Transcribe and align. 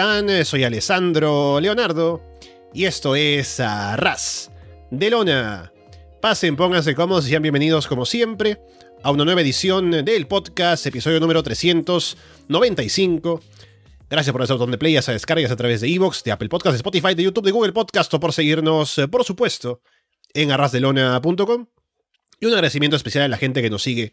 Eh, 0.00 0.44
soy 0.44 0.62
Alessandro 0.62 1.58
Leonardo 1.58 2.22
y 2.72 2.84
esto 2.84 3.16
es 3.16 3.58
Arras 3.58 4.48
de 4.92 5.10
Lona. 5.10 5.72
Pasen, 6.22 6.54
pónganse 6.54 6.94
cómodos 6.94 7.26
y 7.26 7.30
sean 7.30 7.42
bienvenidos 7.42 7.88
como 7.88 8.06
siempre 8.06 8.60
a 9.02 9.10
una 9.10 9.24
nueva 9.24 9.40
edición 9.40 9.90
del 9.90 10.28
podcast, 10.28 10.86
episodio 10.86 11.18
número 11.18 11.42
395. 11.42 13.40
Gracias 14.08 14.32
por 14.32 14.40
ese 14.40 14.52
botón 14.52 14.70
de 14.70 14.78
play, 14.78 14.96
a 14.96 15.00
descargas 15.00 15.50
a 15.50 15.56
través 15.56 15.80
de 15.80 15.88
Evox, 15.88 16.22
de 16.22 16.30
Apple 16.30 16.48
Podcasts, 16.48 16.74
de 16.74 16.78
Spotify, 16.78 17.16
de 17.16 17.24
YouTube, 17.24 17.46
de 17.46 17.50
Google 17.50 17.72
Podcast 17.72 18.14
o 18.14 18.20
por 18.20 18.32
seguirnos, 18.32 18.98
eh, 18.98 19.08
por 19.08 19.24
supuesto, 19.24 19.82
en 20.32 20.52
arrasdelona.com. 20.52 21.66
Y 22.38 22.46
un 22.46 22.52
agradecimiento 22.52 22.96
especial 22.96 23.24
a 23.24 23.28
la 23.28 23.36
gente 23.36 23.62
que 23.62 23.70
nos 23.70 23.82
sigue 23.82 24.12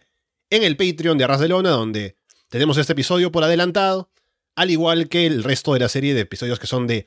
en 0.49 0.63
el 0.63 0.77
Patreon 0.77 1.19
de 1.19 1.25
Arras 1.25 1.41
de 1.41 1.49
Lona, 1.49 1.69
donde 1.69 2.17
tenemos 2.49 2.75
este 2.79 2.93
episodio 2.93 3.31
por 3.31 3.43
adelantado 3.43 4.09
al 4.55 4.71
igual 4.71 5.09
que 5.09 5.25
el 5.25 5.43
resto 5.43 5.73
de 5.73 5.79
la 5.79 5.89
serie 5.89 6.13
de 6.13 6.21
episodios 6.21 6.59
que 6.59 6.67
son 6.67 6.87
de 6.87 7.05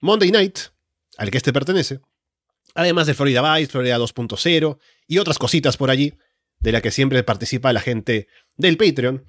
Monday 0.00 0.30
Night, 0.30 0.58
al 1.16 1.30
que 1.30 1.38
este 1.38 1.52
pertenece, 1.52 2.00
además 2.74 3.06
de 3.06 3.14
Florida 3.14 3.54
Vice, 3.54 3.70
Florida 3.70 3.98
2.0 3.98 4.78
y 5.06 5.18
otras 5.18 5.38
cositas 5.38 5.76
por 5.76 5.90
allí, 5.90 6.14
de 6.58 6.72
la 6.72 6.80
que 6.80 6.90
siempre 6.90 7.22
participa 7.22 7.72
la 7.72 7.80
gente 7.80 8.28
del 8.56 8.76
Patreon. 8.76 9.24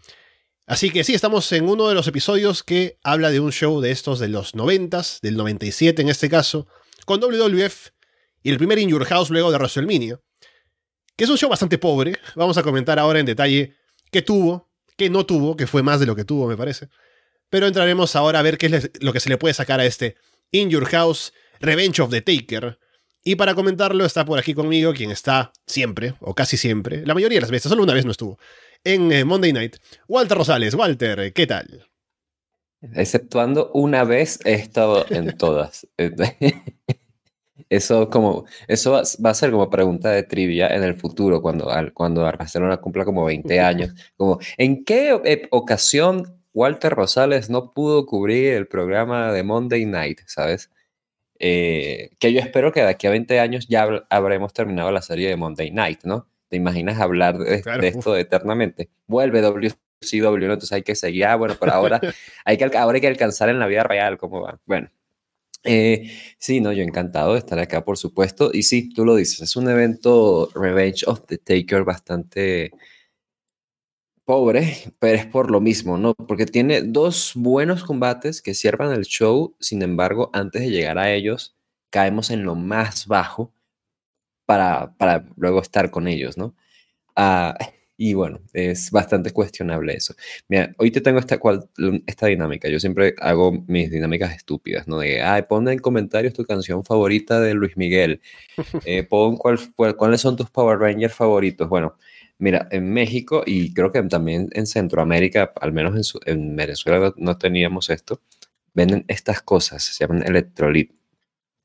Así 0.67 0.89
que 0.89 1.03
sí, 1.03 1.13
estamos 1.13 1.51
en 1.51 1.67
uno 1.67 1.87
de 1.87 1.95
los 1.95 2.07
episodios 2.07 2.63
que 2.63 2.99
habla 3.03 3.31
de 3.31 3.39
un 3.39 3.51
show 3.51 3.81
de 3.81 3.91
estos 3.91 4.19
de 4.19 4.27
los 4.27 4.55
90 4.55 5.01
del 5.21 5.37
97 5.37 6.01
en 6.01 6.09
este 6.09 6.29
caso, 6.29 6.67
con 7.05 7.19
WWF 7.19 7.89
y 8.43 8.51
el 8.51 8.57
primer 8.57 8.79
In 8.79 8.89
Your 8.89 9.05
House 9.05 9.29
luego 9.29 9.51
de 9.51 9.57
WrestleMania, 9.57 10.19
que 11.15 11.23
es 11.23 11.29
un 11.29 11.37
show 11.37 11.49
bastante 11.49 11.77
pobre. 11.77 12.17
Vamos 12.35 12.57
a 12.57 12.63
comentar 12.63 12.99
ahora 12.99 13.19
en 13.19 13.25
detalle 13.25 13.75
qué 14.11 14.21
tuvo, 14.21 14.69
qué 14.97 15.09
no 15.09 15.25
tuvo, 15.25 15.55
que 15.55 15.67
fue 15.67 15.83
más 15.83 15.99
de 15.99 16.05
lo 16.05 16.15
que 16.15 16.25
tuvo, 16.25 16.47
me 16.47 16.57
parece. 16.57 16.89
Pero 17.51 17.67
entraremos 17.67 18.15
ahora 18.15 18.39
a 18.39 18.41
ver 18.41 18.57
qué 18.57 18.67
es 18.67 18.89
lo 19.01 19.11
que 19.13 19.19
se 19.19 19.29
le 19.29 19.37
puede 19.37 19.53
sacar 19.53 19.79
a 19.81 19.85
este 19.85 20.15
In 20.51 20.69
Your 20.69 20.85
House 20.85 21.33
Revenge 21.59 22.01
of 22.01 22.09
the 22.09 22.21
Taker. 22.21 22.79
Y 23.23 23.35
para 23.35 23.53
comentarlo 23.53 24.05
está 24.05 24.25
por 24.25 24.39
aquí 24.39 24.53
conmigo 24.55 24.93
quien 24.93 25.11
está 25.11 25.51
siempre, 25.67 26.15
o 26.21 26.33
casi 26.33 26.57
siempre, 26.57 27.05
la 27.05 27.13
mayoría 27.13 27.37
de 27.37 27.41
las 27.41 27.51
veces, 27.51 27.69
solo 27.69 27.83
una 27.83 27.93
vez 27.93 28.05
no 28.05 28.11
estuvo, 28.11 28.39
en 28.83 29.11
eh, 29.11 29.25
Monday 29.25 29.53
Night, 29.53 29.75
Walter 30.07 30.37
Rosales. 30.37 30.73
Walter, 30.73 31.31
¿qué 31.33 31.45
tal? 31.45 31.87
Exceptuando 32.95 33.69
una 33.73 34.05
vez 34.05 34.39
he 34.45 34.53
estado 34.53 35.05
en 35.09 35.37
todas. 35.37 35.85
Eso, 37.69 38.09
como, 38.09 38.45
eso 38.67 38.91
va 38.91 39.29
a 39.29 39.33
ser 39.33 39.51
como 39.51 39.69
pregunta 39.69 40.11
de 40.11 40.23
trivia 40.23 40.67
en 40.75 40.83
el 40.83 40.95
futuro, 40.95 41.41
cuando, 41.41 41.71
cuando 41.93 42.21
Barcelona 42.21 42.77
cumpla 42.77 43.05
como 43.05 43.23
20 43.23 43.59
años. 43.61 43.93
Como, 44.17 44.39
¿en 44.57 44.83
qué 44.83 45.47
ocasión 45.51 46.40
Walter 46.53 46.93
Rosales 46.93 47.49
no 47.49 47.71
pudo 47.73 48.05
cubrir 48.05 48.53
el 48.53 48.67
programa 48.67 49.31
de 49.31 49.43
Monday 49.43 49.85
Night, 49.85 50.21
¿sabes? 50.25 50.69
Eh, 51.39 52.11
que 52.19 52.33
yo 52.33 52.39
espero 52.39 52.71
que 52.71 52.81
de 52.81 52.89
aquí 52.89 53.07
a 53.07 53.11
20 53.11 53.39
años 53.39 53.67
ya 53.67 53.87
habremos 54.09 54.53
terminado 54.53 54.91
la 54.91 55.01
serie 55.01 55.29
de 55.29 55.35
Monday 55.35 55.71
Night, 55.71 56.01
¿no? 56.03 56.27
¿Te 56.49 56.57
imaginas 56.57 56.99
hablar 56.99 57.37
de, 57.37 57.63
esto 57.87 58.15
eternamente? 58.17 58.89
Vuelve 59.07 59.41
WCW, 59.41 60.47
¿no? 60.47 60.53
Entonces 60.53 60.73
hay 60.73 60.83
que 60.83 60.95
seguir, 60.95 61.25
ah, 61.25 61.35
bueno, 61.35 61.55
pero 61.59 61.71
ahora 61.71 61.99
hay 62.45 62.57
que, 62.57 62.65
ahora 62.77 62.95
hay 62.95 63.01
que 63.01 63.07
alcanzar 63.07 63.49
en 63.49 63.57
la 63.57 63.67
vida 63.67 63.83
real 63.83 64.17
cómo 64.17 64.41
va. 64.41 64.59
Bueno, 64.65 64.91
eh, 65.63 66.11
sí, 66.37 66.59
no, 66.59 66.71
yo 66.73 66.83
encantado 66.83 67.33
de 67.33 67.39
estar 67.39 67.57
acá, 67.59 67.85
por 67.85 67.97
supuesto. 67.97 68.51
Y 68.53 68.63
sí, 68.63 68.89
tú 68.93 69.05
lo 69.05 69.15
dices, 69.15 69.41
es 69.41 69.55
un 69.55 69.69
evento 69.69 70.49
Revenge 70.53 71.05
of 71.07 71.25
the 71.27 71.37
Taker 71.37 71.83
bastante 71.83 72.71
pobre, 74.25 74.93
pero 74.99 75.17
es 75.17 75.25
por 75.25 75.51
lo 75.51 75.61
mismo, 75.61 75.97
¿no? 75.97 76.13
Porque 76.13 76.45
tiene 76.45 76.81
dos 76.81 77.33
buenos 77.35 77.83
combates 77.83 78.41
que 78.41 78.53
cierran 78.53 78.91
el 78.93 79.05
show, 79.05 79.55
sin 79.59 79.81
embargo, 79.81 80.29
antes 80.33 80.61
de 80.61 80.71
llegar 80.71 80.97
a 80.97 81.11
ellos, 81.11 81.55
caemos 81.89 82.29
en 82.31 82.43
lo 82.43 82.55
más 82.55 83.07
bajo 83.07 83.53
para, 84.45 84.93
para 84.97 85.25
luego 85.37 85.61
estar 85.61 85.91
con 85.91 86.07
ellos, 86.07 86.37
¿no? 86.37 86.55
Ah, 87.15 87.57
y 88.03 88.15
bueno, 88.15 88.41
es 88.53 88.89
bastante 88.89 89.29
cuestionable 89.29 89.93
eso. 89.93 90.15
Mira, 90.47 90.73
hoy 90.79 90.89
te 90.89 91.01
tengo 91.01 91.19
esta, 91.19 91.39
esta 92.07 92.25
dinámica. 92.25 92.67
Yo 92.67 92.79
siempre 92.79 93.13
hago 93.19 93.51
mis 93.67 93.91
dinámicas 93.91 94.35
estúpidas, 94.35 94.87
¿no? 94.87 94.97
De, 94.97 95.21
ay, 95.21 95.43
pon 95.43 95.69
en 95.69 95.77
comentarios 95.77 96.33
tu 96.33 96.43
canción 96.43 96.83
favorita 96.83 97.39
de 97.39 97.53
Luis 97.53 97.77
Miguel. 97.77 98.21
Eh, 98.85 99.03
pon 99.03 99.37
cuál, 99.37 99.59
cuáles 99.95 100.19
son 100.19 100.35
tus 100.35 100.49
Power 100.49 100.79
Rangers 100.79 101.13
favoritos. 101.13 101.69
Bueno, 101.69 101.95
Mira, 102.41 102.67
en 102.71 102.91
México 102.91 103.43
y 103.45 103.71
creo 103.71 103.91
que 103.91 104.01
también 104.01 104.49
en 104.53 104.65
Centroamérica, 104.65 105.53
al 105.61 105.71
menos 105.73 106.15
en, 106.25 106.55
Venezuela 106.55 107.13
no, 107.15 107.37
teníamos 107.37 107.91
esto, 107.91 108.19
venden 108.73 109.05
estas 109.07 109.43
cosas, 109.43 109.83
se 109.83 110.03
llaman 110.03 110.23
electrolit, 110.25 110.91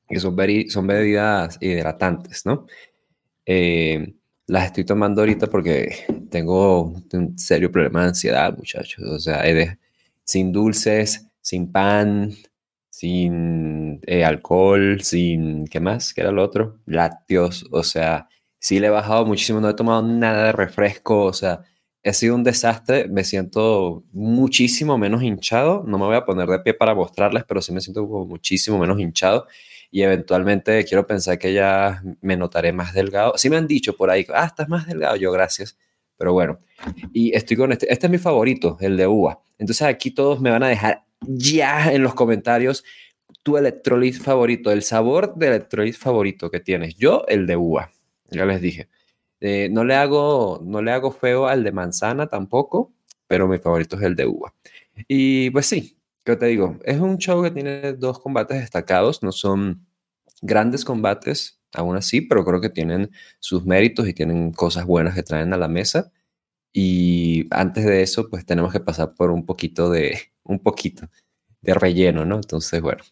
que 0.07 0.19
son, 0.19 0.37
son 0.69 0.85
bebidas 0.85 1.57
hidratantes, 1.61 2.45
¿no? 2.45 2.67
Eh, 3.47 4.13
las 4.45 4.65
estoy 4.65 4.85
tomando 4.85 5.21
ahorita 5.21 5.47
porque 5.47 6.05
tengo 6.29 6.93
un 7.11 7.39
serio 7.39 7.71
problema 7.71 8.03
de 8.03 8.09
ansiedad, 8.09 8.55
muchachos. 8.55 9.03
O 9.03 9.19
sea, 9.19 9.43
sin 10.23 10.51
dulces, 10.51 11.27
sin 11.41 11.71
pan, 11.71 12.35
sin 12.91 13.99
eh, 14.05 14.23
alcohol, 14.23 15.01
sin, 15.01 15.65
¿qué 15.65 15.79
más? 15.79 16.13
¿Qué 16.13 16.21
era 16.21 16.31
lo 16.31 16.43
otro? 16.43 16.81
Lácteos, 16.85 17.65
o 17.71 17.81
sea, 17.81 18.29
sí 18.59 18.79
le 18.79 18.87
he 18.87 18.89
bajado 18.89 19.25
muchísimo, 19.25 19.59
no 19.61 19.69
he 19.69 19.73
tomado 19.73 20.01
nada 20.01 20.45
de 20.47 20.51
refresco, 20.51 21.25
o 21.25 21.33
sea, 21.33 21.61
ha 22.03 22.13
sido 22.13 22.35
un 22.35 22.43
desastre, 22.43 23.07
me 23.07 23.23
siento 23.23 24.03
muchísimo 24.11 24.97
menos 24.97 25.23
hinchado, 25.23 25.83
no 25.85 25.97
me 25.97 26.05
voy 26.05 26.15
a 26.15 26.25
poner 26.25 26.47
de 26.47 26.59
pie 26.59 26.73
para 26.73 26.95
mostrarles, 26.95 27.43
pero 27.45 27.61
sí 27.61 27.71
me 27.71 27.81
siento 27.81 28.05
muchísimo 28.05 28.77
menos 28.77 28.99
hinchado 28.99 29.47
y 29.91 30.01
eventualmente 30.01 30.83
quiero 30.85 31.05
pensar 31.05 31.37
que 31.37 31.53
ya 31.53 32.01
me 32.21 32.37
notaré 32.37 32.73
más 32.73 32.93
delgado. 32.93 33.33
Sí 33.37 33.49
me 33.49 33.57
han 33.57 33.67
dicho 33.67 33.95
por 33.95 34.09
ahí, 34.09 34.25
ah, 34.33 34.45
estás 34.45 34.69
más 34.69 34.87
delgado, 34.87 35.15
yo 35.15 35.31
gracias, 35.31 35.77
pero 36.17 36.33
bueno, 36.33 36.59
y 37.13 37.35
estoy 37.35 37.57
con 37.57 37.71
este, 37.71 37.91
este 37.91 38.07
es 38.07 38.11
mi 38.11 38.17
favorito, 38.17 38.77
el 38.79 38.97
de 38.97 39.07
uva. 39.07 39.41
Entonces 39.57 39.87
aquí 39.87 40.11
todos 40.11 40.39
me 40.39 40.51
van 40.51 40.63
a 40.63 40.69
dejar 40.69 41.03
ya 41.21 41.91
en 41.91 42.03
los 42.03 42.13
comentarios 42.13 42.83
tu 43.43 43.57
electrolit 43.57 44.15
favorito, 44.15 44.71
el 44.71 44.83
sabor 44.83 45.35
de 45.35 45.47
electrolit 45.47 45.95
favorito 45.95 46.49
que 46.51 46.59
tienes. 46.59 46.95
Yo, 46.95 47.23
el 47.27 47.47
de 47.47 47.55
uva. 47.55 47.91
Ya 48.29 48.45
les 48.45 48.61
dije. 48.61 48.89
Eh, 49.39 49.69
no, 49.71 49.83
le 49.83 49.95
hago, 49.95 50.61
no 50.63 50.81
le 50.81 50.91
hago 50.91 51.11
feo 51.11 51.47
al 51.47 51.63
de 51.63 51.71
manzana 51.71 52.27
tampoco, 52.27 52.93
pero 53.27 53.47
mi 53.47 53.57
favorito 53.59 53.97
es 53.97 54.03
el 54.03 54.15
de 54.15 54.25
uva. 54.25 54.53
Y 55.07 55.49
pues 55.51 55.67
sí, 55.67 55.97
¿qué 56.23 56.35
te 56.35 56.47
digo? 56.47 56.77
Es 56.83 56.99
un 56.99 57.17
show 57.17 57.43
que 57.43 57.51
tiene 57.51 57.93
dos 57.93 58.19
combates 58.19 58.59
destacados, 58.59 59.23
no 59.23 59.31
son 59.31 59.85
grandes 60.41 60.85
combates 60.85 61.59
aún 61.73 61.97
así, 61.97 62.21
pero 62.21 62.45
creo 62.45 62.61
que 62.61 62.69
tienen 62.69 63.11
sus 63.39 63.65
méritos 63.65 64.07
y 64.07 64.13
tienen 64.13 64.51
cosas 64.53 64.85
buenas 64.85 65.15
que 65.15 65.23
traen 65.23 65.53
a 65.53 65.57
la 65.57 65.67
mesa. 65.67 66.11
Y 66.73 67.47
antes 67.51 67.85
de 67.85 68.01
eso, 68.03 68.29
pues 68.29 68.45
tenemos 68.45 68.71
que 68.73 68.79
pasar 68.79 69.13
por 69.15 69.31
un 69.31 69.45
poquito 69.45 69.89
de, 69.89 70.19
un 70.43 70.59
poquito 70.59 71.09
de 71.61 71.73
relleno, 71.73 72.25
¿no? 72.25 72.35
Entonces, 72.37 72.81
bueno, 72.81 73.03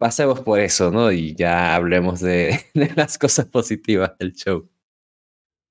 pasemos 0.00 0.40
por 0.40 0.58
eso, 0.58 0.90
¿no? 0.90 1.12
Y 1.12 1.34
ya 1.34 1.74
hablemos 1.74 2.20
de, 2.20 2.66
las 2.96 3.18
cosas 3.18 3.44
positivas 3.46 4.12
del 4.18 4.32
show. 4.32 4.68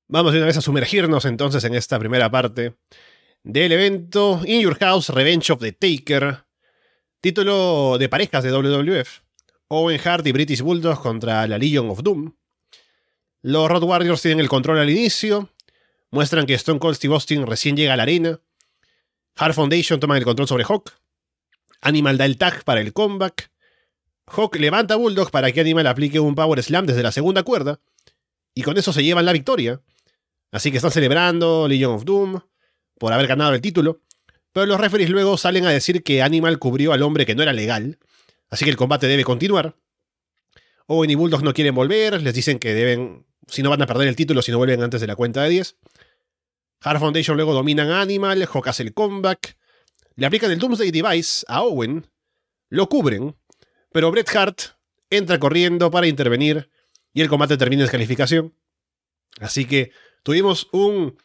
Vamos 0.08 0.32
de 0.32 0.38
una 0.38 0.46
vez 0.46 0.58
a 0.58 0.62
sumergirnos 0.62 1.26
entonces 1.26 1.64
en 1.64 1.74
esta 1.74 1.98
primera 2.00 2.30
parte 2.30 2.76
del 3.44 3.72
evento 3.72 4.42
In 4.46 4.62
Your 4.62 4.78
House 4.78 5.10
Revenge 5.10 5.52
of 5.52 5.60
the 5.60 5.72
Taker, 5.72 6.46
título 7.22 7.98
de 7.98 8.08
parejas 8.08 8.44
de 8.44 8.52
WWF. 8.52 9.22
Owen 9.68 10.00
Hart 10.04 10.26
y 10.28 10.32
British 10.32 10.62
Bulldogs 10.62 11.00
contra 11.00 11.48
la 11.48 11.58
Legion 11.58 11.90
of 11.90 12.02
Doom. 12.04 12.34
Los 13.42 13.70
Road 13.70 13.84
Warriors 13.84 14.22
tienen 14.22 14.40
el 14.40 14.50
control 14.50 14.78
al 14.78 14.90
inicio, 14.90 15.50
muestran 16.12 16.46
que 16.46 16.56
Stone 16.56 16.80
Cold 16.80 16.96
Steve 16.96 17.14
Austin 17.14 17.48
recién 17.48 17.76
llega 17.76 17.94
a 17.94 17.98
la 17.98 18.04
arena. 18.04 18.40
Hard 19.36 19.54
Foundation 19.54 20.00
toman 20.00 20.18
el 20.18 20.24
control 20.24 20.48
sobre 20.48 20.66
Hawk. 20.66 20.92
Animal 21.82 22.18
da 22.18 22.26
el 22.26 22.38
tag 22.38 22.64
para 22.64 22.82
el 22.82 22.94
comeback. 22.94 23.52
Hawk 24.32 24.56
levanta 24.58 24.94
a 24.94 24.98
Bulldog 24.98 25.32
para 25.32 25.52
que 25.52 25.62
Animal 25.62 25.88
aplique 25.88 26.20
un 26.20 26.36
Power 26.36 26.62
Slam 26.62 26.86
desde 26.86 27.04
la 27.04 27.12
segunda 27.12 27.44
cuerda. 27.44 27.80
Y 28.54 28.64
con 28.64 28.78
eso 28.78 28.94
se 28.94 29.04
llevan 29.04 29.26
la 29.26 29.34
victoria. 29.34 29.82
Así 30.52 30.72
que 30.72 30.78
están 30.78 30.92
celebrando 30.92 31.68
Legion 31.68 31.94
of 31.94 32.06
Doom 32.06 32.40
por 32.98 33.14
haber 33.14 33.28
ganado 33.28 33.54
el 33.54 33.62
título. 33.62 34.02
Pero 34.52 34.66
los 34.66 34.80
referees 34.80 35.10
luego 35.10 35.38
salen 35.38 35.66
a 35.66 35.72
decir 35.72 36.04
que 36.04 36.22
Animal 36.22 36.60
cubrió 36.60 36.94
al 36.94 37.04
hombre 37.04 37.26
que 37.26 37.36
no 37.36 37.44
era 37.44 37.54
legal. 37.54 38.00
Así 38.50 38.66
que 38.66 38.72
el 38.72 38.78
combate 38.78 39.08
debe 39.08 39.24
continuar. 39.24 39.76
Owen 40.88 41.10
y 41.10 41.16
Bulldog 41.16 41.44
no 41.44 41.54
quieren 41.54 41.76
volver. 41.76 42.22
Les 42.22 42.34
dicen 42.34 42.60
que 42.60 42.74
deben. 42.74 43.26
Si 43.48 43.62
no 43.64 43.70
van 43.70 43.82
a 43.82 43.88
perder 43.88 44.08
el 44.08 44.16
título, 44.16 44.42
si 44.42 44.52
no 44.52 44.58
vuelven 44.58 44.82
antes 44.82 45.02
de 45.02 45.08
la 45.08 45.16
cuenta 45.16 45.44
de 45.44 45.50
10. 45.50 45.78
Hard 46.82 47.00
Foundation 47.00 47.36
luego 47.36 47.54
dominan 47.54 47.92
a 47.92 48.02
Animal. 48.02 48.48
Hawk 48.52 48.68
hace 48.68 48.84
el 48.84 48.94
comeback. 48.94 49.58
Le 50.16 50.26
aplican 50.26 50.52
el 50.52 50.60
Doomsday 50.60 50.92
Device 50.92 51.46
a 51.48 51.62
Owen. 51.62 52.08
Lo 52.70 52.90
cubren. 52.90 53.36
Pero 53.92 54.12
Bret 54.12 54.30
Hart 54.36 54.62
entra 55.10 55.40
corriendo 55.40 55.92
para 55.92 56.08
intervenir. 56.08 56.70
Y 57.14 57.22
el 57.22 57.30
combate 57.30 57.58
termina 57.58 57.82
en 57.82 57.86
descalificación. 57.86 58.54
Así 59.40 59.66
que 59.66 59.92
tuvimos 60.24 60.70
un, 60.72 61.18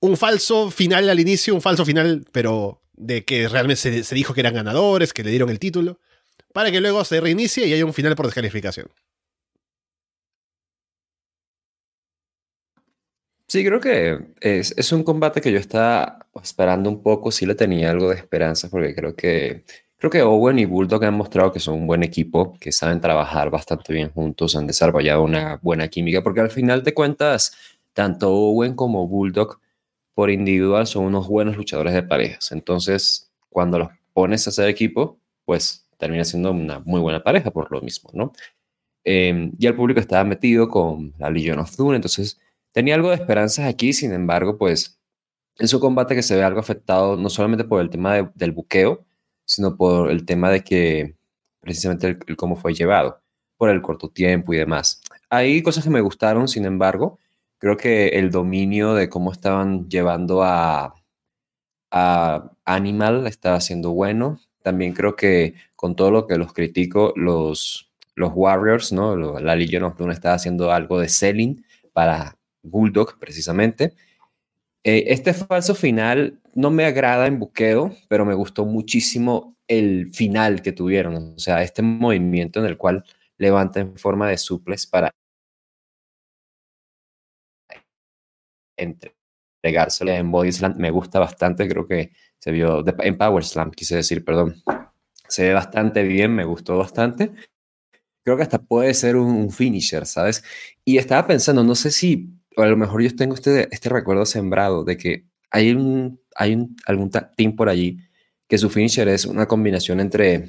un 0.00 0.16
falso 0.16 0.70
final 0.70 1.08
al 1.08 1.20
inicio, 1.20 1.54
un 1.54 1.60
falso 1.60 1.84
final, 1.84 2.26
pero 2.32 2.82
de 2.92 3.24
que 3.24 3.48
realmente 3.48 4.02
se, 4.02 4.14
dijo 4.14 4.34
que 4.34 4.40
eran 4.40 4.54
ganadores, 4.54 5.12
que 5.12 5.24
le 5.24 5.30
dieron 5.30 5.50
el 5.50 5.58
título, 5.58 6.00
para 6.52 6.70
que 6.70 6.80
luego 6.80 7.04
se 7.04 7.20
reinicie 7.20 7.66
y 7.66 7.72
haya 7.72 7.84
un 7.84 7.94
final 7.94 8.16
por 8.16 8.26
descalificación. 8.26 8.88
Sí, 13.46 13.64
creo 13.64 13.80
que 13.80 14.18
es, 14.40 14.72
es, 14.76 14.92
un 14.92 15.02
combate 15.02 15.40
que 15.40 15.50
yo 15.50 15.58
estaba 15.58 16.28
esperando 16.40 16.88
un 16.88 17.02
poco, 17.02 17.32
sí 17.32 17.46
le 17.46 17.56
tenía 17.56 17.90
algo 17.90 18.10
de 18.10 18.14
esperanza, 18.14 18.68
porque 18.70 18.94
creo 18.94 19.16
que, 19.16 19.64
creo 20.00 20.10
que 20.10 20.22
Owen 20.22 20.58
y 20.58 20.64
Bulldog 20.64 21.04
han 21.04 21.14
mostrado 21.14 21.52
que 21.52 21.60
son 21.60 21.74
un 21.74 21.86
buen 21.86 22.02
equipo, 22.02 22.56
que 22.58 22.72
saben 22.72 23.00
trabajar 23.00 23.50
bastante 23.50 23.92
bien 23.92 24.10
juntos, 24.10 24.56
han 24.56 24.66
desarrollado 24.66 25.22
una 25.22 25.60
buena 25.62 25.86
química, 25.86 26.22
porque 26.22 26.40
al 26.40 26.50
final 26.50 26.82
de 26.82 26.92
cuentas, 26.94 27.56
tanto 27.92 28.32
Owen 28.32 28.74
como 28.74 29.06
Bulldog 29.06 29.60
por 30.14 30.30
individual 30.30 30.88
son 30.88 31.04
unos 31.04 31.28
buenos 31.28 31.56
luchadores 31.56 31.94
de 31.94 32.02
parejas. 32.02 32.50
Entonces, 32.50 33.30
cuando 33.48 33.78
los 33.78 33.88
pones 34.12 34.46
a 34.46 34.50
hacer 34.50 34.68
equipo, 34.68 35.20
pues 35.44 35.86
termina 35.98 36.24
siendo 36.24 36.50
una 36.50 36.80
muy 36.80 37.00
buena 37.00 37.22
pareja 37.22 37.52
por 37.52 37.70
lo 37.70 37.80
mismo, 37.80 38.10
¿no? 38.14 38.32
Eh, 39.04 39.52
y 39.56 39.66
el 39.66 39.76
público 39.76 40.00
estaba 40.00 40.24
metido 40.24 40.68
con 40.68 41.14
la 41.18 41.30
Legion 41.30 41.60
of 41.60 41.76
Doom, 41.76 41.94
entonces 41.94 42.40
Tenía 42.72 42.94
algo 42.94 43.08
de 43.08 43.16
esperanzas 43.16 43.66
aquí, 43.66 43.92
sin 43.92 44.12
embargo, 44.12 44.56
pues 44.56 45.00
es 45.58 45.74
un 45.74 45.80
combate 45.80 46.14
que 46.14 46.22
se 46.22 46.36
ve 46.36 46.44
algo 46.44 46.60
afectado 46.60 47.16
no 47.16 47.28
solamente 47.28 47.64
por 47.64 47.80
el 47.80 47.90
tema 47.90 48.30
del 48.34 48.52
buqueo, 48.52 49.04
sino 49.50 49.76
por 49.76 50.12
el 50.12 50.24
tema 50.24 50.48
de 50.48 50.62
que 50.62 51.16
precisamente 51.60 52.06
el, 52.06 52.36
cómo 52.36 52.54
fue 52.54 52.72
llevado, 52.72 53.20
por 53.56 53.68
el 53.68 53.82
corto 53.82 54.08
tiempo 54.08 54.54
y 54.54 54.58
demás. 54.58 55.02
Hay 55.28 55.60
cosas 55.62 55.82
que 55.82 55.90
me 55.90 56.00
gustaron, 56.00 56.46
sin 56.46 56.66
embargo, 56.66 57.18
creo 57.58 57.76
que 57.76 58.10
el 58.10 58.30
dominio 58.30 58.94
de 58.94 59.08
cómo 59.08 59.32
estaban 59.32 59.88
llevando 59.88 60.44
a, 60.44 60.94
a 61.90 62.50
Animal 62.64 63.26
estaba 63.26 63.60
siendo 63.60 63.90
bueno. 63.90 64.38
También 64.62 64.92
creo 64.92 65.16
que 65.16 65.54
con 65.74 65.96
todo 65.96 66.12
lo 66.12 66.28
que 66.28 66.38
los 66.38 66.52
critico, 66.52 67.12
los, 67.16 67.90
los 68.14 68.30
Warriors, 68.32 68.92
¿no? 68.92 69.16
la 69.40 69.56
Legion 69.56 69.82
of 69.82 69.98
Doom 69.98 70.12
estaba 70.12 70.36
haciendo 70.36 70.70
algo 70.70 71.00
de 71.00 71.08
selling 71.08 71.64
para 71.92 72.36
Bulldog, 72.62 73.18
precisamente. 73.18 73.94
Eh, 74.84 75.06
este 75.08 75.34
falso 75.34 75.74
final 75.74 76.39
no 76.54 76.70
me 76.70 76.84
agrada 76.84 77.26
en 77.26 77.38
buqueo, 77.38 77.94
pero 78.08 78.24
me 78.24 78.34
gustó 78.34 78.64
muchísimo 78.64 79.56
el 79.68 80.12
final 80.12 80.62
que 80.62 80.72
tuvieron. 80.72 81.34
O 81.36 81.38
sea, 81.38 81.62
este 81.62 81.82
movimiento 81.82 82.60
en 82.60 82.66
el 82.66 82.76
cual 82.76 83.04
levanta 83.38 83.80
en 83.80 83.96
forma 83.96 84.28
de 84.28 84.38
suples 84.38 84.86
para 84.86 85.12
entregárselo 88.76 90.10
en 90.12 90.30
Body 90.30 90.52
Slam. 90.52 90.74
Me 90.76 90.90
gusta 90.90 91.18
bastante, 91.18 91.68
creo 91.68 91.86
que 91.86 92.12
se 92.38 92.50
vio 92.50 92.84
en 92.86 93.18
Power 93.18 93.44
Slam, 93.44 93.70
quise 93.70 93.96
decir, 93.96 94.24
perdón. 94.24 94.62
Se 95.28 95.44
ve 95.44 95.54
bastante 95.54 96.02
bien, 96.02 96.34
me 96.34 96.44
gustó 96.44 96.76
bastante. 96.78 97.32
Creo 98.24 98.36
que 98.36 98.42
hasta 98.42 98.58
puede 98.58 98.94
ser 98.94 99.16
un 99.16 99.50
finisher, 99.50 100.06
¿sabes? 100.06 100.42
Y 100.84 100.98
estaba 100.98 101.26
pensando, 101.26 101.62
no 101.62 101.74
sé 101.74 101.90
si 101.90 102.30
a 102.56 102.66
lo 102.66 102.76
mejor 102.76 103.02
yo 103.02 103.14
tengo 103.14 103.34
este, 103.34 103.68
este 103.70 103.88
recuerdo 103.88 104.26
sembrado 104.26 104.84
de 104.84 104.96
que 104.96 105.29
hay, 105.50 105.72
un, 105.72 106.20
hay 106.34 106.66
algún 106.86 107.10
team 107.36 107.56
por 107.56 107.68
allí 107.68 107.98
que 108.48 108.58
su 108.58 108.68
finisher 108.68 109.08
es 109.08 109.26
una 109.26 109.46
combinación 109.46 110.00
entre 110.00 110.48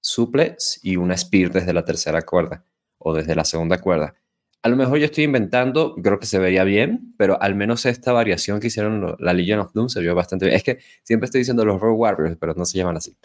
suplex 0.00 0.80
y 0.82 0.96
una 0.96 1.16
spear 1.16 1.50
desde 1.50 1.72
la 1.72 1.84
tercera 1.84 2.22
cuerda 2.22 2.64
o 2.98 3.14
desde 3.14 3.34
la 3.34 3.44
segunda 3.44 3.78
cuerda. 3.80 4.14
A 4.62 4.68
lo 4.68 4.76
mejor 4.76 4.98
yo 4.98 5.04
estoy 5.04 5.24
inventando, 5.24 5.94
creo 5.94 6.18
que 6.18 6.26
se 6.26 6.38
vería 6.38 6.64
bien, 6.64 7.14
pero 7.16 7.40
al 7.40 7.54
menos 7.54 7.86
esta 7.86 8.12
variación 8.12 8.60
que 8.60 8.66
hicieron 8.66 9.16
la 9.18 9.32
Legion 9.32 9.60
of 9.60 9.72
Doom 9.72 9.88
se 9.88 10.00
vio 10.00 10.14
bastante 10.14 10.46
bien. 10.46 10.56
Es 10.56 10.64
que 10.64 10.78
siempre 11.04 11.26
estoy 11.26 11.40
diciendo 11.40 11.64
los 11.64 11.80
Road 11.80 11.96
Warriors, 11.96 12.36
pero 12.40 12.54
no 12.54 12.64
se 12.64 12.76
llaman 12.76 12.96
así. 12.96 13.16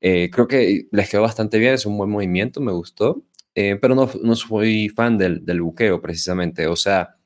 Eh, 0.00 0.30
creo 0.32 0.48
que 0.48 0.88
les 0.90 1.10
quedó 1.10 1.22
bastante 1.22 1.58
bien, 1.58 1.74
es 1.74 1.84
un 1.84 1.98
buen 1.98 2.08
movimiento, 2.08 2.60
me 2.60 2.72
gustó, 2.72 3.22
eh, 3.54 3.76
pero 3.80 3.94
no, 3.94 4.10
no 4.22 4.34
soy 4.34 4.88
fan 4.88 5.18
del, 5.18 5.44
del 5.44 5.60
buqueo 5.60 6.00
precisamente. 6.00 6.66
O 6.66 6.76
sea, 6.76 7.16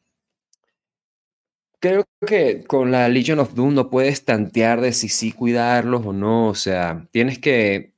Creo 1.84 2.06
que 2.26 2.64
con 2.64 2.90
la 2.90 3.10
Legion 3.10 3.40
of 3.40 3.52
Doom 3.52 3.74
no 3.74 3.90
puedes 3.90 4.24
tantear 4.24 4.80
de 4.80 4.94
si 4.94 5.10
sí 5.10 5.32
cuidarlos 5.32 6.06
o 6.06 6.14
no. 6.14 6.48
O 6.48 6.54
sea, 6.54 7.06
tienes 7.10 7.38
que, 7.38 7.92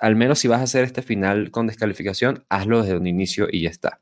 al 0.00 0.14
menos 0.14 0.38
si 0.38 0.46
vas 0.46 0.60
a 0.60 0.62
hacer 0.62 0.84
este 0.84 1.02
final 1.02 1.50
con 1.50 1.66
descalificación, 1.66 2.44
hazlo 2.48 2.80
desde 2.80 2.96
un 2.96 3.08
inicio 3.08 3.48
y 3.50 3.62
ya 3.62 3.70
está. 3.70 4.00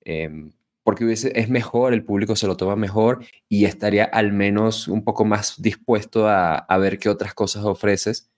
Em, 0.00 0.50
porque 0.82 1.12
es 1.12 1.48
mejor, 1.50 1.94
el 1.94 2.04
público 2.04 2.34
se 2.34 2.48
lo 2.48 2.56
toma 2.56 2.74
mejor 2.74 3.24
y 3.48 3.64
estaría 3.66 4.06
al 4.06 4.32
menos 4.32 4.88
un 4.88 5.04
poco 5.04 5.24
más 5.24 5.62
dispuesto 5.62 6.26
a, 6.26 6.56
a 6.56 6.78
ver 6.78 6.98
qué 6.98 7.10
otras 7.10 7.34
cosas 7.34 7.64
ofreces. 7.64 8.28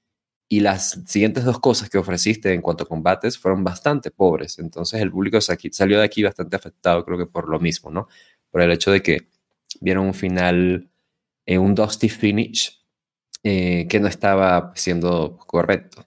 Y 0.50 0.61
las 0.61 1.00
siguientes 1.07 1.45
dos 1.45 1.61
cosas 1.61 1.89
que 1.89 1.97
ofreciste 1.97 2.53
en 2.53 2.61
cuanto 2.61 2.85
a 2.85 2.89
combates 2.89 3.39
fueron 3.39 3.65
bastante 3.65 4.11
pobres. 4.11 4.59
Entonces 4.59 5.00
el 5.00 5.11
público 5.11 5.41
salió 5.41 5.99
de 5.99 6.05
aquí 6.05 6.23
bastante 6.23 6.57
afectado, 6.57 7.07
creo 7.07 7.17
que 7.17 7.27
por 7.27 7.49
lo 7.49 7.59
mismo, 7.59 7.91
¿no? 7.91 8.09
Por 8.50 8.61
el 8.61 8.71
hecho 8.71 8.91
de 8.93 9.03
que 9.03 9.34
vieron 9.81 10.06
un 10.06 10.15
final, 10.15 10.91
en 11.47 11.61
un 11.61 11.75
dusty 11.75 12.09
finish 12.09 12.85
eh, 13.43 13.87
que 13.88 14.00
no 14.00 14.09
estaba 14.09 14.73
siendo 14.75 15.37
correcto. 15.47 16.07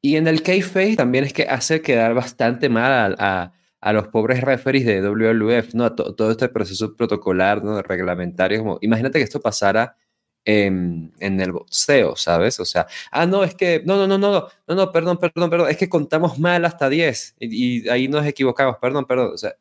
Y 0.00 0.16
en 0.16 0.28
el 0.28 0.42
kayfabe 0.42 0.94
también 0.96 1.24
es 1.24 1.32
que 1.32 1.44
hace 1.44 1.82
quedar 1.82 2.14
bastante 2.14 2.68
mal 2.68 3.16
a, 3.18 3.52
a, 3.80 3.92
los 3.92 4.08
pobres 4.08 4.40
referees 4.40 4.86
de 4.86 5.00
WWF, 5.02 5.74
¿no? 5.74 5.92
todo 5.94 6.30
este 6.30 6.48
proceso 6.48 6.94
protocolar, 6.94 7.64
¿no? 7.64 7.82
Reglamentario, 7.82 8.60
como, 8.60 8.78
imagínate 8.82 9.18
que 9.18 9.24
esto 9.24 9.40
pasara 9.40 9.96
en, 10.44 11.12
en, 11.18 11.40
el 11.40 11.50
boxeo, 11.52 12.14
¿sabes? 12.14 12.60
O 12.60 12.64
sea, 12.64 12.86
ah, 13.10 13.26
no, 13.26 13.42
es 13.42 13.56
que, 13.56 13.82
no, 13.84 13.96
no, 13.96 14.06
no, 14.06 14.16
no, 14.16 14.48
no, 14.68 14.74
no, 14.76 14.92
perdón, 14.92 15.18
perdón, 15.18 15.50
perdón, 15.50 15.70
es 15.70 15.76
que 15.76 15.88
contamos 15.88 16.38
mal 16.38 16.64
hasta 16.64 16.88
10 16.88 17.34
y, 17.40 17.86
y 17.86 17.88
ahí 17.88 18.06
nos 18.06 18.24
equivocamos, 18.26 18.76
perdón, 18.80 19.06
perdón, 19.06 19.32
o 19.34 19.38
sea, 19.38 19.56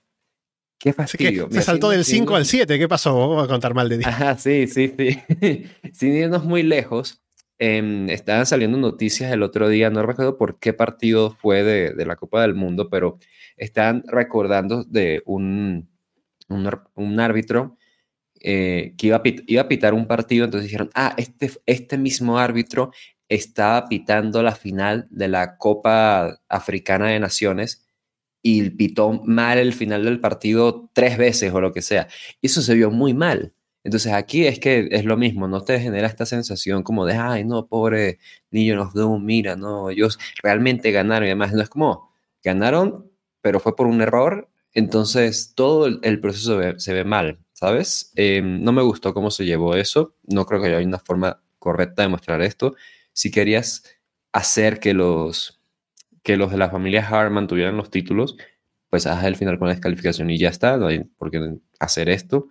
Qué 0.77 0.93
fastidio. 0.93 1.47
se 1.51 1.61
saltó 1.61 1.89
del 1.89 2.05
5 2.05 2.35
al 2.35 2.45
7. 2.45 2.77
¿Qué 2.77 2.87
pasó? 2.87 3.17
Vamos 3.17 3.43
a 3.43 3.47
contar 3.47 3.73
mal 3.73 3.89
de 3.89 3.97
10. 3.97 4.07
Ajá, 4.07 4.37
sí, 4.37 4.67
sí, 4.67 4.93
sí. 4.97 5.65
Sin 5.93 6.13
irnos 6.13 6.43
muy 6.43 6.63
lejos, 6.63 7.23
eh, 7.57 8.07
estaban 8.09 8.45
saliendo 8.45 8.77
noticias 8.77 9.31
el 9.31 9.41
otro 9.41 9.69
día, 9.69 9.89
no 9.89 10.05
recuerdo 10.05 10.37
por 10.37 10.59
qué 10.59 10.73
partido 10.73 11.31
fue 11.31 11.63
de, 11.63 11.93
de 11.93 12.05
la 12.05 12.17
Copa 12.17 12.41
del 12.41 12.53
Mundo, 12.53 12.89
pero 12.89 13.17
estaban 13.55 14.03
recordando 14.07 14.83
de 14.83 15.23
un, 15.25 15.89
un, 16.49 16.69
un 16.95 17.19
árbitro 17.19 17.77
eh, 18.41 18.93
que 18.97 19.07
iba 19.07 19.17
a, 19.17 19.23
pit, 19.23 19.43
iba 19.47 19.63
a, 19.63 19.67
pitar 19.67 19.93
un 19.93 20.07
partido, 20.07 20.45
entonces 20.45 20.69
dijeron, 20.69 20.89
ah, 20.93 21.15
este, 21.17 21.51
este 21.65 21.97
mismo 21.97 22.37
árbitro 22.37 22.91
estaba 23.29 23.87
pitando 23.87 24.43
la 24.43 24.53
final 24.53 25.07
de 25.09 25.29
la 25.29 25.57
Copa 25.57 26.41
Africana 26.49 27.07
de 27.07 27.19
Naciones 27.19 27.84
y 28.47 28.69
pitó 28.69 29.23
mal 29.25 29.57
el 29.57 29.73
final 29.73 30.05
del 30.05 30.19
partido 30.19 30.91
tres 30.93 31.17
veces 31.17 31.51
o 31.51 31.59
lo 31.59 31.73
que 31.73 31.81
sea. 31.81 32.07
Eso 32.43 32.61
se 32.61 32.75
vio 32.75 32.91
muy 32.91 33.15
mal. 33.15 33.55
Entonces 33.83 34.13
aquí 34.13 34.45
es 34.45 34.59
que 34.59 34.87
es 34.91 35.03
lo 35.03 35.17
mismo, 35.17 35.47
no 35.47 35.63
te 35.63 35.79
genera 35.79 36.05
esta 36.05 36.27
sensación 36.27 36.83
como 36.83 37.07
de, 37.07 37.15
ay, 37.15 37.43
no, 37.43 37.65
pobre 37.65 38.19
Legion 38.51 38.77
of 38.77 38.93
Doom, 38.93 39.25
mira, 39.25 39.55
no, 39.55 39.89
ellos 39.89 40.19
realmente 40.43 40.91
ganaron 40.91 41.27
y 41.27 41.31
además 41.31 41.53
no 41.53 41.63
es 41.63 41.69
como, 41.69 42.11
ganaron, 42.43 43.11
pero 43.41 43.59
fue 43.59 43.75
por 43.75 43.87
un 43.87 43.99
error, 44.01 44.47
entonces 44.73 45.53
todo 45.55 45.87
el, 45.87 46.19
proceso 46.19 46.59
se 46.77 46.93
ve, 46.93 47.03
mal, 47.03 47.39
¿sabes? 47.53 48.11
Eh, 48.15 48.43
no 48.43 48.71
me 48.73 48.83
gustó 48.83 49.15
cómo 49.15 49.31
se 49.31 49.45
llevó 49.45 49.75
eso, 49.75 50.15
no 50.23 50.45
creo 50.45 50.61
que 50.61 50.67
haya 50.67 50.85
una 50.85 50.99
forma 50.99 51.41
correcta 51.57 52.03
de 52.03 52.09
mostrar 52.09 52.43
esto. 52.43 52.75
Si 53.11 53.31
querías 53.31 53.83
hacer 54.33 54.79
que 54.79 54.93
los 54.93 55.64
que 56.25 56.37
los 56.37 56.51
de 56.51 56.57
la 56.57 56.71
familia 56.71 57.07
Harman 57.07 57.47
tuvieran 57.47 57.77
los 57.77 57.91
títulos, 57.91 58.35
pues 58.89 59.05
haz 59.05 59.23
el 59.25 59.35
final 59.35 59.59
con 59.59 59.67
la 59.67 59.75
descalificación 59.75 60.29
y 60.31 60.39
ya 60.39 60.49
está, 60.49 60.75
no 60.75 60.87
hay 60.87 61.03
por 61.03 61.29
qué 61.29 61.39
hacer 61.79 62.09
esto. 62.09 62.47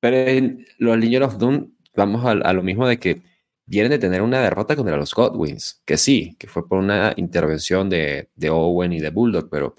Pero 0.00 0.16
en 0.18 0.66
los 0.78 0.98
Legion 0.98 1.22
of 1.22 1.38
Doom 1.38 1.72
vamos 1.96 2.26
a, 2.26 2.52
lo 2.52 2.62
mismo 2.62 2.86
de 2.86 2.98
que 2.98 3.22
vienen 3.64 3.90
de 3.90 3.98
tener 3.98 4.20
una 4.20 4.42
derrota 4.42 4.76
contra 4.76 4.98
los 4.98 5.14
Godwins, 5.14 5.82
que 5.86 5.96
sí, 5.96 6.36
que 6.38 6.46
fue 6.46 6.68
por 6.68 6.78
una 6.78 7.14
intervención 7.16 7.88
de, 7.88 8.28
de 8.36 8.50
Owen 8.50 8.92
y 8.92 9.00
de 9.00 9.10
Bulldog, 9.10 9.48
pero, 9.50 9.74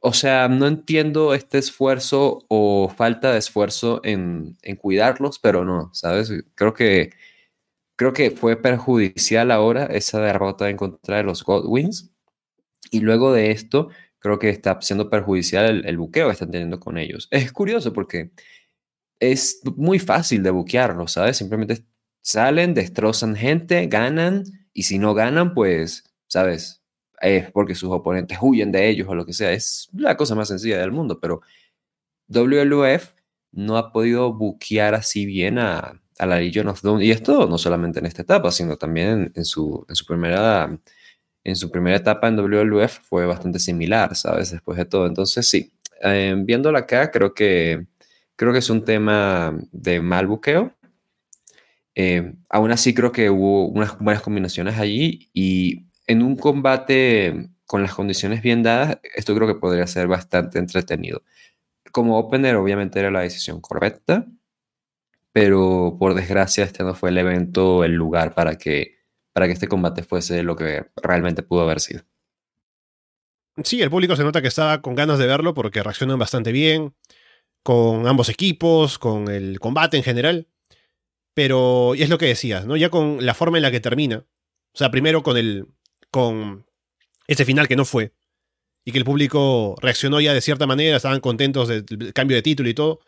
o 0.00 0.14
sea, 0.14 0.48
no 0.48 0.66
entiendo 0.66 1.34
este 1.34 1.58
esfuerzo 1.58 2.46
o 2.48 2.88
falta 2.88 3.32
de 3.32 3.38
esfuerzo 3.38 4.00
en, 4.04 4.56
en 4.62 4.76
cuidarlos, 4.76 5.38
pero 5.38 5.66
no, 5.66 5.90
¿sabes? 5.92 6.32
Creo 6.54 6.72
que, 6.72 7.10
creo 7.96 8.14
que 8.14 8.30
fue 8.30 8.56
perjudicial 8.56 9.50
ahora 9.50 9.84
esa 9.86 10.20
derrota 10.20 10.70
en 10.70 10.78
contra 10.78 11.18
de 11.18 11.24
los 11.24 11.44
Godwins. 11.44 12.10
Y 12.90 13.00
luego 13.00 13.32
de 13.32 13.50
esto, 13.50 13.90
creo 14.18 14.38
que 14.38 14.50
está 14.50 14.78
siendo 14.80 15.10
perjudicial 15.10 15.66
el, 15.66 15.86
el 15.86 15.98
buqueo 15.98 16.26
que 16.26 16.32
están 16.32 16.50
teniendo 16.50 16.80
con 16.80 16.98
ellos. 16.98 17.28
Es 17.30 17.52
curioso 17.52 17.92
porque 17.92 18.30
es 19.20 19.60
muy 19.76 19.98
fácil 19.98 20.42
de 20.42 20.50
buquearlo, 20.50 21.08
¿sabes? 21.08 21.36
Simplemente 21.36 21.84
salen, 22.22 22.74
destrozan 22.74 23.36
gente, 23.36 23.86
ganan, 23.86 24.44
y 24.72 24.84
si 24.84 24.98
no 24.98 25.14
ganan, 25.14 25.54
pues, 25.54 26.04
¿sabes? 26.28 26.82
Es 27.20 27.50
porque 27.50 27.74
sus 27.74 27.90
oponentes 27.90 28.38
huyen 28.40 28.70
de 28.70 28.88
ellos 28.88 29.08
o 29.08 29.14
lo 29.14 29.26
que 29.26 29.32
sea. 29.32 29.52
Es 29.52 29.88
la 29.92 30.16
cosa 30.16 30.34
más 30.34 30.48
sencilla 30.48 30.78
del 30.78 30.92
mundo, 30.92 31.18
pero 31.20 31.40
WLF 32.28 33.12
no 33.52 33.76
ha 33.76 33.92
podido 33.92 34.32
buquear 34.32 34.94
así 34.94 35.26
bien 35.26 35.58
a, 35.58 36.00
a 36.18 36.26
la 36.26 36.38
Legion 36.38 36.68
of 36.68 36.82
Doom. 36.82 37.00
Y 37.00 37.10
esto 37.10 37.48
no 37.48 37.58
solamente 37.58 37.98
en 37.98 38.06
esta 38.06 38.22
etapa, 38.22 38.52
sino 38.52 38.76
también 38.76 39.32
su, 39.44 39.84
en 39.88 39.96
su 39.96 40.06
primera 40.06 40.78
en 41.44 41.56
su 41.56 41.70
primera 41.70 41.96
etapa 41.96 42.28
en 42.28 42.36
WLF 42.36 43.00
fue 43.02 43.26
bastante 43.26 43.58
similar, 43.58 44.14
¿sabes? 44.16 44.50
Después 44.52 44.78
de 44.78 44.84
todo. 44.84 45.06
Entonces, 45.06 45.48
sí, 45.48 45.72
eh, 46.02 46.34
viéndolo 46.38 46.78
acá, 46.78 47.10
creo 47.10 47.34
que, 47.34 47.86
creo 48.36 48.52
que 48.52 48.58
es 48.58 48.70
un 48.70 48.84
tema 48.84 49.58
de 49.72 50.00
mal 50.00 50.26
buqueo. 50.26 50.74
Eh, 51.94 52.34
aún 52.48 52.70
así, 52.70 52.94
creo 52.94 53.12
que 53.12 53.30
hubo 53.30 53.68
unas 53.68 53.98
buenas 53.98 54.22
combinaciones 54.22 54.78
allí 54.78 55.30
y 55.32 55.86
en 56.06 56.22
un 56.22 56.36
combate 56.36 57.50
con 57.66 57.82
las 57.82 57.94
condiciones 57.94 58.40
bien 58.42 58.62
dadas, 58.62 58.98
esto 59.14 59.34
creo 59.34 59.46
que 59.46 59.54
podría 59.56 59.86
ser 59.86 60.06
bastante 60.06 60.58
entretenido. 60.58 61.22
Como 61.92 62.18
opener, 62.18 62.56
obviamente 62.56 62.98
era 63.00 63.10
la 63.10 63.20
decisión 63.20 63.60
correcta, 63.60 64.26
pero 65.32 65.96
por 65.98 66.14
desgracia 66.14 66.64
este 66.64 66.84
no 66.84 66.94
fue 66.94 67.10
el 67.10 67.18
evento, 67.18 67.84
el 67.84 67.92
lugar 67.92 68.34
para 68.34 68.56
que 68.56 68.97
para 69.32 69.46
que 69.46 69.52
este 69.52 69.68
combate 69.68 70.02
fuese 70.02 70.42
lo 70.42 70.56
que 70.56 70.86
realmente 70.96 71.42
pudo 71.42 71.62
haber 71.62 71.80
sido. 71.80 72.02
Sí, 73.64 73.82
el 73.82 73.90
público 73.90 74.14
se 74.14 74.22
nota 74.22 74.40
que 74.40 74.48
estaba 74.48 74.82
con 74.82 74.94
ganas 74.94 75.18
de 75.18 75.26
verlo 75.26 75.54
porque 75.54 75.82
reaccionan 75.82 76.18
bastante 76.18 76.52
bien 76.52 76.94
con 77.62 78.06
ambos 78.06 78.28
equipos, 78.28 78.98
con 78.98 79.28
el 79.28 79.60
combate 79.60 79.96
en 79.96 80.02
general. 80.02 80.48
Pero, 81.34 81.94
y 81.94 82.02
es 82.02 82.08
lo 82.08 82.18
que 82.18 82.26
decías, 82.26 82.66
¿no? 82.66 82.76
Ya 82.76 82.88
con 82.88 83.24
la 83.24 83.34
forma 83.34 83.58
en 83.58 83.62
la 83.62 83.70
que 83.70 83.80
termina. 83.80 84.24
O 84.74 84.78
sea, 84.78 84.90
primero 84.90 85.22
con 85.22 85.36
el. 85.36 85.66
con 86.10 86.66
ese 87.26 87.44
final 87.44 87.68
que 87.68 87.76
no 87.76 87.84
fue. 87.84 88.14
Y 88.84 88.92
que 88.92 88.98
el 88.98 89.04
público 89.04 89.76
reaccionó 89.80 90.20
ya 90.20 90.32
de 90.32 90.40
cierta 90.40 90.66
manera, 90.66 90.96
estaban 90.96 91.20
contentos 91.20 91.68
del 91.68 92.12
cambio 92.14 92.36
de 92.36 92.42
título 92.42 92.68
y 92.68 92.74
todo. 92.74 93.00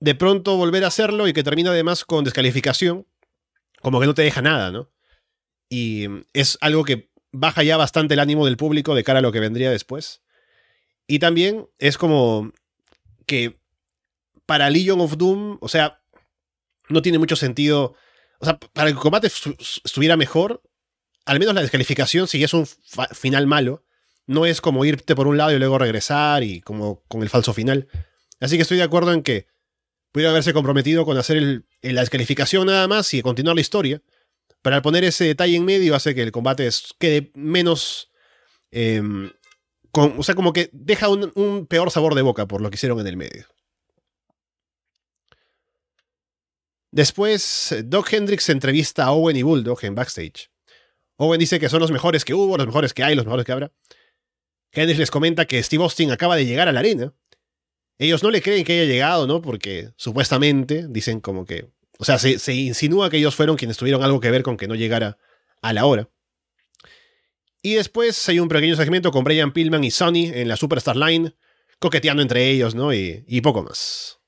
De 0.00 0.14
pronto 0.14 0.56
volver 0.56 0.84
a 0.84 0.88
hacerlo 0.88 1.28
y 1.28 1.32
que 1.32 1.44
termina 1.44 1.70
además 1.70 2.04
con 2.04 2.24
descalificación. 2.24 3.06
Como 3.80 4.00
que 4.00 4.06
no 4.06 4.14
te 4.14 4.22
deja 4.22 4.42
nada, 4.42 4.72
¿no? 4.72 4.90
Y 5.68 6.06
es 6.32 6.58
algo 6.60 6.84
que 6.84 7.10
baja 7.32 7.62
ya 7.62 7.76
bastante 7.76 8.14
el 8.14 8.20
ánimo 8.20 8.44
del 8.44 8.56
público 8.56 8.94
de 8.94 9.04
cara 9.04 9.18
a 9.18 9.22
lo 9.22 9.32
que 9.32 9.40
vendría 9.40 9.70
después. 9.70 10.22
Y 11.06 11.18
también 11.18 11.68
es 11.78 11.98
como 11.98 12.52
que 13.26 13.58
para 14.46 14.70
Legion 14.70 15.00
of 15.00 15.16
Doom, 15.16 15.58
o 15.60 15.68
sea, 15.68 16.00
no 16.88 17.02
tiene 17.02 17.18
mucho 17.18 17.36
sentido. 17.36 17.94
O 18.38 18.44
sea, 18.44 18.58
para 18.58 18.88
que 18.88 18.92
el 18.92 18.98
combate 18.98 19.26
estuviera 19.26 20.16
mejor, 20.16 20.62
al 21.24 21.38
menos 21.38 21.54
la 21.54 21.62
descalificación, 21.62 22.28
si 22.28 22.42
es 22.42 22.54
un 22.54 22.66
final 23.12 23.46
malo, 23.46 23.84
no 24.26 24.46
es 24.46 24.60
como 24.60 24.84
irte 24.84 25.14
por 25.14 25.26
un 25.26 25.36
lado 25.36 25.52
y 25.52 25.58
luego 25.58 25.78
regresar 25.78 26.42
y 26.42 26.60
como 26.60 27.02
con 27.08 27.22
el 27.22 27.28
falso 27.28 27.52
final. 27.52 27.88
Así 28.40 28.56
que 28.56 28.62
estoy 28.62 28.76
de 28.76 28.82
acuerdo 28.82 29.12
en 29.12 29.22
que 29.22 29.46
pudiera 30.12 30.30
haberse 30.30 30.52
comprometido 30.52 31.04
con 31.04 31.16
hacer 31.16 31.64
la 31.82 32.00
descalificación 32.00 32.66
nada 32.66 32.88
más 32.88 33.12
y 33.14 33.22
continuar 33.22 33.54
la 33.54 33.60
historia. 33.60 34.02
Pero 34.66 34.74
al 34.74 34.82
poner 34.82 35.04
ese 35.04 35.22
detalle 35.22 35.54
en 35.54 35.64
medio 35.64 35.94
hace 35.94 36.12
que 36.12 36.22
el 36.24 36.32
combate 36.32 36.68
quede 36.98 37.30
menos... 37.36 38.10
Em, 38.72 39.30
o 39.92 40.24
sea, 40.24 40.34
como 40.34 40.52
que 40.52 40.70
deja 40.72 41.08
un, 41.08 41.68
peor 41.68 41.92
sabor 41.92 42.16
de 42.16 42.22
boca 42.22 42.48
por 42.48 42.60
lo 42.60 42.68
que 42.68 42.74
hicieron 42.74 42.98
en 42.98 43.06
el 43.06 43.16
medio. 43.16 43.46
Después, 46.90 47.76
Doc 47.84 48.12
Hendricks 48.12 48.48
entrevista 48.48 49.04
a 49.04 49.12
Owen 49.12 49.36
y 49.36 49.44
Bulldog 49.44 49.84
en 49.84 49.94
backstage. 49.94 50.50
Owen 51.14 51.38
dice 51.38 51.60
que 51.60 51.68
son 51.68 51.78
los 51.78 51.92
mejores 51.92 52.24
que 52.24 52.34
hubo, 52.34 52.56
los 52.56 52.66
mejores 52.66 52.92
que 52.92 53.04
hay, 53.04 53.14
los 53.14 53.24
mejores 53.24 53.46
que 53.46 53.52
habrá. 53.52 53.70
Hendricks 54.72 54.98
les 54.98 55.12
comenta 55.12 55.46
que 55.46 55.62
Steve 55.62 55.84
Austin 55.84 56.10
acaba 56.10 56.34
de 56.34 56.44
llegar 56.44 56.66
a 56.66 56.72
la 56.72 56.80
arena. 56.80 57.14
Ellos 57.98 58.20
no 58.24 58.32
le 58.32 58.42
creen 58.42 58.64
que 58.64 58.72
haya 58.80 58.92
llegado, 58.92 59.28
¿no? 59.28 59.40
Porque 59.40 59.90
supuestamente 59.94 60.88
dicen 60.88 61.20
como 61.20 61.46
que 61.46 61.70
o 61.98 62.04
sea, 62.04 62.18
se, 62.18 62.54
insinúa 62.54 63.10
que 63.10 63.16
ellos 63.16 63.34
fueron 63.34 63.56
quienes 63.56 63.76
tuvieron 63.76 64.02
algo 64.02 64.20
que 64.20 64.30
ver 64.30 64.42
con 64.42 64.56
que 64.56 64.68
no 64.68 64.74
llegara 64.74 65.18
a 65.62 65.72
la 65.72 65.86
hora. 65.86 66.10
Y 67.62 67.74
después 67.74 68.28
hay 68.28 68.38
un 68.38 68.48
pequeño 68.48 68.76
segmento 68.76 69.10
con 69.10 69.24
Brian 69.24 69.52
Pillman 69.52 69.82
y 69.82 69.90
Sonny 69.90 70.30
en 70.32 70.48
la 70.48 70.56
Superstar 70.56 70.96
Line, 70.96 71.34
coqueteando 71.78 72.22
entre 72.22 72.48
ellos, 72.50 72.74
¿no? 72.74 72.92
Y, 72.92 73.24
y 73.26 73.40
poco 73.40 73.62
más. 73.62 74.20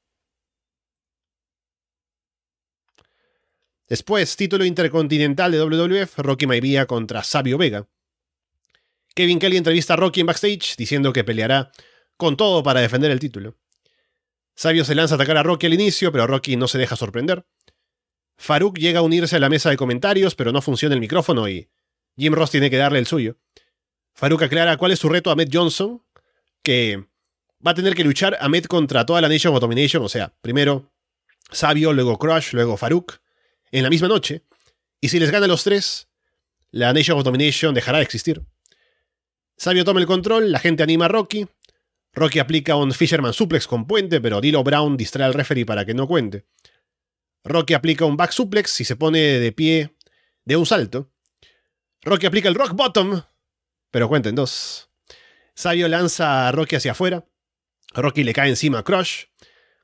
Después, 3.86 4.36
título 4.36 4.64
intercontinental 4.64 5.52
de 5.52 5.60
WWF, 5.60 6.18
Rocky 6.18 6.46
Maivia 6.46 6.86
contra 6.86 7.22
Sabio 7.22 7.56
Vega. 7.56 7.88
Kevin 9.14 9.38
Kelly 9.38 9.56
entrevista 9.56 9.94
a 9.94 9.96
Rocky 9.96 10.20
en 10.20 10.26
backstage 10.26 10.76
diciendo 10.76 11.12
que 11.12 11.24
peleará 11.24 11.72
con 12.16 12.36
todo 12.36 12.62
para 12.62 12.80
defender 12.80 13.10
el 13.10 13.18
título. 13.18 13.56
Sabio 14.54 14.84
se 14.84 14.94
lanza 14.94 15.14
a 15.14 15.16
atacar 15.16 15.36
a 15.38 15.42
Rocky 15.42 15.66
al 15.66 15.74
inicio, 15.74 16.12
pero 16.12 16.26
Rocky 16.26 16.56
no 16.56 16.68
se 16.68 16.78
deja 16.78 16.96
sorprender. 16.96 17.46
Farouk 18.38 18.78
llega 18.78 19.00
a 19.00 19.02
unirse 19.02 19.36
a 19.36 19.40
la 19.40 19.50
mesa 19.50 19.68
de 19.68 19.76
comentarios, 19.76 20.34
pero 20.34 20.52
no 20.52 20.62
funciona 20.62 20.94
el 20.94 21.00
micrófono 21.00 21.48
y 21.48 21.68
Jim 22.16 22.32
Ross 22.32 22.52
tiene 22.52 22.70
que 22.70 22.76
darle 22.76 23.00
el 23.00 23.06
suyo. 23.06 23.36
Farouk 24.14 24.42
aclara 24.42 24.76
cuál 24.76 24.92
es 24.92 25.00
su 25.00 25.08
reto 25.08 25.30
a 25.30 25.36
Matt 25.36 25.50
Johnson, 25.52 26.02
que 26.62 27.04
va 27.64 27.72
a 27.72 27.74
tener 27.74 27.94
que 27.94 28.04
luchar 28.04 28.38
a 28.40 28.48
Met 28.48 28.68
contra 28.68 29.04
toda 29.04 29.20
la 29.20 29.28
Nation 29.28 29.54
of 29.54 29.60
Domination, 29.60 30.04
o 30.04 30.08
sea, 30.08 30.32
primero 30.40 30.92
Sabio, 31.50 31.92
luego 31.92 32.18
Crush, 32.18 32.52
luego 32.52 32.76
Farouk, 32.76 33.20
en 33.72 33.82
la 33.82 33.90
misma 33.90 34.08
noche. 34.08 34.44
Y 35.00 35.08
si 35.08 35.18
les 35.18 35.30
gana 35.30 35.46
los 35.46 35.64
tres, 35.64 36.08
la 36.70 36.92
Nation 36.92 37.18
of 37.18 37.24
Domination 37.24 37.74
dejará 37.74 37.98
de 37.98 38.04
existir. 38.04 38.42
Sabio 39.56 39.84
toma 39.84 40.00
el 40.00 40.06
control, 40.06 40.52
la 40.52 40.60
gente 40.60 40.84
anima 40.84 41.06
a 41.06 41.08
Rocky. 41.08 41.46
Rocky 42.12 42.38
aplica 42.38 42.76
un 42.76 42.92
Fisherman 42.92 43.32
Suplex 43.32 43.66
con 43.66 43.86
puente, 43.86 44.20
pero 44.20 44.40
Dilo 44.40 44.62
Brown 44.62 44.96
distrae 44.96 45.26
al 45.26 45.34
referee 45.34 45.66
para 45.66 45.84
que 45.84 45.94
no 45.94 46.06
cuente. 46.06 46.46
Rocky 47.44 47.74
aplica 47.74 48.04
un 48.04 48.16
back 48.16 48.32
suplex 48.32 48.80
y 48.80 48.84
se 48.84 48.96
pone 48.96 49.18
de 49.18 49.52
pie 49.52 49.96
de 50.44 50.56
un 50.56 50.66
salto. 50.66 51.10
Rocky 52.02 52.26
aplica 52.26 52.48
el 52.48 52.54
rock 52.54 52.72
bottom, 52.74 53.22
pero 53.90 54.08
cuenten 54.08 54.34
dos. 54.34 54.90
Sabio 55.54 55.88
lanza 55.88 56.48
a 56.48 56.52
Rocky 56.52 56.76
hacia 56.76 56.92
afuera. 56.92 57.26
Rocky 57.94 58.22
le 58.22 58.32
cae 58.32 58.48
encima 58.48 58.80
a 58.80 58.84
Crush. 58.84 59.24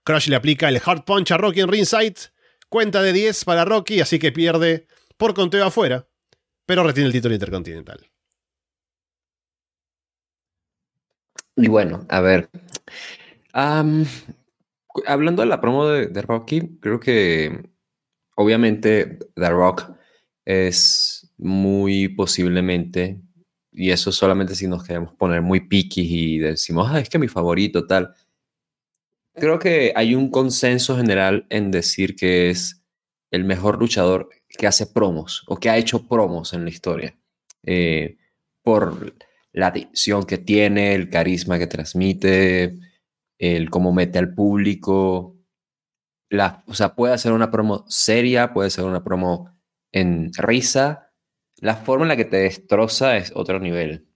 Crush 0.04 0.28
le 0.28 0.36
aplica 0.36 0.68
el 0.68 0.80
hard 0.84 1.04
punch 1.04 1.32
a 1.32 1.36
Rocky 1.36 1.60
en 1.60 1.68
ringside. 1.68 2.30
Cuenta 2.68 3.02
de 3.02 3.12
10 3.12 3.44
para 3.44 3.64
Rocky, 3.64 4.00
así 4.00 4.18
que 4.18 4.32
pierde 4.32 4.86
por 5.16 5.34
conteo 5.34 5.64
afuera, 5.64 6.08
pero 6.66 6.82
retiene 6.82 7.06
el 7.06 7.12
título 7.12 7.34
intercontinental. 7.34 8.10
Y 11.56 11.68
bueno, 11.68 12.04
a 12.08 12.20
ver 12.20 12.50
hablando 15.06 15.42
de 15.42 15.48
la 15.48 15.60
promo 15.60 15.86
de, 15.86 16.22
Rocky, 16.22 16.78
creo 16.80 17.00
que 17.00 17.70
obviamente 18.36 19.18
The 19.34 19.50
Rock 19.50 19.90
es 20.44 21.32
muy 21.36 22.08
posiblemente, 22.08 23.20
y 23.72 23.90
eso 23.90 24.12
solamente 24.12 24.54
si 24.54 24.68
nos 24.68 24.84
queremos 24.84 25.14
poner 25.14 25.42
muy 25.42 25.60
picky 25.60 26.02
y 26.02 26.38
decimos, 26.38 26.88
ah, 26.90 27.00
es 27.00 27.08
que 27.08 27.18
mi 27.18 27.28
favorito, 27.28 27.86
tal. 27.86 28.14
Creo 29.34 29.58
que 29.58 29.92
hay 29.96 30.14
un 30.14 30.30
consenso 30.30 30.96
general 30.96 31.46
en 31.50 31.72
decir 31.72 32.14
que 32.14 32.50
es 32.50 32.84
el 33.32 33.44
mejor 33.44 33.80
luchador 33.80 34.28
que 34.48 34.68
hace 34.68 34.86
promos 34.86 35.42
o 35.48 35.56
que 35.56 35.70
ha 35.70 35.76
hecho 35.76 36.06
promos 36.06 36.52
en 36.52 36.64
la 36.64 36.70
historia. 36.70 37.18
Eh, 37.64 38.16
por 38.62 39.14
la 39.52 39.68
adicción 39.68 40.24
que 40.24 40.38
tiene, 40.38 40.94
el 40.94 41.08
carisma 41.08 41.58
que 41.58 41.66
transmite, 41.66 42.76
el 43.38 43.70
cómo 43.70 43.92
mete 43.92 44.18
al 44.18 44.34
público. 44.34 45.36
La, 46.30 46.64
o 46.66 46.74
sea, 46.74 46.94
puede 46.94 47.14
hacer 47.14 47.32
una 47.32 47.50
promo 47.50 47.84
seria, 47.88 48.52
puede 48.52 48.70
ser 48.70 48.84
una 48.84 49.04
promo 49.04 49.56
en 49.92 50.32
risa. 50.34 51.12
La 51.60 51.76
forma 51.76 52.04
en 52.04 52.08
la 52.08 52.16
que 52.16 52.24
te 52.24 52.38
destroza 52.38 53.16
es 53.16 53.32
otro 53.34 53.60
nivel. 53.60 54.08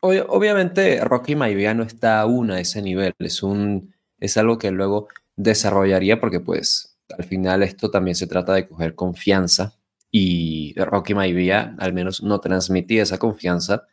obviamente, 0.00 1.02
Rocky 1.04 1.36
Maivia 1.36 1.74
no 1.74 1.84
está 1.84 2.20
aún 2.20 2.50
a 2.50 2.60
ese 2.60 2.82
nivel. 2.82 3.14
Es, 3.18 3.42
un, 3.42 3.94
es 4.18 4.36
algo 4.36 4.58
que 4.58 4.70
luego 4.70 5.08
desarrollaría 5.36 6.20
porque, 6.20 6.40
pues, 6.40 6.98
al 7.16 7.24
final 7.24 7.62
esto 7.62 7.90
también 7.90 8.16
se 8.16 8.26
trata 8.26 8.54
de 8.54 8.68
coger 8.68 8.94
confianza 8.94 9.78
y 10.10 10.74
Rocky 10.76 11.14
Maivia 11.14 11.76
al 11.78 11.92
menos 11.92 12.22
no 12.22 12.40
transmitía 12.40 13.02
esa 13.02 13.18
confianza, 13.18 13.86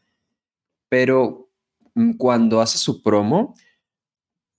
pero 0.89 1.50
mm, 1.95 2.13
cuando 2.13 2.62
hace 2.62 2.77
su 2.77 3.01
promo 3.01 3.55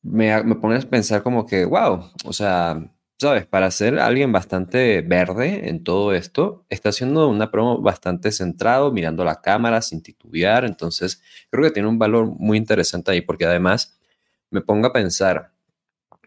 me, 0.04 0.42
me 0.44 0.54
pone 0.56 0.76
a 0.76 0.80
pensar 0.80 1.23
como 1.23 1.46
que, 1.46 1.64
wow, 1.64 2.11
o 2.25 2.32
sea, 2.32 2.78
sabes, 3.18 3.46
para 3.46 3.70
ser 3.70 3.99
alguien 3.99 4.32
bastante 4.32 5.00
verde 5.02 5.68
en 5.68 5.82
todo 5.82 6.12
esto, 6.12 6.66
está 6.68 6.90
haciendo 6.90 7.28
una 7.28 7.50
promo 7.50 7.80
bastante 7.80 8.30
centrado, 8.32 8.92
mirando 8.92 9.25
la 9.25 9.40
cámara 9.40 9.80
sin 9.82 10.02
titubear, 10.02 10.64
entonces 10.64 11.23
creo 11.50 11.64
que 11.64 11.70
tiene 11.70 11.88
un 11.88 11.99
valor 11.99 12.26
muy 12.26 12.58
interesante 12.58 13.12
ahí, 13.12 13.23
porque 13.23 13.46
además 13.46 13.99
me 14.50 14.61
pongo 14.61 14.88
a 14.88 14.92
pensar, 14.92 15.52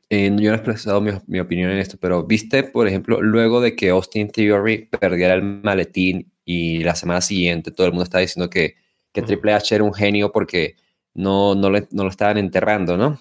eh, 0.09 0.29
yo 0.37 0.49
no 0.49 0.53
he 0.53 0.55
expresado 0.55 1.01
mi, 1.01 1.39
opinión 1.39 1.71
en 1.71 1.79
esto, 1.79 1.97
pero 1.99 2.23
viste, 2.23 2.63
por 2.63 2.87
ejemplo, 2.87 3.21
luego 3.21 3.61
de 3.61 3.75
que 3.75 3.89
Austin 3.89 4.29
Theory 4.29 4.85
perdiera 4.87 5.33
el 5.33 5.43
maletín 5.43 6.31
y 6.45 6.79
la 6.83 6.95
semana 6.95 7.21
siguiente 7.21 7.71
todo 7.71 7.87
el 7.87 7.93
mundo 7.93 8.05
estaba 8.05 8.21
diciendo 8.21 8.49
que, 8.49 8.75
que 9.13 9.21
Triple 9.21 9.53
H 9.53 9.75
era 9.75 9.83
un 9.83 9.93
genio 9.93 10.31
porque 10.31 10.77
no, 11.13 11.55
no, 11.55 11.69
no 11.69 12.03
lo 12.03 12.09
estaban 12.09 12.37
enterrando, 12.37 12.97
¿no? 12.97 13.19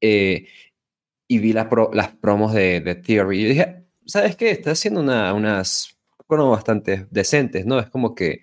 Eh, 0.00 0.46
y 1.28 1.38
vi 1.38 1.52
las 1.52 1.68
promos 2.20 2.52
de, 2.52 2.80
de, 2.80 2.94
Theory 2.96 3.40
y 3.40 3.44
dije, 3.44 3.84
¿sabes 4.06 4.36
qué? 4.36 4.50
Está 4.50 4.72
haciendo 4.72 5.00
una, 5.00 5.32
unas 5.32 5.96
promos 6.26 6.56
bastante 6.56 7.06
decentes, 7.10 7.66
¿no? 7.66 7.78
Es 7.78 7.88
como 7.88 8.14
que 8.14 8.42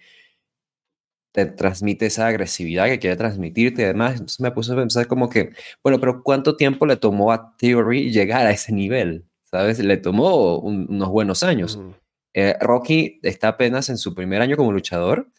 te 1.38 1.46
transmite 1.46 2.08
esa 2.08 2.28
agresividad 2.28 2.88
que 2.88 2.98
quiere 2.98 3.16
transmitirte 3.16 3.86
además 3.86 4.14
entonces 4.14 4.40
me 4.40 4.50
puse 4.50 4.74
a 4.74 4.76
pensar 4.76 5.06
como 5.06 5.30
que, 5.30 5.52
bueno, 5.84 6.00
pero 6.00 6.24
¿cuánto 6.24 6.56
tiempo 6.56 6.88
le 6.88 6.98
tomó 6.98 7.32
a 7.32 7.56
Theory 7.58 8.12
llegar 8.12 8.48
a 8.48 8.52
ese 8.52 8.74
nivel? 8.74 9.26
¿Sabes? 9.44 9.80
Le 9.80 9.98
tomó 9.98 10.58
unos 10.60 11.10
buenos 11.10 11.44
años. 11.44 11.80
Eh, 12.34 12.56
Rocky 12.60 13.20
está 13.24 13.50
apenas 13.50 13.90
en 13.90 13.98
su 13.98 14.14
primer 14.14 14.42
año 14.42 14.58
como 14.58 14.72
luchador 14.72 15.32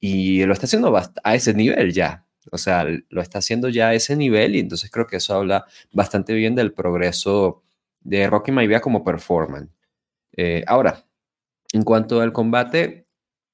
y 0.00 0.44
lo 0.44 0.54
está 0.54 0.66
haciendo 0.66 0.96
a 0.96 1.34
ese 1.34 1.54
nivel 1.54 1.92
ya. 1.92 2.26
O 2.52 2.58
sea, 2.58 2.86
lo 3.08 3.22
está 3.22 3.38
haciendo 3.38 3.68
ya 3.68 3.88
a 3.88 3.94
ese 3.94 4.16
nivel 4.16 4.56
y 4.56 4.60
entonces 4.60 4.90
creo 4.90 5.06
que 5.06 5.16
eso 5.16 5.34
habla 5.34 5.66
bastante 5.92 6.34
bien 6.34 6.54
del 6.54 6.72
progreso 6.72 7.62
de 8.00 8.28
Rocky 8.28 8.52
Maivia 8.52 8.80
como 8.80 9.04
performance. 9.04 9.70
Eh, 10.36 10.64
ahora, 10.66 11.04
en 11.72 11.82
cuanto 11.82 12.20
al 12.20 12.32
combate, 12.32 13.06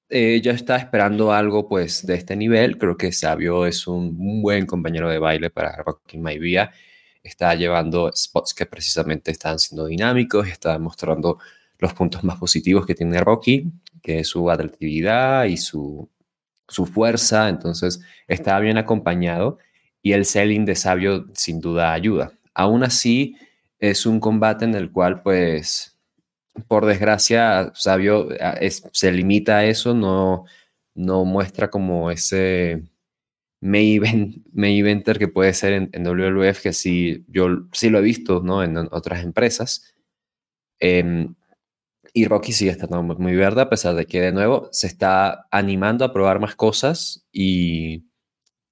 eh, 0.08 0.40
yo 0.42 0.50
estaba 0.50 0.78
esperando 0.78 1.32
algo 1.32 1.68
pues 1.68 2.04
de 2.06 2.14
este 2.16 2.36
nivel. 2.36 2.78
Creo 2.78 2.96
que 2.96 3.12
Sabio 3.12 3.66
es 3.66 3.86
un, 3.86 4.42
buen 4.42 4.66
compañero 4.66 5.08
de 5.08 5.18
baile 5.18 5.50
para 5.50 5.76
Rocky 5.76 6.18
Maivia. 6.18 6.72
Está 7.22 7.54
llevando 7.54 8.10
spots 8.14 8.54
que 8.54 8.66
precisamente 8.66 9.30
están 9.30 9.58
siendo 9.58 9.86
dinámicos 9.86 10.48
está 10.48 10.78
mostrando 10.78 11.38
los 11.78 11.94
puntos 11.94 12.24
más 12.24 12.38
positivos 12.38 12.86
que 12.86 12.94
tiene 12.94 13.20
Rocky, 13.20 13.72
que 14.02 14.20
es 14.20 14.28
su 14.28 14.50
atractividad 14.50 15.44
y 15.44 15.56
su 15.56 16.10
su 16.70 16.86
fuerza, 16.86 17.48
entonces 17.50 18.00
estaba 18.28 18.60
bien 18.60 18.78
acompañado 18.78 19.58
y 20.02 20.12
el 20.12 20.24
selling 20.24 20.64
de 20.64 20.76
Sabio 20.76 21.26
sin 21.34 21.60
duda 21.60 21.92
ayuda. 21.92 22.32
Aún 22.54 22.82
así, 22.84 23.36
es 23.78 24.06
un 24.06 24.20
combate 24.20 24.64
en 24.64 24.74
el 24.74 24.92
cual, 24.92 25.22
pues, 25.22 25.98
por 26.68 26.86
desgracia, 26.86 27.72
Sabio 27.74 28.28
eh, 28.32 28.70
se 28.70 29.12
limita 29.12 29.58
a 29.58 29.64
eso, 29.64 29.94
no, 29.94 30.44
no 30.94 31.24
muestra 31.24 31.70
como 31.70 32.10
ese 32.10 32.82
main, 33.60 34.44
eventer 34.54 35.18
que 35.18 35.28
puede 35.28 35.52
ser 35.54 35.72
en, 35.74 35.90
en, 35.92 36.04
WWF, 36.04 36.62
que 36.62 36.72
sí, 36.72 37.24
yo 37.28 37.48
sí 37.72 37.90
lo 37.90 37.98
he 37.98 38.02
visto, 38.02 38.42
¿no? 38.42 38.62
En, 38.62 38.76
otras 38.76 39.22
empresas. 39.24 39.94
Em, 40.78 41.34
y 42.12 42.26
Rocky 42.26 42.52
sigue 42.52 42.70
estando 42.70 43.02
muy 43.02 43.34
verde, 43.34 43.62
a 43.62 43.68
pesar 43.68 43.94
de 43.94 44.06
que 44.06 44.20
de 44.20 44.32
nuevo 44.32 44.68
se 44.72 44.86
está 44.86 45.46
animando 45.50 46.04
a 46.04 46.12
probar 46.12 46.40
más 46.40 46.56
cosas 46.56 47.26
y, 47.32 48.04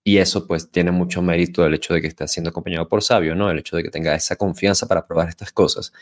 y 0.04 0.18
eso 0.18 0.46
pues 0.46 0.70
tiene 0.70 0.90
mucho 0.90 1.22
mérito 1.22 1.66
el 1.66 1.74
hecho 1.74 1.94
de 1.94 2.00
que 2.00 2.06
esté 2.06 2.26
siendo 2.28 2.50
acompañado 2.50 2.88
por 2.88 3.02
Sabio, 3.02 3.34
¿no? 3.34 3.50
El 3.50 3.58
hecho 3.58 3.76
de 3.76 3.82
que 3.82 3.90
tenga 3.90 4.14
esa 4.14 4.36
confianza 4.36 4.86
para 4.86 5.06
probar 5.06 5.28
estas 5.28 5.52
cosas. 5.52 5.92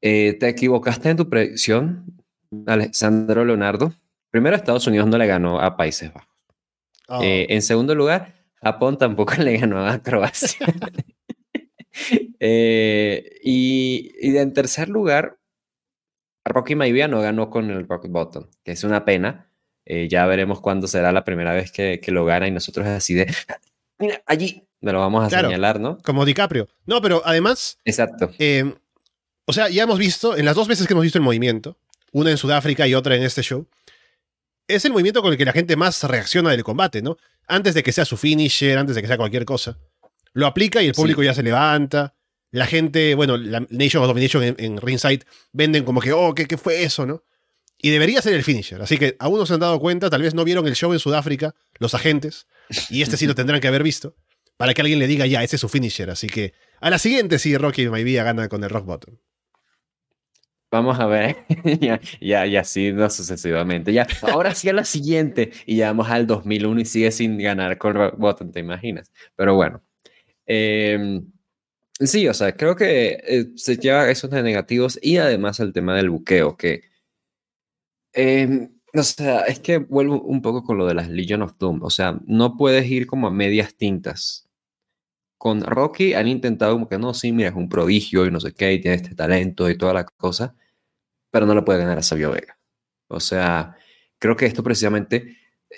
Eh, 0.00 0.36
te 0.38 0.48
equivocaste 0.48 1.10
en 1.10 1.16
tu 1.16 1.28
predicción, 1.28 2.24
Alexandro 2.66 3.44
Leonardo. 3.44 3.92
Primero, 4.30 4.56
Estados 4.56 4.86
Unidos 4.86 5.08
no 5.08 5.16
le 5.16 5.26
ganó 5.26 5.60
a 5.60 5.76
Países 5.76 6.12
Bajos. 6.12 6.28
Oh. 7.08 7.22
Eh, 7.22 7.46
en 7.50 7.62
segundo 7.62 7.94
lugar, 7.94 8.34
Japón 8.56 8.98
tampoco 8.98 9.34
le 9.38 9.56
ganó 9.58 9.86
a 9.86 10.02
Croacia. 10.02 10.66
Eh, 12.40 13.40
y, 13.42 14.12
y 14.20 14.36
en 14.36 14.52
tercer 14.52 14.88
lugar, 14.88 15.37
Rocky 16.48 16.74
Maivia 16.74 17.08
no 17.08 17.20
ganó 17.20 17.50
con 17.50 17.70
el 17.70 17.86
Rock 17.86 18.06
Bottom, 18.08 18.46
que 18.64 18.72
es 18.72 18.84
una 18.84 19.04
pena. 19.04 19.50
Eh, 19.84 20.08
ya 20.10 20.26
veremos 20.26 20.60
cuándo 20.60 20.86
será 20.86 21.12
la 21.12 21.24
primera 21.24 21.52
vez 21.52 21.72
que, 21.72 22.00
lo 22.08 22.24
gana 22.24 22.46
y 22.46 22.50
nosotros 22.50 22.86
así 22.86 23.14
de, 23.14 23.32
mira, 23.98 24.22
allí, 24.26 24.68
me 24.80 24.92
lo 24.92 25.00
vamos 25.00 25.24
a 25.24 25.30
señalar, 25.30 25.80
¿no? 25.80 25.98
Como 25.98 26.24
DiCaprio. 26.24 26.68
No, 26.84 27.00
pero 27.00 27.22
además... 27.24 27.78
Exacto. 27.84 28.30
Eh, 28.38 28.74
o 29.46 29.52
sea, 29.52 29.70
ya 29.70 29.84
hemos 29.84 29.98
visto, 29.98 30.36
en 30.36 30.44
las 30.44 30.54
dos 30.54 30.68
veces 30.68 30.86
que 30.86 30.92
hemos 30.92 31.04
visto 31.04 31.18
el 31.18 31.24
movimiento, 31.24 31.78
una 32.12 32.30
en 32.30 32.36
Sudáfrica 32.36 32.86
y 32.86 32.94
otra 32.94 33.16
en 33.16 33.22
este 33.22 33.42
show, 33.42 33.66
es 34.66 34.84
el 34.84 34.92
movimiento 34.92 35.22
con 35.22 35.32
el 35.32 35.38
que 35.38 35.46
la 35.46 35.52
gente 35.52 35.74
más 35.76 36.02
reacciona 36.04 36.50
del 36.50 36.64
combate, 36.64 37.00
¿no? 37.00 37.16
Antes 37.46 37.72
de 37.74 37.82
que 37.82 37.92
sea 37.92 38.04
su 38.04 38.18
finisher, 38.18 38.76
antes 38.76 38.94
de 38.94 39.00
que 39.00 39.08
sea 39.08 39.16
cualquier 39.16 39.46
cosa. 39.46 39.78
Lo 40.34 40.46
aplica 40.46 40.82
y 40.82 40.88
el 40.88 40.92
público 40.92 41.22
ya 41.22 41.32
se 41.32 41.42
levanta 41.42 42.14
la 42.50 42.66
gente, 42.66 43.14
bueno, 43.14 43.36
la 43.36 43.60
Nation 43.70 44.02
of 44.02 44.08
Domination 44.08 44.42
en, 44.42 44.56
en 44.58 44.80
Ringside 44.80 45.24
venden 45.52 45.84
como 45.84 46.00
que, 46.00 46.12
oh, 46.12 46.34
¿qué, 46.34 46.46
¿qué, 46.46 46.56
fue 46.56 46.82
eso, 46.82 47.06
no? 47.06 47.24
Y 47.80 47.90
debería 47.90 48.22
ser 48.22 48.34
el 48.34 48.42
finisher. 48.42 48.80
Así 48.80 48.98
que 48.98 49.16
aún 49.18 49.38
no 49.38 49.46
se 49.46 49.54
han 49.54 49.60
dado 49.60 49.78
cuenta, 49.78 50.10
tal 50.10 50.22
vez 50.22 50.34
no 50.34 50.44
vieron 50.44 50.66
el 50.66 50.74
show 50.74 50.92
en 50.92 50.98
Sudáfrica, 50.98 51.54
los 51.78 51.94
agentes, 51.94 52.46
y 52.90 53.02
este 53.02 53.16
sí 53.16 53.26
lo 53.26 53.34
tendrán 53.34 53.60
que 53.60 53.68
haber 53.68 53.82
visto, 53.82 54.16
para 54.56 54.74
que 54.74 54.80
alguien 54.80 54.98
le 54.98 55.06
diga, 55.06 55.26
ya, 55.26 55.42
ese 55.42 55.56
es 55.56 55.60
su 55.60 55.68
finisher. 55.68 56.10
Así 56.10 56.26
que 56.26 56.54
a 56.80 56.90
la 56.90 56.98
siguiente 56.98 57.38
sí, 57.38 57.56
Rocky 57.56 57.88
Maivia 57.88 58.24
gana 58.24 58.48
con 58.48 58.64
el 58.64 58.70
Rock 58.70 58.86
Bottom. 58.86 59.16
Vamos 60.70 60.98
a 61.00 61.06
ver, 61.06 61.36
ya, 61.80 62.00
ya, 62.20 62.46
y 62.46 62.56
así 62.56 62.92
no 62.92 63.08
sucesivamente. 63.08 63.92
Ya, 63.92 64.06
ahora 64.22 64.54
sí 64.54 64.68
a 64.68 64.72
la 64.72 64.84
siguiente, 64.84 65.52
y 65.64 65.76
ya 65.76 65.88
vamos 65.88 66.10
al 66.10 66.26
2001 66.26 66.80
y 66.80 66.84
sigue 66.84 67.10
sin 67.10 67.38
ganar 67.38 67.78
con 67.78 67.94
Rock 67.94 68.18
Bottom, 68.18 68.50
¿te 68.50 68.60
imaginas? 68.60 69.12
Pero 69.36 69.54
bueno. 69.54 69.82
Eh, 70.46 71.20
Sí, 72.00 72.28
o 72.28 72.34
sea, 72.34 72.56
creo 72.56 72.76
que 72.76 73.20
eh, 73.26 73.46
se 73.56 73.76
lleva 73.76 74.08
esos 74.08 74.30
negativos 74.30 74.98
y 75.02 75.16
además 75.16 75.58
el 75.58 75.72
tema 75.72 75.96
del 75.96 76.10
buqueo, 76.10 76.56
que. 76.56 76.82
Eh, 78.14 78.68
o 78.94 79.02
sea, 79.02 79.40
es 79.42 79.60
que 79.60 79.78
vuelvo 79.78 80.20
un 80.22 80.42
poco 80.42 80.62
con 80.64 80.78
lo 80.78 80.86
de 80.86 80.94
las 80.94 81.08
Legion 81.08 81.42
of 81.42 81.56
Doom. 81.58 81.82
O 81.82 81.90
sea, 81.90 82.18
no 82.26 82.56
puedes 82.56 82.86
ir 82.90 83.06
como 83.06 83.26
a 83.28 83.30
medias 83.30 83.74
tintas. 83.76 84.48
Con 85.38 85.62
Rocky 85.62 86.14
han 86.14 86.28
intentado 86.28 86.74
como 86.74 86.88
que 86.88 86.98
no, 86.98 87.14
sí, 87.14 87.32
mira, 87.32 87.50
es 87.50 87.56
un 87.56 87.68
prodigio 87.68 88.26
y 88.26 88.30
no 88.32 88.40
sé 88.40 88.54
qué, 88.54 88.72
y 88.74 88.80
tiene 88.80 88.96
este 88.96 89.14
talento 89.14 89.70
y 89.70 89.78
toda 89.78 89.94
la 89.94 90.04
cosa, 90.04 90.56
pero 91.30 91.46
no 91.46 91.54
le 91.54 91.62
puede 91.62 91.80
ganar 91.80 91.98
a 91.98 92.02
Sabio 92.02 92.32
Vega. 92.32 92.58
O 93.08 93.20
sea, 93.20 93.76
creo 94.18 94.36
que 94.36 94.46
esto 94.46 94.62
precisamente 94.64 95.36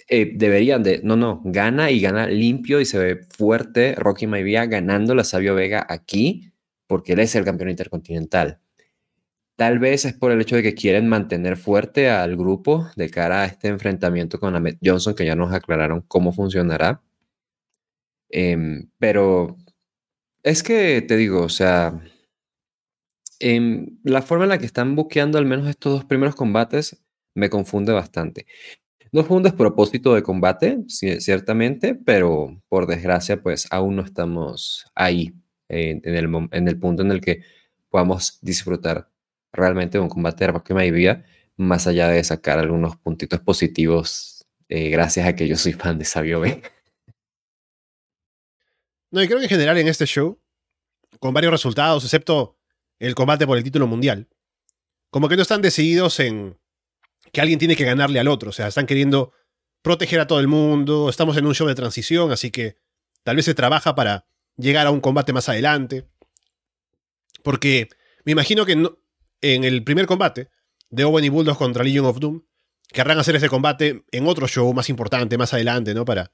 eh, 0.09 0.33
deberían 0.35 0.83
de, 0.83 1.01
no, 1.03 1.17
no, 1.17 1.43
gana 1.45 1.91
y 1.91 2.01
gana 2.01 2.27
limpio 2.27 2.81
y 2.81 2.85
se 2.85 2.99
ve 2.99 3.21
fuerte 3.37 3.95
Rocky 3.97 4.27
Maivia 4.27 4.67
ganando 4.67 5.15
la 5.15 5.25
Sabio 5.25 5.55
Vega 5.55 5.85
aquí 5.89 6.53
porque 6.87 7.13
él 7.13 7.21
es 7.21 7.35
el 7.37 7.45
campeón 7.45 7.71
intercontinental. 7.71 8.61
Tal 9.57 9.79
vez 9.79 10.05
es 10.07 10.15
por 10.15 10.33
el 10.33 10.41
hecho 10.41 10.57
de 10.57 10.63
que 10.63 10.75
quieren 10.75 11.09
mantener 11.09 11.57
fuerte 11.57 12.09
al 12.11 12.37
grupo 12.37 12.89
de 12.97 13.11
cara 13.11 13.43
a 13.43 13.47
este 13.47 13.69
enfrentamiento 13.69 14.41
con 14.41 14.57
Ahmed 14.57 14.79
Johnson, 14.83 15.15
que 15.15 15.27
ya 15.27 15.37
nos 15.37 15.53
aclararon 15.53 16.01
cómo 16.09 16.33
funcionará. 16.33 17.03
Em, 18.31 18.91
pero 18.99 19.57
es 20.43 20.63
que 20.63 21.03
te 21.03 21.17
digo, 21.17 21.43
o 21.43 21.49
sea, 21.49 22.01
em, 23.39 23.99
la 24.05 24.23
forma 24.23 24.45
en 24.45 24.51
la 24.51 24.59
que 24.59 24.67
están 24.67 24.97
buqueando 24.97 25.39
al 25.39 25.47
menos 25.47 25.69
estos 25.69 25.93
dos 25.93 26.05
primeros 26.05 26.35
combates 26.35 27.03
me 27.35 27.51
confunde 27.51 27.93
bastante. 27.93 28.47
No 29.13 29.25
fue 29.25 29.37
un 29.37 29.43
despropósito 29.43 30.15
de 30.15 30.23
combate, 30.23 30.79
ciertamente, 30.89 31.95
pero 31.95 32.63
por 32.69 32.87
desgracia, 32.87 33.43
pues 33.43 33.67
aún 33.71 33.97
no 33.97 34.03
estamos 34.03 34.87
ahí, 34.95 35.35
en, 35.69 36.01
el, 36.05 36.79
punto 36.79 37.03
en 37.03 37.11
el 37.11 37.21
que 37.21 37.43
podamos 37.89 38.39
disfrutar 38.41 39.09
realmente 39.53 39.99
de 39.99 40.03
un 40.03 40.09
combate 40.09 40.45
de 40.45 40.53
Rocky 40.53 40.75
Maivia, 40.75 41.25
más 41.57 41.87
allá 41.87 42.09
de 42.09 42.23
sacar 42.23 42.59
algunos 42.59 42.97
puntitos 42.97 43.41
positivos, 43.41 44.47
eh, 44.69 44.91
gracias 44.91 45.27
a 45.27 45.35
que 45.35 45.49
yo 45.49 45.57
soy 45.57 45.73
fan 45.73 45.99
de 45.99 46.05
Sabio 46.05 46.41
B. 46.41 46.63
No, 49.11 49.23
y 49.23 49.27
creo 49.27 49.39
que 49.39 49.47
en 49.47 49.51
general 49.51 49.77
en 49.79 49.89
este 49.89 50.07
show, 50.07 50.41
con 51.19 51.35
varios 51.35 51.51
resultados, 51.51 52.05
excepto 52.05 52.57
el 53.01 53.17
combate 53.17 53.45
por 53.47 53.59
el 53.59 53.65
título 53.65 53.89
mundial, 53.89 54.29
como 55.11 55.29
que 55.29 55.35
no 55.35 55.43
están 55.43 55.63
decididos 55.63 56.21
en 56.21 56.57
que 57.33 57.41
alguien 57.41 57.59
tiene 57.59 57.77
que 57.77 57.85
ganarle 57.85 58.21
al 58.21 58.29
otro. 58.29 58.51
O 58.51 58.53
sea, 58.53 58.69
están 58.69 58.87
queriendo 58.87 59.33
proteger 59.83 60.21
a 60.21 60.27
todo 60.27 60.41
el 60.41 60.49
mundo. 60.49 61.09
Estamos 61.09 61.37
en 61.37 61.47
un 61.47 61.55
show 61.55 61.67
de 61.67 61.75
transición, 61.75 62.33
así 62.33 62.51
que 62.51 62.77
tal 63.23 63.37
vez 63.37 63.45
se 63.45 63.55
trabaja 63.55 63.95
para 63.95 64.27
llegar 64.57 64.87
a 64.87 64.91
un 64.91 65.01
combate 65.01 65.33
más 65.33 65.49
adelante. 65.49 66.07
Porque 67.43 67.89
Me 68.25 68.33
imagino 68.33 68.67
que 68.67 68.73
en 68.73 69.65
el 69.65 69.83
primer 69.83 70.07
combate 70.07 70.51
de 70.91 71.05
Owen 71.05 71.25
y 71.25 71.29
Bulldogs 71.29 71.59
contra 71.59 71.85
Legion 71.85 72.05
of 72.05 72.19
Doom, 72.19 72.43
querrán 72.93 73.19
hacer 73.19 73.37
ese 73.37 73.49
combate 73.49 74.05
en 74.11 74.27
otro 74.27 74.47
show 74.47 74.73
más 74.75 74.89
importante, 74.89 75.39
más 75.39 75.55
adelante, 75.55 75.95
¿no? 75.95 76.05
Para 76.05 76.33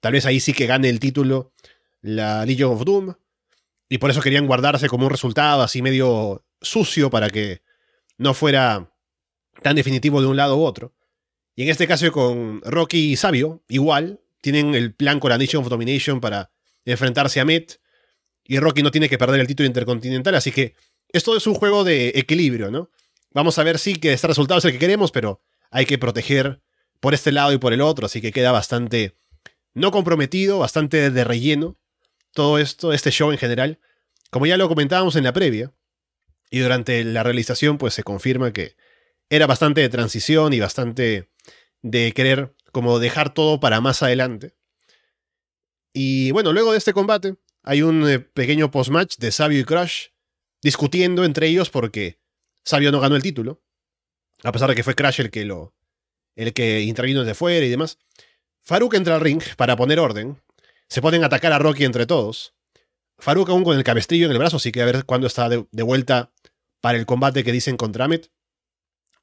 tal 0.00 0.12
vez 0.12 0.24
ahí 0.26 0.40
sí 0.40 0.52
que 0.52 0.66
gane 0.66 0.88
el 0.88 1.00
título 1.00 1.52
la 2.00 2.46
Legion 2.46 2.72
of 2.72 2.84
Doom. 2.84 3.14
Y 3.88 3.98
por 3.98 4.10
eso 4.10 4.20
querían 4.20 4.46
guardarse 4.46 4.88
como 4.88 5.04
un 5.04 5.10
resultado 5.10 5.62
así 5.62 5.82
medio 5.82 6.44
sucio 6.60 7.10
para 7.10 7.30
que 7.30 7.62
no 8.18 8.34
fuera 8.34 8.90
tan 9.62 9.76
definitivo 9.76 10.20
de 10.20 10.26
un 10.26 10.36
lado 10.36 10.56
u 10.56 10.64
otro. 10.64 10.94
Y 11.54 11.62
en 11.62 11.68
este 11.68 11.86
caso 11.86 12.10
con 12.12 12.60
Rocky 12.62 13.12
y 13.12 13.16
Sabio, 13.16 13.62
igual, 13.68 14.20
tienen 14.40 14.74
el 14.74 14.94
plan 14.94 15.20
con 15.20 15.30
la 15.30 15.38
Nation 15.38 15.62
of 15.62 15.70
Domination 15.70 16.20
para 16.20 16.50
enfrentarse 16.84 17.40
a 17.40 17.44
Met. 17.44 17.80
Y 18.44 18.58
Rocky 18.58 18.82
no 18.82 18.90
tiene 18.90 19.08
que 19.08 19.18
perder 19.18 19.40
el 19.40 19.46
título 19.46 19.66
intercontinental, 19.66 20.34
así 20.34 20.52
que 20.52 20.74
esto 21.08 21.36
es 21.36 21.46
un 21.46 21.54
juego 21.54 21.82
de 21.82 22.12
equilibrio, 22.14 22.70
¿no? 22.70 22.90
Vamos 23.30 23.58
a 23.58 23.64
ver 23.64 23.78
si 23.78 23.96
que 23.96 24.12
este 24.12 24.26
resultado 24.26 24.58
es 24.58 24.64
el 24.64 24.72
que 24.72 24.78
queremos, 24.78 25.10
pero 25.10 25.42
hay 25.70 25.84
que 25.86 25.98
proteger 25.98 26.62
por 27.00 27.14
este 27.14 27.32
lado 27.32 27.52
y 27.52 27.58
por 27.58 27.72
el 27.72 27.80
otro, 27.80 28.06
así 28.06 28.20
que 28.20 28.32
queda 28.32 28.52
bastante 28.52 29.14
no 29.74 29.90
comprometido, 29.90 30.58
bastante 30.58 31.10
de 31.10 31.24
relleno 31.24 31.76
todo 32.32 32.58
esto, 32.58 32.92
este 32.92 33.10
show 33.10 33.32
en 33.32 33.38
general. 33.38 33.80
Como 34.30 34.46
ya 34.46 34.56
lo 34.56 34.68
comentábamos 34.68 35.16
en 35.16 35.24
la 35.24 35.32
previa, 35.32 35.72
y 36.50 36.60
durante 36.60 37.02
la 37.04 37.22
realización 37.22 37.78
pues 37.78 37.94
se 37.94 38.02
confirma 38.02 38.52
que 38.52 38.76
era 39.30 39.46
bastante 39.46 39.80
de 39.80 39.88
transición 39.88 40.52
y 40.52 40.60
bastante 40.60 41.30
de 41.82 42.12
querer 42.12 42.54
como 42.72 42.98
dejar 42.98 43.32
todo 43.32 43.60
para 43.60 43.80
más 43.80 44.02
adelante. 44.02 44.54
Y 45.92 46.30
bueno, 46.32 46.52
luego 46.52 46.72
de 46.72 46.78
este 46.78 46.92
combate 46.92 47.36
hay 47.62 47.82
un 47.82 48.08
eh, 48.08 48.18
pequeño 48.18 48.70
post-match 48.70 49.16
de 49.18 49.32
Sabio 49.32 49.60
y 49.60 49.64
Crush 49.64 50.08
discutiendo 50.62 51.24
entre 51.24 51.46
ellos 51.46 51.70
porque 51.70 52.20
Sabio 52.64 52.92
no 52.92 53.00
ganó 53.00 53.16
el 53.16 53.22
título, 53.22 53.62
a 54.42 54.52
pesar 54.52 54.68
de 54.68 54.74
que 54.74 54.82
fue 54.82 54.94
Crush 54.94 55.20
el 55.20 55.30
que 55.30 55.44
lo 55.44 55.74
el 56.36 56.52
que 56.52 56.82
intervino 56.82 57.20
desde 57.20 57.34
fuera 57.34 57.64
y 57.64 57.70
demás. 57.70 57.98
Farouk 58.62 58.94
entra 58.94 59.14
al 59.14 59.20
ring 59.20 59.42
para 59.56 59.76
poner 59.76 59.98
orden. 59.98 60.40
Se 60.88 61.00
ponen 61.00 61.22
a 61.22 61.26
atacar 61.26 61.52
a 61.52 61.58
Rocky 61.58 61.84
entre 61.84 62.06
todos. 62.06 62.54
Farouk 63.18 63.48
aún 63.48 63.64
con 63.64 63.76
el 63.76 63.84
cabestrillo 63.84 64.26
en 64.26 64.32
el 64.32 64.38
brazo, 64.38 64.58
así 64.58 64.70
que 64.70 64.82
a 64.82 64.84
ver 64.84 65.04
cuándo 65.04 65.26
está 65.26 65.48
de, 65.48 65.66
vuelta 65.82 66.32
para 66.80 66.98
el 66.98 67.06
combate 67.06 67.42
que 67.42 67.52
dicen 67.52 67.76
contra 67.76 68.04
Ahmed. 68.04 68.26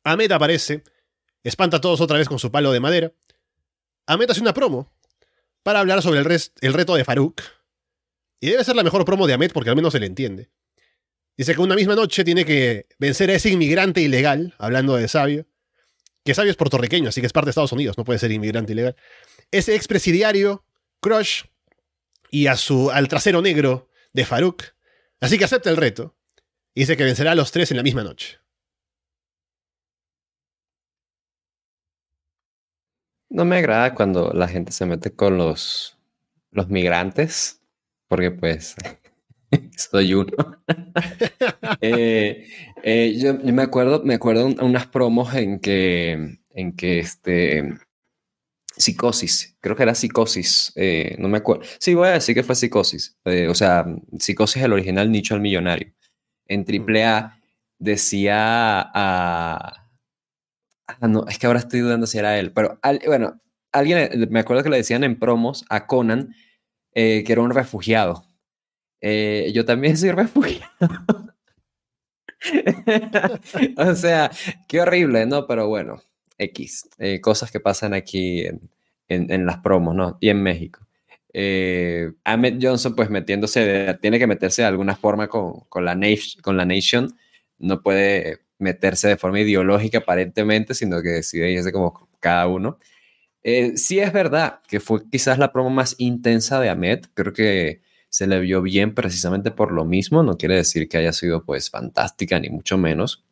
Ahmed 0.04 0.32
aparece, 0.32 0.84
espanta 1.44 1.78
a 1.78 1.82
todos 1.82 2.02
otra 2.02 2.18
vez 2.18 2.28
con 2.28 2.40
su 2.40 2.52
palo 2.52 2.72
de 2.72 2.80
madera. 2.80 3.14
Ahmed 4.06 4.30
hace 4.30 4.42
una 4.42 4.54
promo 4.54 4.92
para 5.64 5.80
hablar 5.80 6.02
sobre 6.02 6.20
el, 6.20 6.74
reto 6.74 6.96
de 6.96 7.06
Farouk. 7.06 7.42
Y 8.40 8.50
debe 8.50 8.64
ser 8.64 8.76
la 8.76 8.84
mejor 8.84 9.06
promo 9.06 9.28
de 9.28 9.34
Ahmed 9.34 9.52
porque 9.54 9.70
al 9.70 9.76
menos 9.76 9.94
se 9.94 10.00
le 10.00 10.06
entiende. 10.06 10.50
Dice 11.38 11.56
que 11.56 11.62
una 11.62 11.76
misma 11.76 11.96
noche 11.96 12.24
tiene 12.24 12.46
que 12.46 12.88
vencer 13.00 13.30
a 13.30 13.34
ese 13.34 13.50
inmigrante 13.50 14.02
ilegal, 14.02 14.54
hablando 14.60 14.96
de 14.96 15.08
Sabio, 15.08 15.48
que 16.24 16.36
Sabio 16.36 16.52
es 16.52 16.58
puertorriqueño, 16.58 17.10
así 17.10 17.22
que 17.22 17.28
es 17.28 17.34
parte 17.34 17.48
de 17.48 17.52
Estados 17.52 17.72
Unidos, 17.72 17.98
no 17.98 18.04
puede 18.04 18.20
ser 18.20 18.32
inmigrante 18.32 18.74
ilegal. 18.74 18.96
Ese 19.52 19.76
expresidiario, 19.76 20.66
Crush, 21.00 21.44
y 22.30 22.48
a 22.48 22.58
su, 22.58 22.92
al 22.92 23.08
trasero 23.08 23.42
negro 23.42 23.90
de 24.12 24.26
Farouk. 24.26 24.64
Así 25.22 25.38
que 25.38 25.46
acepta 25.46 25.70
el 25.70 25.78
reto. 25.78 26.16
Y 26.74 26.82
dice 26.82 26.98
que 26.98 27.04
vencerá 27.04 27.32
a 27.32 27.36
los 27.36 27.52
tres 27.52 27.72
en 27.72 27.78
la 27.78 27.84
misma 27.84 28.04
noche. 28.04 28.40
No 33.34 33.46
me 33.46 33.58
agrada 33.58 33.96
cuando 33.96 34.32
la 34.32 34.48
gente 34.48 34.72
se 34.72 34.86
mete 34.86 35.12
con 35.12 35.40
los, 35.40 35.98
los 36.52 36.70
migrantes, 36.70 37.64
porque 38.08 38.30
pues 38.30 38.76
soy 39.78 40.14
uno. 40.14 40.32
Eh, 41.82 42.48
eh, 42.84 43.18
yo, 43.18 43.34
me 43.34 43.64
acuerdo, 43.64 44.04
me 44.04 44.14
acuerdo 44.14 44.46
unas 44.46 44.88
promos 44.88 45.34
en 45.34 45.60
que, 45.60 46.40
en 46.52 46.76
que 46.76 47.00
este, 47.00 47.78
Psicosis, 48.78 49.58
creo 49.60 49.76
que 49.76 49.84
era 49.84 49.96
Psicosis, 49.96 50.72
eh, 50.76 51.16
no 51.20 51.28
me 51.28 51.40
acuerdo. 51.40 51.64
Sí, 51.80 51.94
voy 51.94 52.10
a 52.10 52.14
decir 52.14 52.36
que 52.36 52.44
fue 52.44 52.56
Psicosis, 52.56 53.18
o 53.50 53.56
sea, 53.56 53.86
Psicosis 54.20 54.64
el 54.64 54.74
original 54.74 55.12
Nicho 55.12 55.34
al 55.34 55.42
Millonario. 55.42 55.94
En 56.48 56.66
AAA 56.68 57.40
decía 57.80 58.82
a... 58.94 59.83
Ah, 61.00 61.08
no, 61.08 61.26
es 61.28 61.38
que 61.40 61.48
ahora 61.48 61.60
estoy 61.60 61.82
dudando 61.82 62.08
si 62.08 62.18
era 62.18 62.38
él, 62.40 62.52
pero 62.52 62.80
bueno, 63.06 63.42
alguien, 63.72 64.28
me 64.30 64.40
acuerdo 64.40 64.64
que 64.64 64.70
le 64.70 64.78
decían 64.78 65.04
en 65.04 65.20
promos 65.20 65.66
a 65.70 65.88
Conan 65.88 66.34
que 66.94 67.26
era 67.28 67.42
un 67.42 67.52
refugiado 67.52 68.34
eh, 69.06 69.52
yo 69.54 69.66
también 69.66 69.98
soy 69.98 70.12
refugiado. 70.14 70.72
o 73.78 73.96
sea, 73.96 74.32
qué 74.68 74.82
horrible, 74.82 75.26
¿no? 75.26 75.46
Pero 75.46 75.68
bueno, 75.68 76.02
X. 76.38 76.90
Eh, 76.98 77.20
cosas 77.20 77.52
que 77.52 77.60
pasan 77.60 77.94
aquí 77.94 78.46
en, 79.10 79.46
las 79.46 79.58
promos, 79.58 79.94
¿no? 79.94 80.18
Y 80.22 80.30
en 80.30 80.42
México. 80.42 80.88
Eh, 81.34 82.14
Ahmed 82.24 82.60
Johnson, 82.62 82.96
pues 82.96 83.10
metiéndose, 83.10 83.98
tiene 84.02 84.20
que 84.20 84.28
meterse 84.28 84.62
de 84.62 84.70
alguna 84.70 84.96
forma 84.96 85.28
con, 85.28 85.66
la 85.84 85.98
con 86.42 86.56
la 86.58 86.66
Nation. 86.66 87.14
No 87.60 87.82
puede 87.82 88.43
meterse 88.64 89.08
de 89.10 89.18
forma 89.18 89.40
ideológica 89.42 90.00
aparentemente, 90.00 90.74
sino 90.74 91.02
que 91.02 91.10
decide 91.10 91.52
irse 91.52 91.72
como 91.72 92.10
cada 92.20 92.48
uno. 92.48 92.80
sí 93.76 94.00
es 94.00 94.14
verdad 94.14 94.62
que 94.68 94.80
fue 94.80 95.02
quizás 95.10 95.38
la 95.38 95.52
promo 95.52 95.70
más 95.70 95.96
intensa 96.00 96.60
de 96.60 96.70
Ahmed. 96.70 97.02
Creo 97.14 97.34
que 97.34 97.82
se 98.10 98.28
le 98.28 98.40
vio 98.40 98.62
bien 98.62 98.94
precisamente 98.94 99.52
por 99.52 99.72
lo 99.72 99.86
mismo. 99.86 100.24
No 100.24 100.38
quiere 100.38 100.56
decir 100.56 100.88
que 100.88 100.98
haya 100.98 101.14
sido 101.14 101.44
pues 101.46 101.70
fantástica, 101.70 102.40
ni 102.40 102.50
mucho 102.50 102.78
menos. 102.78 103.26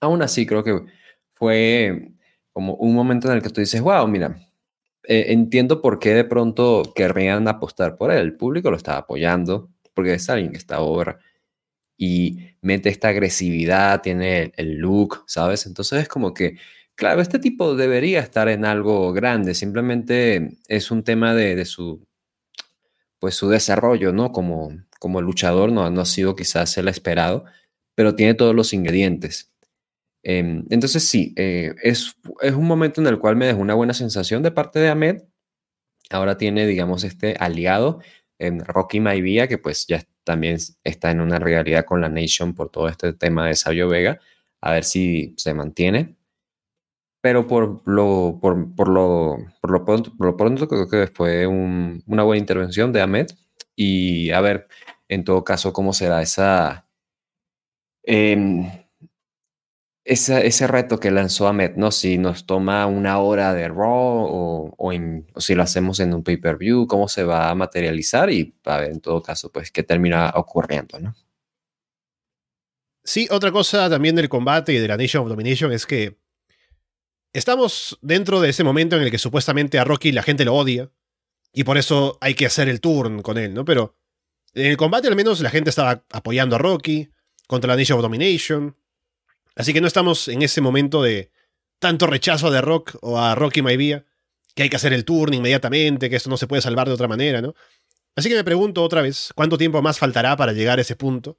Aún 0.00 0.22
así, 0.22 0.46
creo 0.46 0.62
que 0.64 0.82
fue 1.34 2.12
como 2.52 2.74
un 2.74 2.94
momento 2.94 3.28
en 3.28 3.34
el 3.34 3.42
que 3.42 3.50
tú 3.50 3.60
dices, 3.60 3.80
wow, 3.80 4.06
mira, 4.08 4.36
eh, 5.04 5.32
entiendo 5.32 5.82
por 5.82 5.98
qué 5.98 6.14
de 6.14 6.24
pronto 6.24 6.92
querrían 6.94 7.48
apostar 7.48 7.96
por 7.96 8.12
él. 8.12 8.18
El 8.18 8.36
público 8.36 8.70
lo 8.70 8.76
está 8.76 8.98
apoyando 8.98 9.70
porque 9.94 10.14
es 10.14 10.30
alguien 10.30 10.52
que 10.52 10.58
está 10.58 10.80
over 10.80 11.18
y 11.98 12.38
mete 12.62 12.88
esta 12.88 13.08
agresividad, 13.08 14.00
tiene 14.02 14.52
el, 14.56 14.76
look, 14.76 15.24
¿sabes? 15.26 15.66
Entonces 15.66 16.02
es 16.02 16.08
como 16.08 16.32
que, 16.32 16.56
claro, 16.94 17.20
este 17.20 17.40
tipo 17.40 17.74
debería 17.74 18.20
estar 18.20 18.48
en 18.48 18.64
algo 18.64 19.12
grande, 19.12 19.54
simplemente 19.54 20.58
es 20.68 20.90
un 20.92 21.02
tema 21.02 21.34
de, 21.34 21.64
su 21.64 22.06
pues 23.18 23.34
su 23.34 23.48
desarrollo, 23.48 24.12
¿no? 24.12 24.32
Como, 24.32 24.70
como 25.00 25.20
luchador 25.20 25.72
no, 25.72 25.90
no 25.90 26.00
ha 26.02 26.06
sido 26.06 26.36
quizás 26.36 26.78
el 26.78 26.88
esperado, 26.88 27.44
pero 27.96 28.14
tiene 28.14 28.34
todos 28.34 28.54
los 28.54 28.72
ingredientes. 28.72 29.52
Em, 30.22 30.64
entonces 30.70 31.04
sí, 31.04 31.34
eh, 31.36 31.74
es, 31.82 32.16
es, 32.42 32.52
un 32.54 32.66
momento 32.66 33.00
en 33.00 33.08
el 33.08 33.18
cual 33.18 33.36
me 33.36 33.46
dejó 33.46 33.60
una 33.60 33.74
buena 33.74 33.94
sensación 33.94 34.42
de 34.42 34.52
parte 34.52 34.78
de 34.78 34.88
Ahmed. 34.88 35.22
Ahora 36.10 36.38
tiene, 36.38 36.66
digamos, 36.66 37.04
este 37.04 37.34
aliado 37.40 38.00
en 38.38 38.64
Rocky 38.64 39.00
Maivia, 39.00 39.48
que 39.48 39.58
pues 39.58 39.86
ya 39.86 40.04
también 40.28 40.58
está 40.84 41.10
en 41.10 41.22
una 41.22 41.38
realidad 41.38 41.86
con 41.86 42.02
la 42.02 42.10
Nation 42.10 42.54
por 42.54 42.68
todo 42.68 42.86
este 42.86 43.14
tema 43.14 43.46
de 43.48 43.54
Sabio 43.54 43.88
Vega, 43.88 44.20
a 44.60 44.72
ver 44.72 44.84
si 44.84 45.32
se 45.38 45.54
mantiene. 45.54 46.16
Pero 47.22 47.46
por 47.46 47.80
lo, 47.86 48.38
por, 48.38 48.74
por 48.76 48.88
lo, 48.88 49.38
por 49.62 49.70
lo, 49.70 49.84
pronto, 49.86 50.12
por 50.18 50.26
lo 50.26 50.36
pronto 50.36 50.68
creo 50.68 50.86
que 50.86 51.06
fue 51.06 51.46
una 51.46 52.24
buena 52.24 52.38
intervención 52.38 52.92
de 52.92 53.00
Ahmed. 53.00 53.28
Y 53.74 54.30
a 54.32 54.42
ver 54.42 54.68
en 55.08 55.24
todo 55.24 55.44
caso 55.44 55.72
cómo 55.72 55.94
será 55.94 56.20
esa, 56.20 56.86
eh, 58.04 58.87
ese 60.12 60.66
reto 60.66 60.98
que 60.98 61.10
lanzó 61.10 61.48
Ahmed, 61.48 61.76
¿no? 61.76 61.90
Si 61.90 62.18
nos 62.18 62.46
toma 62.46 62.86
una 62.86 63.18
hora 63.18 63.52
de 63.54 63.68
Raw 63.68 64.26
o, 64.76 64.92
si 65.36 65.54
lo 65.54 65.62
hacemos 65.62 66.00
en 66.00 66.14
un 66.14 66.22
pay-per-view, 66.22 66.86
cómo 66.86 67.08
se 67.08 67.24
va 67.24 67.50
a 67.50 67.54
materializar 67.54 68.30
y 68.30 68.54
a 68.64 68.78
ver 68.78 68.92
en 68.92 69.00
todo 69.00 69.22
caso 69.22 69.52
pues 69.52 69.70
qué 69.70 69.82
termina 69.82 70.32
ocurriendo, 70.34 70.98
¿no? 70.98 71.14
Sí, 73.04 73.26
otra 73.30 73.52
cosa 73.52 73.88
también 73.88 74.16
del 74.16 74.28
combate 74.28 74.72
y 74.72 74.78
de 74.78 74.88
la 74.88 74.96
Nation 74.96 75.22
of 75.22 75.28
Domination 75.30 75.72
es 75.72 75.86
que 75.86 76.18
Estamos 77.32 77.98
dentro 78.00 78.40
de 78.40 78.50
ese 78.50 78.64
momento 78.64 78.96
en 78.96 79.02
el 79.02 79.10
que 79.10 79.18
supuestamente 79.18 79.78
a 79.78 79.84
Rocky 79.84 80.12
la 80.12 80.22
gente 80.22 80.44
lo 80.44 80.54
odia 80.54 80.90
y 81.52 81.64
por 81.64 81.76
eso 81.76 82.16
hay 82.20 82.34
que 82.34 82.46
hacer 82.46 82.68
el 82.68 82.80
turn 82.80 83.22
con 83.22 83.36
él, 83.36 83.52
¿no? 83.52 83.64
Pero 83.64 83.96
en 84.54 84.66
el 84.66 84.76
combate 84.76 85.08
al 85.08 85.16
menos 85.16 85.40
la 85.40 85.50
gente 85.50 85.70
estaba 85.70 86.04
apoyando 86.10 86.56
a 86.56 86.58
Rocky 86.58 87.10
contra 87.46 87.68
la 87.68 87.76
Nation 87.76 87.98
of 87.98 88.02
Domination. 88.02 88.76
Así 89.58 89.72
que 89.72 89.80
no 89.80 89.88
estamos 89.88 90.28
en 90.28 90.42
ese 90.42 90.60
momento 90.60 91.02
de 91.02 91.32
tanto 91.80 92.06
rechazo 92.06 92.52
de 92.52 92.60
Rock 92.60 92.96
o 93.02 93.18
a 93.18 93.34
Rocky 93.34 93.60
Maivia 93.60 94.06
que 94.54 94.62
hay 94.62 94.70
que 94.70 94.76
hacer 94.76 94.92
el 94.92 95.04
turn 95.04 95.34
inmediatamente, 95.34 96.08
que 96.08 96.14
esto 96.14 96.30
no 96.30 96.36
se 96.36 96.46
puede 96.46 96.62
salvar 96.62 96.86
de 96.86 96.94
otra 96.94 97.08
manera, 97.08 97.42
¿no? 97.42 97.54
Así 98.14 98.28
que 98.28 98.36
me 98.36 98.44
pregunto 98.44 98.84
otra 98.84 99.02
vez, 99.02 99.32
¿cuánto 99.34 99.58
tiempo 99.58 99.82
más 99.82 99.98
faltará 99.98 100.36
para 100.36 100.52
llegar 100.52 100.78
a 100.78 100.82
ese 100.82 100.94
punto? 100.94 101.38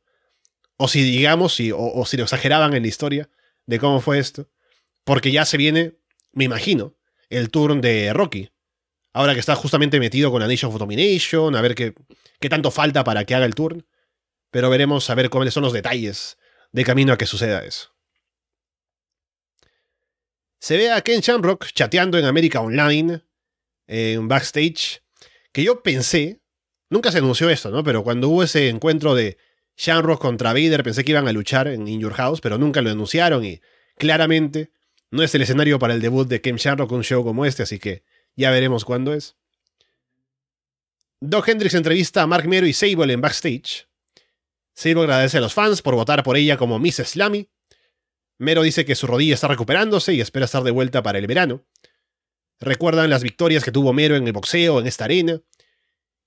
O 0.75 0.89
si 0.89 1.01
digamos, 1.01 1.57
o, 1.59 1.77
o 1.77 2.05
si 2.05 2.17
lo 2.17 2.23
exageraban 2.23 2.73
en 2.73 2.83
la 2.83 2.89
historia 2.89 3.29
de 3.65 3.79
cómo 3.79 4.01
fue 4.01 4.19
esto. 4.19 4.49
Porque 5.05 5.31
ya 5.31 5.45
se 5.45 5.55
viene, 5.55 5.93
me 6.33 6.43
imagino, 6.43 6.95
el 7.29 7.49
turn 7.49 7.79
de 7.79 8.11
Rocky. 8.11 8.49
Ahora 9.13 9.33
que 9.33 9.39
está 9.39 9.55
justamente 9.55 9.97
metido 9.97 10.29
con 10.29 10.41
la 10.41 10.47
Nation 10.47 10.71
of 10.73 10.77
Domination, 10.77 11.55
a 11.55 11.61
ver 11.61 11.73
qué, 11.73 11.93
qué 12.41 12.49
tanto 12.49 12.69
falta 12.69 13.05
para 13.05 13.23
que 13.23 13.33
haga 13.33 13.45
el 13.45 13.55
turn. 13.55 13.85
Pero 14.51 14.69
veremos 14.69 15.09
a 15.09 15.15
ver 15.15 15.29
cuáles 15.29 15.53
son 15.53 15.63
los 15.63 15.73
detalles 15.73 16.37
de 16.73 16.83
camino 16.83 17.13
a 17.13 17.17
que 17.17 17.25
suceda 17.25 17.63
eso. 17.63 17.98
Se 20.59 20.77
ve 20.77 20.91
a 20.91 21.01
Ken 21.01 21.21
Shamrock 21.21 21.67
chateando 21.73 22.17
en 22.17 22.25
América 22.25 22.59
Online, 22.59 23.21
en 23.87 24.27
backstage, 24.27 25.01
que 25.53 25.63
yo 25.63 25.81
pensé, 25.81 26.41
nunca 26.89 27.11
se 27.11 27.19
anunció 27.19 27.49
esto, 27.49 27.71
¿no? 27.71 27.83
Pero 27.83 28.03
cuando 28.03 28.29
hubo 28.29 28.43
ese 28.43 28.67
encuentro 28.67 29.15
de 29.15 29.37
Shamrock 29.77 30.21
contra 30.21 30.51
Vader, 30.51 30.83
pensé 30.83 31.05
que 31.05 31.11
iban 31.11 31.27
a 31.27 31.31
luchar 31.31 31.69
en 31.69 31.87
In 31.87 32.01
Your 32.01 32.13
House, 32.13 32.41
pero 32.41 32.57
nunca 32.57 32.81
lo 32.81 32.91
anunciaron 32.91 33.45
y 33.45 33.61
claramente 33.97 34.71
no 35.11 35.23
es 35.23 35.33
el 35.33 35.41
escenario 35.41 35.79
para 35.79 35.93
el 35.93 36.01
debut 36.01 36.27
de 36.27 36.41
Ken 36.41 36.57
Shamrock 36.57 36.91
un 36.91 37.03
show 37.03 37.23
como 37.23 37.45
este, 37.45 37.63
así 37.63 37.79
que 37.79 38.03
ya 38.35 38.51
veremos 38.51 38.83
cuándo 38.83 39.13
es. 39.13 39.37
Doc 41.21 41.47
Hendricks 41.47 41.75
entrevista 41.75 42.21
a 42.21 42.27
Mark 42.27 42.47
Mero 42.47 42.67
y 42.67 42.73
Sable 42.73 43.13
en 43.13 43.21
backstage. 43.21 43.87
Sable 44.73 45.01
agradece 45.01 45.37
a 45.37 45.41
los 45.41 45.53
fans 45.53 45.81
por 45.81 45.95
votar 45.95 46.23
por 46.23 46.37
ella 46.37 46.57
como 46.57 46.79
Miss 46.79 46.97
Slammy. 46.97 47.49
Mero 48.39 48.63
dice 48.63 48.85
que 48.85 48.95
su 48.95 49.05
rodilla 49.05 49.33
está 49.33 49.49
recuperándose 49.49 50.13
y 50.13 50.21
espera 50.21 50.45
estar 50.45 50.63
de 50.63 50.71
vuelta 50.71 51.03
para 51.03 51.19
el 51.19 51.27
verano. 51.27 51.65
Recuerdan 52.59 53.09
las 53.09 53.21
victorias 53.21 53.63
que 53.63 53.71
tuvo 53.71 53.93
Mero 53.93 54.15
en 54.15 54.25
el 54.25 54.33
boxeo 54.33 54.79
en 54.79 54.87
esta 54.87 55.05
arena. 55.05 55.41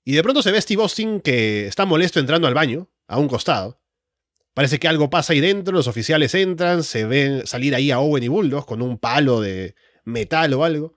Y 0.05 0.13
de 0.13 0.23
pronto 0.23 0.43
se 0.43 0.51
ve 0.51 0.61
Steve 0.61 0.81
Austin 0.81 1.21
que 1.21 1.67
está 1.67 1.85
molesto 1.85 2.19
entrando 2.19 2.47
al 2.47 2.53
baño, 2.53 2.89
a 3.07 3.17
un 3.17 3.27
costado. 3.27 3.81
Parece 4.53 4.79
que 4.79 4.87
algo 4.87 5.09
pasa 5.09 5.33
ahí 5.33 5.39
dentro, 5.39 5.73
los 5.73 5.87
oficiales 5.87 6.35
entran, 6.35 6.83
se 6.83 7.05
ven 7.05 7.47
salir 7.47 7.73
ahí 7.73 7.89
a 7.89 7.99
Owen 7.99 8.23
y 8.23 8.27
Bulldog 8.27 8.67
con 8.67 8.83
un 8.83 8.99
palo 8.99 9.41
de 9.41 9.73
metal 10.05 10.53
o 10.53 10.63
algo. 10.63 10.95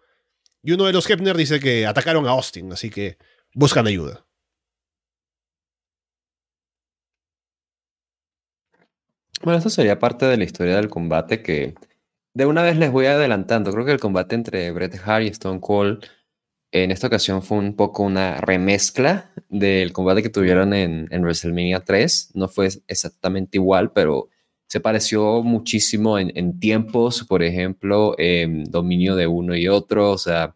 Y 0.62 0.72
uno 0.72 0.85
de 0.85 0.92
los 0.92 1.09
Hepner 1.09 1.37
dice 1.37 1.61
que 1.61 1.87
atacaron 1.87 2.26
a 2.26 2.33
Austin, 2.33 2.72
así 2.72 2.90
que 2.90 3.16
buscan 3.55 3.87
ayuda. 3.87 4.25
Bueno, 9.42 9.59
esto 9.59 9.70
sería 9.70 9.99
parte 9.99 10.27
de 10.27 10.37
la 10.37 10.44
historia 10.44 10.77
del 10.77 10.88
combate 10.88 11.42
que 11.42 11.75
de 12.35 12.46
una 12.46 12.62
vez 12.62 12.77
les 12.77 12.90
voy 12.90 13.07
adelantando. 13.07 13.72
Creo 13.72 13.85
que 13.85 13.92
el 13.92 14.01
combate 14.01 14.35
entre 14.35 14.70
Bret 14.72 15.01
Hart 15.05 15.25
y 15.25 15.29
Stone 15.29 15.61
Cold 15.61 16.05
en 16.72 16.90
esta 16.90 17.07
ocasión 17.07 17.42
fue 17.42 17.59
un 17.59 17.77
poco 17.77 18.03
una 18.03 18.40
remezcla 18.40 19.33
del 19.49 19.92
combate 19.92 20.22
que 20.22 20.31
tuvieron 20.31 20.75
en, 20.75 21.09
en 21.11 21.22
WrestleMania 21.22 21.81
3. 21.81 22.33
No 22.35 22.49
fue 22.49 22.68
exactamente 22.88 23.59
igual, 23.59 23.92
pero 23.92 24.29
se 24.66 24.81
pareció 24.81 25.42
muchísimo 25.42 26.18
en, 26.18 26.59
tiempos, 26.59 27.25
por 27.25 27.42
ejemplo, 27.42 28.14
en 28.18 28.64
dominio 28.64 29.16
de 29.16 29.27
uno 29.27 29.57
y 29.57 29.68
otro. 29.68 30.11
O 30.11 30.18
sea, 30.18 30.55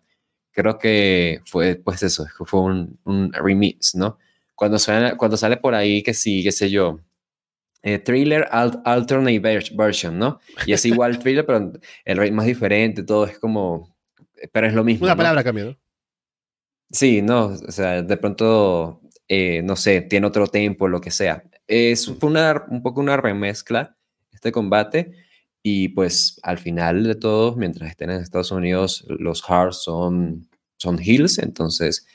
creo 0.53 0.79
que 0.79 1.41
fue 1.47 1.77
pues 1.77 2.03
eso, 2.03 2.27
fue 2.47 2.61
un, 2.61 2.99
un 3.05 3.33
remix, 3.33 3.95
¿no? 3.95 4.19
Cuando, 4.55 4.79
suena, 4.79 5.17
cuando 5.17 5.37
sale 5.37 5.57
por 5.57 5.75
ahí 5.75 6.03
que 6.03 6.13
sí, 6.13 6.43
qué 6.43 6.53
sé 6.53 6.71
yo, 6.71 7.01
eh, 7.83 7.99
thriller 7.99 8.47
alternate 8.51 9.39
version, 9.75 10.19
¿no? 10.19 10.41
Y 10.67 10.73
es 10.73 10.85
igual 10.85 11.19
thriller, 11.23 11.47
pero 11.47 11.73
el 12.05 12.19
ritmo 12.19 12.37
más 12.37 12.47
diferente, 12.47 13.03
todo 13.03 13.25
es 13.27 13.39
como, 13.39 13.97
pero 14.53 14.67
es 14.67 14.75
lo 14.75 14.85
mismo. 14.85 15.07
Una 15.07 15.17
palabra 15.17 15.43
cambió, 15.45 15.77
Sí, 16.93 17.23
no, 17.23 17.47
o 17.47 17.71
sea, 17.71 18.03
de 18.03 18.17
pronto, 18.17 19.01
eh, 19.29 19.63
no 19.63 19.77
sé, 19.77 20.01
tiene 20.03 20.27
otro 20.27 20.49
tempo, 20.49 20.89
lo 20.89 21.01
que 21.01 21.13
sea. 21.13 21.45
Es, 21.69 22.09
una, 22.09 22.65
un 22.69 22.83
poco 22.83 23.01
una 23.01 23.17
remezcla 23.17 23.97
este 24.33 24.51
combate 24.51 25.13
y 25.63 25.89
pues 25.91 26.41
al 26.43 26.59
final 26.59 27.05
de 27.05 27.15
todo, 27.15 27.55
mientras 27.55 27.91
estén 27.91 28.11
en 28.11 28.21
Estados 28.23 28.51
Unidos, 28.51 29.05
los 29.09 29.43
Hearts 29.43 29.85
son, 29.85 30.49
son 30.79 30.99
heels, 30.99 31.39
entonces 31.39 32.07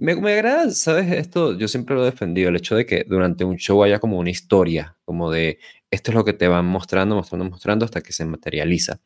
me, 0.00 0.16
me 0.16 0.32
agrada, 0.32 0.70
¿sabes? 0.70 1.12
Esto 1.12 1.56
yo 1.58 1.68
siempre 1.68 1.94
lo 1.94 2.02
he 2.02 2.06
defendido, 2.06 2.48
el 2.48 2.56
hecho 2.56 2.74
de 2.76 2.86
que 2.86 3.04
durante 3.06 3.44
un 3.44 3.56
show 3.56 3.82
haya 3.84 4.00
como 4.00 4.18
una 4.18 4.30
historia, 4.30 4.96
como 5.04 5.30
de 5.30 5.58
esto 5.90 6.10
es 6.10 6.14
lo 6.14 6.24
que 6.24 6.32
te 6.32 6.48
van 6.48 6.66
mostrando, 6.66 7.16
mostrando, 7.16 7.44
mostrando 7.50 7.84
hasta 7.84 8.00
que 8.02 8.12
se 8.12 8.24
materializa. 8.24 9.00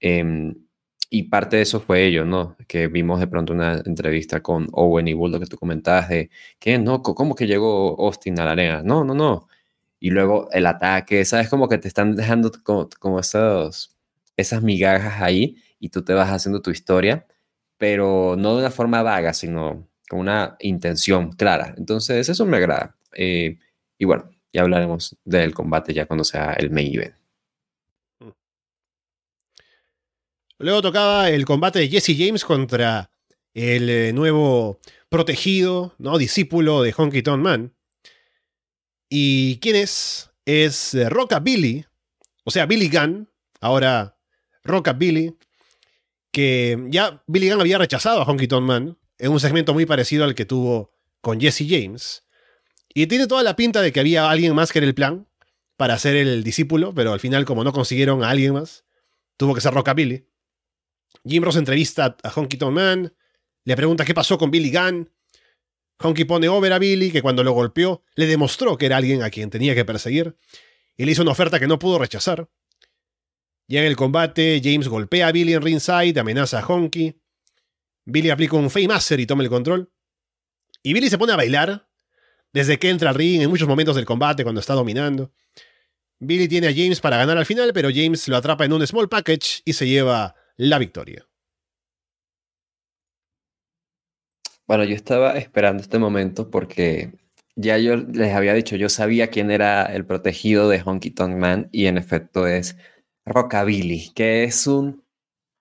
Eh, 0.00 0.54
y 1.10 1.24
parte 1.24 1.56
de 1.56 1.62
eso 1.62 1.80
fue 1.80 2.04
ello, 2.06 2.24
¿no? 2.24 2.56
Que 2.66 2.88
vimos 2.88 3.20
de 3.20 3.28
pronto 3.28 3.52
una 3.52 3.80
entrevista 3.84 4.42
con 4.42 4.66
Owen 4.72 5.08
y 5.08 5.12
Bulldog 5.14 5.42
que 5.42 5.46
tú 5.46 5.56
comentabas 5.56 6.08
de 6.08 6.30
que 6.58 6.78
no, 6.78 7.02
¿cómo 7.02 7.34
que 7.36 7.46
llegó 7.46 7.96
Austin 8.00 8.40
a 8.40 8.44
la 8.44 8.52
arena? 8.52 8.82
No, 8.82 9.04
no, 9.04 9.14
no. 9.14 9.48
Y 10.00 10.10
luego 10.10 10.48
el 10.52 10.66
ataque, 10.66 11.24
¿sabes? 11.24 11.48
Como 11.48 11.68
que 11.68 11.78
te 11.78 11.88
están 11.88 12.16
dejando 12.16 12.50
como, 12.64 12.88
como 12.98 13.20
esos, 13.20 13.96
esas 14.36 14.62
migajas 14.62 15.22
ahí 15.22 15.56
y 15.78 15.90
tú 15.90 16.04
te 16.04 16.14
vas 16.14 16.30
haciendo 16.30 16.62
tu 16.62 16.70
historia, 16.70 17.26
pero 17.78 18.36
no 18.36 18.54
de 18.54 18.60
una 18.60 18.70
forma 18.70 19.02
vaga, 19.02 19.32
sino 19.34 19.86
con 20.08 20.20
una 20.20 20.56
intención 20.60 21.32
clara. 21.32 21.74
Entonces, 21.76 22.28
eso 22.28 22.46
me 22.46 22.56
agrada. 22.56 22.96
Eh, 23.14 23.58
y 23.98 24.04
bueno, 24.04 24.30
ya 24.52 24.62
hablaremos 24.62 25.16
del 25.24 25.54
combate 25.54 25.92
ya 25.92 26.06
cuando 26.06 26.24
sea 26.24 26.52
el 26.54 26.70
main 26.70 26.94
event. 26.94 27.14
Luego 30.58 30.80
tocaba 30.80 31.28
el 31.30 31.44
combate 31.44 31.80
de 31.80 31.88
Jesse 31.88 32.16
James 32.16 32.44
contra 32.44 33.10
el 33.52 33.90
eh, 33.90 34.12
nuevo 34.12 34.80
protegido, 35.08 35.94
¿no? 35.98 36.16
Discípulo 36.16 36.82
de 36.82 36.94
Honky 36.96 37.22
Tonk 37.22 37.42
Man. 37.42 37.74
¿Y 39.10 39.58
quién 39.58 39.76
es? 39.76 40.30
Es 40.46 40.94
eh, 40.94 41.08
Rockabilly, 41.08 41.84
o 42.44 42.50
sea, 42.50 42.66
Billy 42.66 42.88
Gunn, 42.88 43.28
ahora 43.60 44.16
Rockabilly, 44.64 45.36
que 46.30 46.86
ya 46.88 47.22
Billy 47.26 47.50
Gunn 47.50 47.60
había 47.60 47.78
rechazado 47.78 48.20
a 48.20 48.24
Honky 48.24 48.48
Tonk 48.48 48.64
Man 48.64 48.96
en 49.18 49.32
un 49.32 49.40
segmento 49.40 49.74
muy 49.74 49.86
parecido 49.86 50.24
al 50.24 50.34
que 50.34 50.44
tuvo 50.44 50.92
con 51.20 51.40
Jesse 51.40 51.64
James. 51.68 52.24
Y 52.94 53.06
tiene 53.06 53.26
toda 53.26 53.42
la 53.42 53.56
pinta 53.56 53.82
de 53.82 53.92
que 53.92 54.00
había 54.00 54.30
alguien 54.30 54.54
más 54.54 54.72
que 54.72 54.78
era 54.78 54.86
el 54.86 54.94
plan 54.94 55.28
para 55.76 55.98
ser 55.98 56.16
el 56.16 56.42
discípulo, 56.42 56.94
pero 56.94 57.12
al 57.12 57.20
final, 57.20 57.44
como 57.44 57.64
no 57.64 57.72
consiguieron 57.72 58.24
a 58.24 58.30
alguien 58.30 58.54
más, 58.54 58.84
tuvo 59.36 59.54
que 59.54 59.60
ser 59.60 59.74
Rockabilly. 59.74 60.26
Jim 61.24 61.42
Ross 61.42 61.56
entrevista 61.56 62.16
a 62.22 62.30
Honky 62.30 62.56
Tonk 62.56 62.72
Man, 62.72 63.14
le 63.64 63.76
pregunta 63.76 64.04
qué 64.04 64.14
pasó 64.14 64.38
con 64.38 64.50
Billy 64.50 64.70
Gunn. 64.70 65.10
Honky 65.98 66.24
pone 66.24 66.48
over 66.48 66.72
a 66.72 66.78
Billy, 66.78 67.10
que 67.10 67.22
cuando 67.22 67.42
lo 67.42 67.52
golpeó 67.52 68.04
le 68.14 68.26
demostró 68.26 68.76
que 68.78 68.86
era 68.86 68.96
alguien 68.96 69.22
a 69.22 69.30
quien 69.30 69.50
tenía 69.50 69.74
que 69.74 69.84
perseguir, 69.84 70.36
y 70.96 71.04
le 71.04 71.12
hizo 71.12 71.22
una 71.22 71.32
oferta 71.32 71.58
que 71.58 71.66
no 71.66 71.78
pudo 71.78 71.98
rechazar. 71.98 72.48
Ya 73.68 73.80
en 73.80 73.86
el 73.86 73.96
combate, 73.96 74.60
James 74.62 74.88
golpea 74.88 75.28
a 75.28 75.32
Billy 75.32 75.54
en 75.54 75.62
ringside, 75.62 76.18
amenaza 76.20 76.60
a 76.60 76.66
Honky. 76.66 77.20
Billy 78.06 78.30
aplica 78.30 78.56
un 78.56 78.70
Master 78.88 79.20
y 79.20 79.26
toma 79.26 79.42
el 79.42 79.50
control. 79.50 79.92
Y 80.82 80.94
Billy 80.94 81.10
se 81.10 81.18
pone 81.18 81.32
a 81.32 81.36
bailar 81.36 81.88
desde 82.52 82.78
que 82.78 82.88
entra 82.88 83.10
al 83.10 83.16
ring 83.16 83.42
en 83.42 83.50
muchos 83.50 83.68
momentos 83.68 83.96
del 83.96 84.06
combate 84.06 84.44
cuando 84.44 84.60
está 84.60 84.74
dominando. 84.74 85.32
Billy 86.18 86.48
tiene 86.48 86.68
a 86.68 86.72
James 86.72 87.00
para 87.00 87.18
ganar 87.18 87.36
al 87.36 87.44
final, 87.44 87.72
pero 87.74 87.90
James 87.92 88.26
lo 88.28 88.36
atrapa 88.36 88.64
en 88.64 88.72
un 88.72 88.86
small 88.86 89.08
package 89.08 89.60
y 89.64 89.72
se 89.72 89.86
lleva 89.86 90.34
la 90.56 90.78
victoria. 90.78 91.26
Bueno, 94.66 94.84
yo 94.84 94.94
estaba 94.94 95.36
esperando 95.36 95.82
este 95.82 95.98
momento 95.98 96.50
porque 96.50 97.12
ya 97.56 97.78
yo 97.78 97.96
les 97.96 98.34
había 98.34 98.54
dicho, 98.54 98.76
yo 98.76 98.88
sabía 98.88 99.28
quién 99.28 99.50
era 99.50 99.84
el 99.84 100.06
protegido 100.06 100.68
de 100.68 100.80
Honky 100.80 101.10
Tonk 101.10 101.36
Man 101.36 101.68
y 101.72 101.86
en 101.86 101.98
efecto 101.98 102.46
es 102.46 102.76
Rockabilly, 103.24 104.12
que 104.14 104.44
es 104.44 104.66
un 104.66 105.05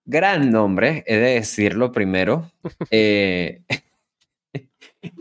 gran 0.05 0.51
nombre, 0.51 1.03
he 1.07 1.17
de 1.17 1.33
decirlo 1.35 1.91
primero. 1.91 2.51
Eh, 2.91 3.63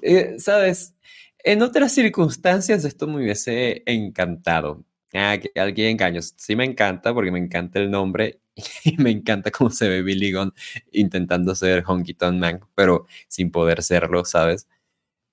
eh, 0.02 0.34
Sabes, 0.38 0.94
en 1.38 1.62
otras 1.62 1.92
circunstancias 1.92 2.84
esto 2.84 3.06
me 3.06 3.16
hubiese 3.16 3.82
encantado. 3.86 4.84
Ah, 5.12 5.38
que 5.40 5.58
alguien 5.60 5.90
engaño. 5.90 6.20
Sí 6.22 6.56
me 6.56 6.64
encanta 6.64 7.14
porque 7.14 7.30
me 7.30 7.38
encanta 7.38 7.78
el 7.78 7.90
nombre 7.90 8.40
y 8.84 8.96
me 8.98 9.10
encanta 9.10 9.50
cómo 9.50 9.70
se 9.70 9.88
ve 9.88 10.02
Billy 10.02 10.32
Gunn 10.32 10.52
intentando 10.92 11.54
ser 11.54 11.84
Honky 11.86 12.14
Tonk 12.14 12.38
Man, 12.38 12.60
pero 12.74 13.06
sin 13.28 13.50
poder 13.50 13.82
serlo, 13.82 14.24
¿sabes? 14.24 14.68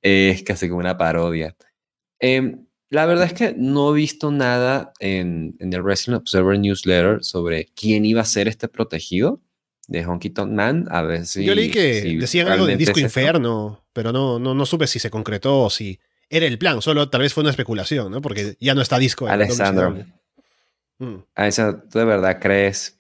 es 0.02 0.44
casi 0.44 0.68
como 0.68 0.80
una 0.80 0.98
parodia. 0.98 1.56
Em, 2.20 2.66
la 2.92 3.06
verdad 3.06 3.26
es 3.26 3.34
que 3.34 3.56
no 3.58 3.92
he 3.92 3.96
visto 3.96 4.32
nada 4.32 4.92
en, 5.00 5.56
en, 5.60 5.74
el 5.74 5.82
Wrestling 5.82 6.16
Observer 6.16 6.60
Newsletter 6.60 7.24
sobre 7.24 7.68
quién 7.74 8.04
iba 8.06 8.22
a 8.22 8.26
ser 8.26 8.50
este 8.50 8.68
protegido 8.68 9.40
de 9.88 10.06
Honky 10.06 10.30
Tonk 10.30 10.52
Man. 10.52 10.88
A 10.92 11.02
ver 11.02 11.26
si. 11.26 11.46
Yo 11.46 11.56
leí 11.56 11.72
que 11.72 12.18
decían 12.20 12.50
algo 12.50 12.66
del 12.66 12.78
disco 12.78 13.00
Inferno, 13.00 13.86
pero 13.94 14.12
no, 14.12 14.40
no, 14.40 14.54
no 14.54 14.66
supe 14.66 14.88
si 14.88 15.00
se 15.00 15.10
concretó 15.10 15.62
o 15.62 15.70
si 15.70 16.00
era 16.30 16.46
el 16.46 16.58
plan, 16.58 16.82
solo 16.82 17.10
tal 17.10 17.22
vez 17.22 17.34
fue 17.34 17.42
una 17.42 17.52
especulación, 17.52 18.12
¿no? 18.12 18.22
Porque 18.22 18.56
ya 18.60 18.76
no 18.76 18.82
está 18.82 19.00
disco. 19.00 19.28
Alessandro. 19.28 20.06
Mm. 21.00 21.16
¿A 21.34 21.48
eso 21.48 21.82
tú 21.90 22.00
de 22.00 22.06
verdad 22.06 22.40
crees 22.42 23.00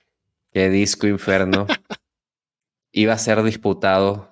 que 0.54 0.70
Disco 0.70 1.06
Inferno 1.06 1.68
iba 2.94 3.14
a 3.14 3.18
ser 3.18 3.44
disputado 3.44 4.32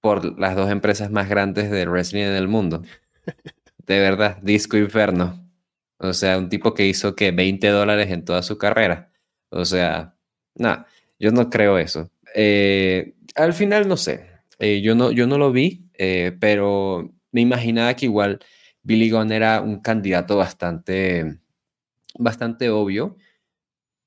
por 0.00 0.38
las 0.38 0.56
dos 0.56 0.70
empresas 0.70 1.10
más 1.10 1.28
grandes 1.28 1.70
de 1.70 1.86
wrestling 1.86 2.22
en 2.22 2.34
el 2.34 2.48
mundo. 2.48 2.82
De 3.88 3.98
verdad, 3.98 4.38
Disco 4.42 4.76
Inferno. 4.76 5.50
O 5.98 6.12
sea, 6.12 6.38
un 6.38 6.48
tipo 6.48 6.74
que 6.74 6.86
hizo 6.86 7.16
que 7.16 7.32
20 7.32 7.68
dólares 7.68 8.10
en 8.10 8.24
toda 8.24 8.42
su 8.42 8.58
carrera. 8.58 9.10
O 9.48 9.64
sea, 9.64 10.14
no, 10.54 10.84
yo 11.18 11.32
no 11.32 11.50
creo 11.50 11.78
eso. 11.78 12.10
Eh, 12.34 13.14
al 13.34 13.54
final, 13.54 13.88
no 13.88 13.96
sé. 13.96 14.28
Eh, 14.58 14.82
yo, 14.82 14.94
no, 14.94 15.10
yo 15.10 15.26
no 15.26 15.38
lo 15.38 15.52
vi, 15.52 15.88
eh, 15.94 16.36
pero 16.38 17.14
me 17.32 17.40
imaginaba 17.40 17.94
que 17.94 18.06
igual 18.06 18.40
Billy 18.82 19.10
Gunn 19.10 19.32
era 19.32 19.60
un 19.62 19.80
candidato 19.80 20.36
bastante 20.36 21.40
bastante 22.18 22.70
obvio 22.70 23.16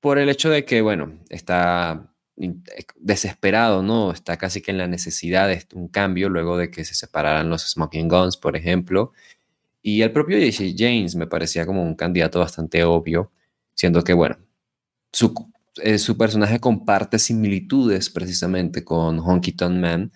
por 0.00 0.18
el 0.18 0.28
hecho 0.28 0.50
de 0.50 0.64
que, 0.64 0.82
bueno, 0.82 1.20
está 1.30 2.12
desesperado, 2.96 3.82
¿no? 3.82 4.12
Está 4.12 4.36
casi 4.36 4.60
que 4.62 4.70
en 4.72 4.78
la 4.78 4.88
necesidad 4.88 5.48
de 5.48 5.64
un 5.74 5.88
cambio 5.88 6.28
luego 6.28 6.56
de 6.56 6.70
que 6.70 6.84
se 6.84 6.94
separaran 6.94 7.50
los 7.50 7.70
Smoking 7.70 8.08
Guns, 8.08 8.36
por 8.36 8.56
ejemplo. 8.56 9.12
Y 9.82 10.02
el 10.02 10.12
propio 10.12 10.38
J.C. 10.38 10.74
James 10.76 11.16
me 11.16 11.26
parecía 11.26 11.66
como 11.66 11.82
un 11.82 11.94
candidato 11.94 12.38
bastante 12.38 12.84
obvio, 12.84 13.32
siendo 13.74 14.04
que, 14.04 14.12
bueno, 14.12 14.38
su, 15.12 15.34
eh, 15.82 15.98
su 15.98 16.16
personaje 16.16 16.60
comparte 16.60 17.18
similitudes 17.18 18.10
precisamente 18.10 18.84
con 18.84 19.18
Honky 19.18 19.52
Tonk 19.52 19.76
Man 19.76 20.12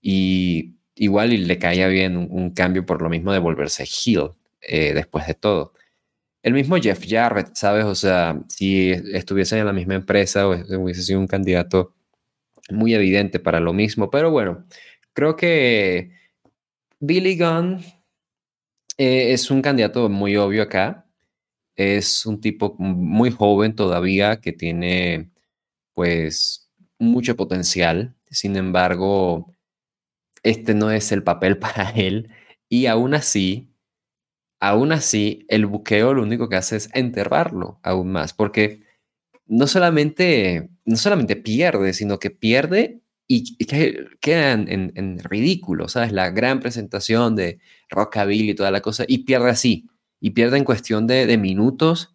y 0.00 0.74
igual 0.96 1.30
le 1.46 1.58
caía 1.58 1.88
bien 1.88 2.16
un, 2.16 2.50
cambio 2.50 2.86
por 2.86 3.02
lo 3.02 3.08
mismo 3.08 3.32
de 3.32 3.38
volverse 3.38 3.84
heel 3.84 4.32
eh, 4.60 4.92
después 4.94 5.26
de 5.26 5.34
todo. 5.34 5.72
El 6.42 6.54
mismo 6.54 6.76
Jeff 6.76 7.04
Jarrett, 7.08 7.54
¿sabes? 7.54 7.84
O 7.86 7.94
sea, 7.94 8.38
si 8.48 8.90
estuviesen 8.90 9.60
en 9.60 9.66
la 9.66 9.72
misma 9.72 9.94
empresa, 9.94 10.46
hubiese 10.46 11.02
sido 11.02 11.20
un 11.20 11.26
candidato 11.26 11.94
muy 12.70 12.94
evidente 12.94 13.40
para 13.40 13.60
lo 13.60 13.72
mismo. 13.72 14.10
Pero 14.10 14.30
bueno, 14.30 14.66
creo 15.14 15.36
que 15.36 16.10
Billy 17.00 17.38
Gunn 17.38 17.80
eh, 18.98 19.32
es 19.32 19.50
un 19.50 19.62
candidato 19.62 20.08
muy 20.08 20.36
obvio 20.36 20.62
acá. 20.62 21.06
Es 21.76 22.26
un 22.26 22.40
tipo 22.40 22.76
muy 22.78 23.30
joven 23.30 23.74
todavía 23.76 24.40
que 24.40 24.52
tiene, 24.52 25.30
pues, 25.94 26.70
mucho 26.98 27.36
potencial. 27.36 28.14
Sin 28.30 28.56
embargo, 28.56 29.52
este 30.44 30.74
no 30.74 30.90
es 30.90 31.12
el 31.12 31.24
papel 31.24 31.58
para 31.60 31.90
él. 31.90 32.30
Y 32.68 32.86
aún 32.86 33.14
así, 33.14 33.70
aún 34.60 34.92
así, 34.92 35.46
el 35.48 35.66
buqueo 35.66 36.14
lo 36.14 36.22
único 36.22 36.48
que 36.48 36.56
hace 36.56 36.76
es 36.76 36.90
enterrarlo 36.94 37.80
aún 37.82 38.12
más, 38.12 38.34
porque 38.34 38.82
no 39.46 39.66
solamente, 39.66 40.70
no 40.84 40.96
solamente 40.96 41.36
pierde, 41.36 41.92
sino 41.94 42.18
que 42.18 42.30
pierde 42.30 43.02
y, 43.26 43.56
queda 44.20 44.52
en, 44.52 44.92
en, 44.94 45.18
ridículo, 45.20 45.88
¿sabes? 45.88 46.12
La 46.12 46.30
gran 46.30 46.60
presentación 46.60 47.36
de 47.36 47.58
Rockabilly 47.90 48.50
y 48.50 48.54
toda 48.54 48.70
la 48.70 48.80
cosa, 48.80 49.04
y 49.08 49.18
pierde 49.24 49.50
así, 49.50 49.88
y 50.20 50.30
pierde 50.30 50.58
en 50.58 50.64
cuestión 50.64 51.06
de, 51.06 51.26
de 51.26 51.38
minutos, 51.38 52.14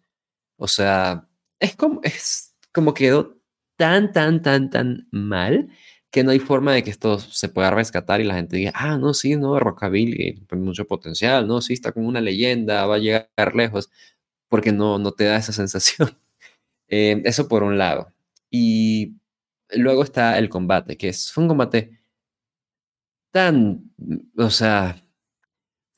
o 0.56 0.68
sea, 0.68 1.28
es 1.58 1.76
como, 1.76 2.00
es 2.02 2.54
como 2.72 2.94
quedó 2.94 3.38
tan, 3.76 4.12
tan, 4.12 4.42
tan, 4.42 4.70
tan 4.70 5.08
mal 5.10 5.70
que 6.10 6.24
no 6.24 6.32
hay 6.32 6.40
forma 6.40 6.72
de 6.74 6.82
que 6.82 6.90
esto 6.90 7.18
se 7.18 7.48
pueda 7.48 7.70
rescatar 7.70 8.20
y 8.20 8.24
la 8.24 8.34
gente 8.34 8.56
diga, 8.56 8.72
ah, 8.74 8.98
no, 8.98 9.14
sí, 9.14 9.36
no, 9.36 9.58
Rockabilly, 9.60 10.44
mucho 10.52 10.86
potencial, 10.86 11.46
no, 11.46 11.60
sí, 11.60 11.74
está 11.74 11.92
como 11.92 12.08
una 12.08 12.20
leyenda, 12.20 12.86
va 12.86 12.96
a 12.96 12.98
llegar 12.98 13.54
lejos, 13.54 13.90
porque 14.48 14.72
no, 14.72 14.98
no 14.98 15.12
te 15.12 15.24
da 15.24 15.36
esa 15.36 15.52
sensación. 15.52 16.16
Eh, 16.92 17.22
eso 17.24 17.46
por 17.46 17.62
un 17.62 17.78
lado. 17.78 18.12
Y 18.50 19.19
luego 19.74 20.02
está 20.04 20.38
el 20.38 20.48
combate, 20.48 20.96
que 20.96 21.08
es 21.08 21.36
un 21.36 21.48
combate 21.48 22.00
tan, 23.32 23.92
o 24.36 24.50
sea, 24.50 24.96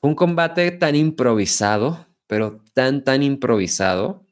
un 0.01 0.15
combate 0.15 0.71
tan 0.71 0.95
improvisado, 0.95 2.07
pero 2.27 2.61
tan, 2.73 3.03
tan 3.03 3.23
improvisado, 3.23 4.25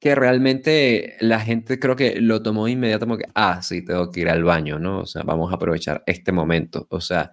que 0.00 0.14
realmente 0.16 1.16
la 1.20 1.40
gente 1.40 1.78
creo 1.78 1.94
que 1.94 2.20
lo 2.20 2.42
tomó 2.42 2.66
inmediatamente 2.66 3.24
como 3.24 3.32
que, 3.32 3.32
ah, 3.36 3.62
sí, 3.62 3.84
tengo 3.84 4.10
que 4.10 4.20
ir 4.20 4.28
al 4.28 4.42
baño, 4.42 4.80
¿no? 4.80 5.00
O 5.00 5.06
sea, 5.06 5.22
vamos 5.22 5.52
a 5.52 5.56
aprovechar 5.56 6.02
este 6.06 6.32
momento. 6.32 6.88
O 6.90 7.00
sea, 7.00 7.30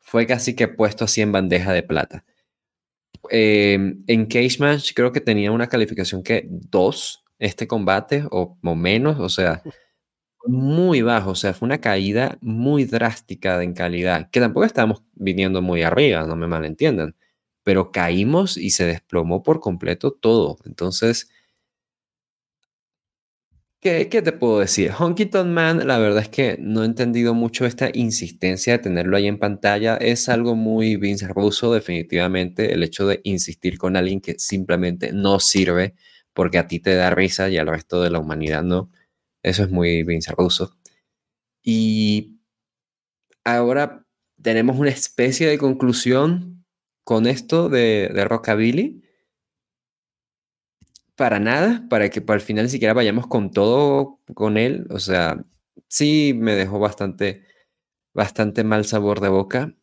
fue 0.00 0.26
casi 0.26 0.56
que 0.56 0.66
puesto 0.68 1.04
así 1.04 1.20
en 1.20 1.32
bandeja 1.32 1.72
de 1.74 1.82
plata. 1.82 2.24
Em, 3.30 4.02
en 4.06 4.26
Cage 4.26 4.56
Match 4.60 4.92
creo 4.94 5.12
que 5.12 5.20
tenía 5.20 5.52
una 5.52 5.68
calificación 5.68 6.22
que 6.22 6.46
dos 6.48 7.24
este 7.38 7.66
combate 7.66 8.24
o 8.30 8.56
menos, 8.62 9.20
o 9.20 9.28
sea, 9.28 9.62
muy 10.46 11.02
bajo, 11.02 11.30
o 11.30 11.34
sea, 11.34 11.54
fue 11.54 11.66
una 11.66 11.80
caída 11.80 12.38
muy 12.40 12.84
drástica 12.84 13.62
en 13.62 13.74
calidad, 13.74 14.30
que 14.30 14.40
tampoco 14.40 14.66
estábamos 14.66 15.02
viniendo 15.14 15.62
muy 15.62 15.82
arriba, 15.82 16.26
no 16.26 16.36
me 16.36 16.46
malentiendan, 16.46 17.16
pero 17.62 17.92
caímos 17.92 18.56
y 18.56 18.70
se 18.70 18.86
desplomó 18.86 19.42
por 19.42 19.60
completo 19.60 20.12
todo. 20.12 20.58
Entonces, 20.64 21.28
¿Qué, 23.80 24.04
te 24.06 24.32
puedo 24.32 24.58
decir? 24.58 24.90
Honky 24.98 25.26
Tonk 25.26 25.46
Man, 25.48 25.86
la 25.86 25.98
verdad 25.98 26.22
es 26.22 26.28
que 26.28 26.56
no 26.60 26.82
he 26.82 26.86
entendido 26.86 27.34
mucho 27.34 27.66
esta 27.66 27.88
insistencia 27.94 28.72
de 28.72 28.78
tenerlo 28.80 29.16
ahí 29.16 29.28
en 29.28 29.38
pantalla. 29.38 29.96
Es 29.96 30.28
algo 30.28 30.56
muy 30.56 30.96
Vince 30.96 31.28
definitivamente, 31.72 32.72
el 32.72 32.82
hecho 32.82 33.06
de 33.06 33.20
insistir 33.22 33.78
con 33.78 33.94
alguien 33.96 34.20
que 34.20 34.38
simplemente 34.38 35.12
no 35.12 35.38
sirve 35.38 35.94
porque 36.32 36.58
a 36.58 36.66
ti 36.66 36.80
te 36.80 36.96
da 36.96 37.10
risa 37.10 37.48
y 37.48 37.58
al 37.58 37.68
resto 37.68 38.02
de 38.02 38.10
la 38.10 38.18
humanidad 38.18 38.64
no. 38.64 38.90
Eso 39.46 39.62
es 39.62 39.70
muy 39.70 40.02
Vince 40.02 40.32
Russo. 40.36 40.76
Y 41.62 42.40
ahora 43.44 44.04
tenemos 44.42 44.76
una 44.76 44.90
especie 44.90 45.46
de 45.46 45.56
conclusión 45.56 46.64
con 47.04 47.28
esto 47.28 47.68
de, 47.68 48.10
de 48.12 48.24
Rockabilly 48.24 49.04
para 51.14 51.38
nada, 51.38 51.86
para 51.88 52.10
que 52.10 52.20
para 52.20 52.38
el 52.40 52.44
final 52.44 52.68
siquiera 52.68 52.92
vayamos 52.92 53.28
con 53.28 53.52
todo 53.52 54.20
con 54.34 54.56
él. 54.56 54.88
O 54.90 54.98
sea, 54.98 55.44
sí 55.88 56.34
me 56.34 56.56
dejó 56.56 56.80
bastante, 56.80 57.44
bastante 58.14 58.64
mal 58.64 58.84
sabor 58.84 59.20
de 59.20 59.28
boca. 59.28 59.76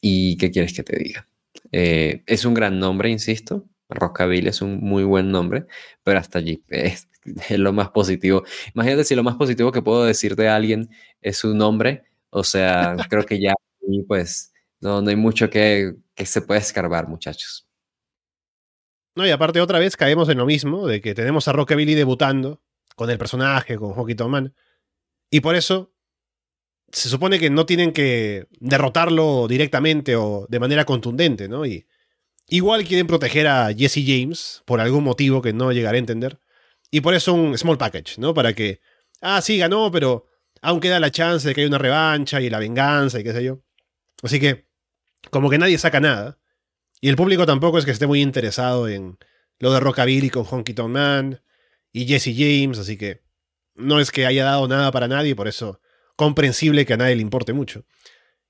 ¿Y 0.00 0.36
qué 0.36 0.52
quieres 0.52 0.72
que 0.72 0.84
te 0.84 0.96
diga? 0.96 1.28
Eh, 1.72 2.22
es 2.26 2.44
un 2.44 2.54
gran 2.54 2.78
nombre, 2.78 3.10
insisto. 3.10 3.68
Rockabilly 3.88 4.48
es 4.50 4.62
un 4.62 4.78
muy 4.78 5.02
buen 5.02 5.32
nombre, 5.32 5.66
pero 6.04 6.20
hasta 6.20 6.38
allí 6.38 6.62
es, 6.68 7.08
lo 7.50 7.72
más 7.72 7.90
positivo. 7.90 8.44
Imagínate 8.74 9.04
si 9.04 9.14
lo 9.14 9.22
más 9.22 9.36
positivo 9.36 9.72
que 9.72 9.82
puedo 9.82 10.04
decir 10.04 10.36
de 10.36 10.48
alguien 10.48 10.90
es 11.20 11.38
su 11.38 11.54
nombre. 11.54 12.04
O 12.30 12.44
sea, 12.44 12.96
creo 13.10 13.24
que 13.24 13.40
ya, 13.40 13.54
pues, 14.06 14.52
no, 14.80 15.02
no 15.02 15.10
hay 15.10 15.16
mucho 15.16 15.50
que, 15.50 15.94
que 16.14 16.26
se 16.26 16.42
pueda 16.42 16.60
escarbar, 16.60 17.08
muchachos. 17.08 17.66
No, 19.16 19.26
y 19.26 19.30
aparte 19.30 19.60
otra 19.60 19.78
vez 19.78 19.96
caemos 19.96 20.28
en 20.28 20.38
lo 20.38 20.46
mismo, 20.46 20.86
de 20.86 21.00
que 21.00 21.14
tenemos 21.14 21.46
a 21.46 21.52
Rockabilly 21.52 21.94
debutando 21.94 22.60
con 22.96 23.10
el 23.10 23.18
personaje, 23.18 23.76
con 23.76 23.92
Hockey 23.92 24.16
Man. 24.28 24.54
Y 25.30 25.40
por 25.40 25.54
eso 25.54 25.92
se 26.90 27.08
supone 27.08 27.38
que 27.38 27.50
no 27.50 27.66
tienen 27.66 27.92
que 27.92 28.46
derrotarlo 28.60 29.48
directamente 29.48 30.16
o 30.16 30.46
de 30.48 30.60
manera 30.60 30.84
contundente, 30.84 31.48
¿no? 31.48 31.66
Y 31.66 31.86
igual 32.48 32.84
quieren 32.84 33.06
proteger 33.06 33.48
a 33.48 33.72
Jesse 33.72 34.04
James 34.06 34.62
por 34.64 34.80
algún 34.80 35.04
motivo 35.04 35.42
que 35.42 35.52
no 35.52 35.72
llegaré 35.72 35.98
a 35.98 36.00
entender. 36.00 36.38
Y 36.94 37.00
por 37.00 37.12
eso 37.12 37.34
un 37.34 37.58
small 37.58 37.76
package, 37.76 38.18
¿no? 38.18 38.34
Para 38.34 38.52
que, 38.52 38.80
ah, 39.20 39.42
sí, 39.42 39.58
ganó, 39.58 39.90
pero 39.90 40.28
aún 40.62 40.78
queda 40.78 41.00
la 41.00 41.10
chance 41.10 41.48
de 41.48 41.52
que 41.52 41.62
haya 41.62 41.66
una 41.66 41.78
revancha 41.78 42.40
y 42.40 42.48
la 42.48 42.60
venganza 42.60 43.18
y 43.18 43.24
qué 43.24 43.32
sé 43.32 43.42
yo. 43.42 43.64
Así 44.22 44.38
que, 44.38 44.68
como 45.30 45.50
que 45.50 45.58
nadie 45.58 45.76
saca 45.76 45.98
nada. 45.98 46.38
Y 47.00 47.08
el 47.08 47.16
público 47.16 47.46
tampoco 47.46 47.78
es 47.78 47.84
que 47.84 47.90
esté 47.90 48.06
muy 48.06 48.22
interesado 48.22 48.86
en 48.86 49.18
lo 49.58 49.72
de 49.72 49.80
Rockabilly 49.80 50.30
con 50.30 50.46
Honky 50.48 50.72
Tonk 50.72 50.88
Man 50.88 51.42
y 51.90 52.06
Jesse 52.06 52.32
James, 52.32 52.78
así 52.78 52.96
que 52.96 53.24
no 53.74 53.98
es 53.98 54.12
que 54.12 54.24
haya 54.24 54.44
dado 54.44 54.68
nada 54.68 54.92
para 54.92 55.08
nadie, 55.08 55.34
por 55.34 55.48
eso 55.48 55.80
comprensible 56.14 56.86
que 56.86 56.92
a 56.92 56.96
nadie 56.96 57.16
le 57.16 57.22
importe 57.22 57.52
mucho. 57.52 57.84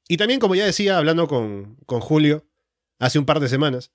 Y 0.06 0.18
también, 0.18 0.38
como 0.38 0.54
ya 0.54 0.66
decía, 0.66 0.98
hablando 0.98 1.28
con, 1.28 1.76
con 1.86 2.02
Julio 2.02 2.46
hace 2.98 3.18
un 3.18 3.24
par 3.24 3.40
de 3.40 3.48
semanas, 3.48 3.92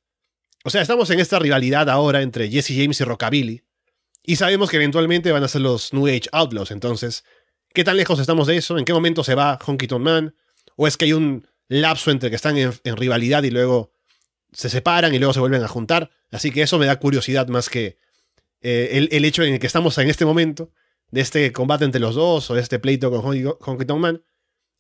o 0.64 0.72
sea, 0.72 0.82
estamos 0.82 1.08
en 1.12 1.20
esta 1.20 1.38
rivalidad 1.38 1.88
ahora 1.88 2.24
entre 2.24 2.50
Jesse 2.50 2.74
James 2.76 3.00
y 3.00 3.04
Rockabilly, 3.04 3.69
y 4.24 4.36
sabemos 4.36 4.70
que 4.70 4.78
eventualmente 4.78 5.32
van 5.32 5.44
a 5.44 5.48
ser 5.48 5.62
los 5.62 5.94
New 5.94 6.08
Age 6.08 6.30
Outlaws, 6.32 6.72
entonces, 6.72 7.24
¿qué 7.74 7.84
tan 7.84 7.98
lejos 7.98 8.20
estamos 8.20 8.48
de 8.48 8.58
eso? 8.58 8.78
¿En 8.78 8.86
qué 8.86 8.94
momento 8.94 9.24
se 9.24 9.36
va 9.36 9.58
Honky 9.66 9.88
Tonk 9.88 10.04
Man? 10.04 10.36
¿O 10.76 10.88
es 10.88 10.98
que 10.98 11.06
hay 11.06 11.14
un 11.14 11.48
lapso 11.68 12.12
entre 12.12 12.30
que 12.30 12.36
están 12.36 12.58
en 12.58 12.98
rivalidad 12.98 13.44
y 13.44 13.52
luego 13.52 13.92
se 14.52 14.70
separan 14.70 15.14
y 15.14 15.20
luego 15.20 15.34
se 15.34 15.40
vuelven 15.40 15.64
a 15.64 15.68
juntar. 15.68 16.12
Así 16.32 16.52
que 16.52 16.62
eso 16.62 16.80
me 16.80 16.86
da 16.86 17.00
curiosidad 17.00 17.48
más 17.48 17.70
que 17.70 17.98
eh, 18.62 19.08
el, 19.12 19.26
hecho 19.26 19.44
en 19.44 19.54
el 19.54 19.60
que 19.60 19.68
estamos 19.68 19.98
en 19.98 20.10
este 20.10 20.26
momento, 20.26 20.72
de 21.12 21.22
este 21.22 21.52
combate 21.52 21.86
entre 21.86 22.02
los 22.02 22.16
dos 22.16 22.50
o 22.50 22.56
de 22.56 22.62
este 22.62 22.80
pleito 22.80 23.10
con 23.10 23.22
Honky 23.22 23.86
Tonk 23.86 24.00
Man. 24.00 24.24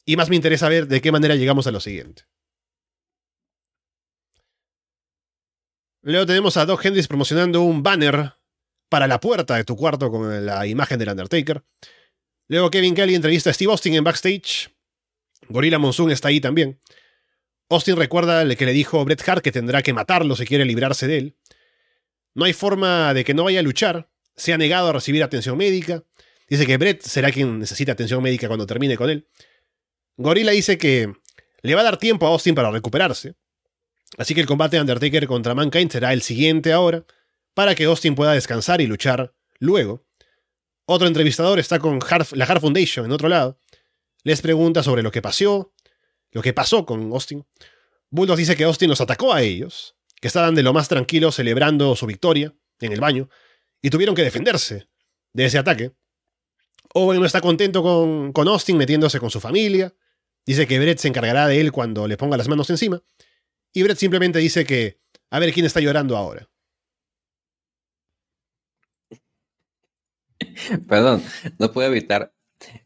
Y 0.05 0.15
más 0.15 0.29
me 0.29 0.35
interesa 0.35 0.69
ver 0.69 0.87
de 0.87 1.01
qué 1.01 1.11
manera 1.11 1.35
llegamos 1.35 1.67
a 1.67 1.71
lo 1.71 1.79
siguiente. 1.79 2.23
Luego 6.01 6.25
tenemos 6.25 6.57
a 6.57 6.65
Doc 6.65 6.83
Hendrix 6.83 7.07
promocionando 7.07 7.61
un 7.61 7.83
banner 7.83 8.33
para 8.89 9.07
la 9.07 9.19
puerta 9.19 9.55
de 9.55 9.63
tu 9.63 9.75
cuarto 9.75 10.11
con 10.11 10.45
la 10.45 10.67
imagen 10.67 10.99
del 10.99 11.09
Undertaker. 11.09 11.63
Luego 12.47 12.71
Kevin 12.71 12.95
Kelly 12.95 13.15
entrevista 13.15 13.51
a 13.51 13.53
Steve 13.53 13.71
Austin 13.71 13.93
en 13.93 14.03
backstage. 14.03 14.69
Gorilla 15.47 15.79
Monsoon 15.79 16.11
está 16.11 16.27
ahí 16.29 16.41
también. 16.41 16.79
Austin 17.69 17.95
recuerda 17.95 18.43
que 18.55 18.65
le 18.65 18.73
dijo 18.73 19.05
Bret 19.05 19.27
Hart 19.27 19.43
que 19.43 19.51
tendrá 19.51 19.83
que 19.83 19.93
matarlo 19.93 20.35
si 20.35 20.45
quiere 20.45 20.65
librarse 20.65 21.07
de 21.07 21.17
él. 21.17 21.37
No 22.33 22.45
hay 22.45 22.53
forma 22.53 23.13
de 23.13 23.23
que 23.23 23.33
no 23.35 23.43
vaya 23.43 23.59
a 23.59 23.63
luchar. 23.63 24.09
Se 24.35 24.53
ha 24.53 24.57
negado 24.57 24.89
a 24.89 24.93
recibir 24.93 25.23
atención 25.23 25.57
médica. 25.57 26.03
Dice 26.47 26.65
que 26.65 26.77
Bret 26.77 27.03
será 27.03 27.31
quien 27.31 27.59
necesita 27.59 27.91
atención 27.91 28.23
médica 28.23 28.47
cuando 28.47 28.65
termine 28.65 28.97
con 28.97 29.09
él. 29.09 29.27
Gorilla 30.17 30.51
dice 30.51 30.77
que 30.79 31.13
le 31.61 31.75
va 31.75 31.81
a 31.81 31.83
dar 31.83 31.97
tiempo 31.97 32.25
a 32.25 32.29
Austin 32.29 32.55
para 32.55 32.71
recuperarse. 32.71 33.35
Así 34.17 34.33
que 34.33 34.41
el 34.41 34.47
combate 34.47 34.77
de 34.77 34.81
Undertaker 34.81 35.27
contra 35.27 35.53
Mankind 35.53 35.91
será 35.91 36.13
el 36.13 36.23
siguiente 36.23 36.73
ahora, 36.73 37.05
para 37.53 37.75
que 37.75 37.85
Austin 37.85 38.15
pueda 38.15 38.33
descansar 38.33 38.81
y 38.81 38.87
luchar 38.87 39.33
luego. 39.59 40.05
Otro 40.85 41.07
entrevistador 41.07 41.59
está 41.59 41.79
con 41.79 41.99
la 41.99 42.45
Hart 42.45 42.61
Foundation 42.61 43.05
en 43.05 43.11
otro 43.11 43.29
lado. 43.29 43.59
Les 44.23 44.41
pregunta 44.41 44.83
sobre 44.83 45.03
lo 45.03 45.11
que 45.11 45.21
pasó, 45.21 45.73
lo 46.31 46.41
que 46.41 46.53
pasó 46.53 46.85
con 46.85 47.11
Austin. 47.11 47.45
Bulldog 48.09 48.37
dice 48.37 48.55
que 48.55 48.63
Austin 48.63 48.89
los 48.89 49.01
atacó 49.01 49.33
a 49.33 49.41
ellos, 49.41 49.95
que 50.19 50.27
estaban 50.27 50.55
de 50.55 50.63
lo 50.63 50.73
más 50.73 50.87
tranquilos 50.87 51.35
celebrando 51.35 51.95
su 51.95 52.05
victoria 52.05 52.53
en 52.79 52.91
el 52.91 52.99
baño 52.99 53.29
y 53.81 53.89
tuvieron 53.89 54.15
que 54.15 54.23
defenderse 54.23 54.89
de 55.33 55.45
ese 55.45 55.57
ataque. 55.57 55.93
Owen 56.93 57.19
no 57.19 57.25
está 57.25 57.39
contento 57.39 57.83
con, 57.83 58.33
con 58.33 58.47
Austin 58.47 58.77
metiéndose 58.77 59.19
con 59.19 59.29
su 59.29 59.39
familia. 59.39 59.93
Dice 60.45 60.65
que 60.65 60.79
Brett 60.79 60.97
se 60.97 61.07
encargará 61.07 61.47
de 61.47 61.61
él 61.61 61.71
cuando 61.71 62.07
le 62.07 62.17
ponga 62.17 62.37
las 62.37 62.47
manos 62.47 62.69
encima. 62.69 63.01
Y 63.71 63.83
Brett 63.83 63.97
simplemente 63.97 64.39
dice 64.39 64.65
que 64.65 64.99
a 65.29 65.39
ver 65.39 65.53
quién 65.53 65.65
está 65.65 65.79
llorando 65.79 66.17
ahora. 66.17 66.49
Perdón, 70.87 71.23
no 71.57 71.71
puedo 71.71 71.89
evitar 71.89 72.33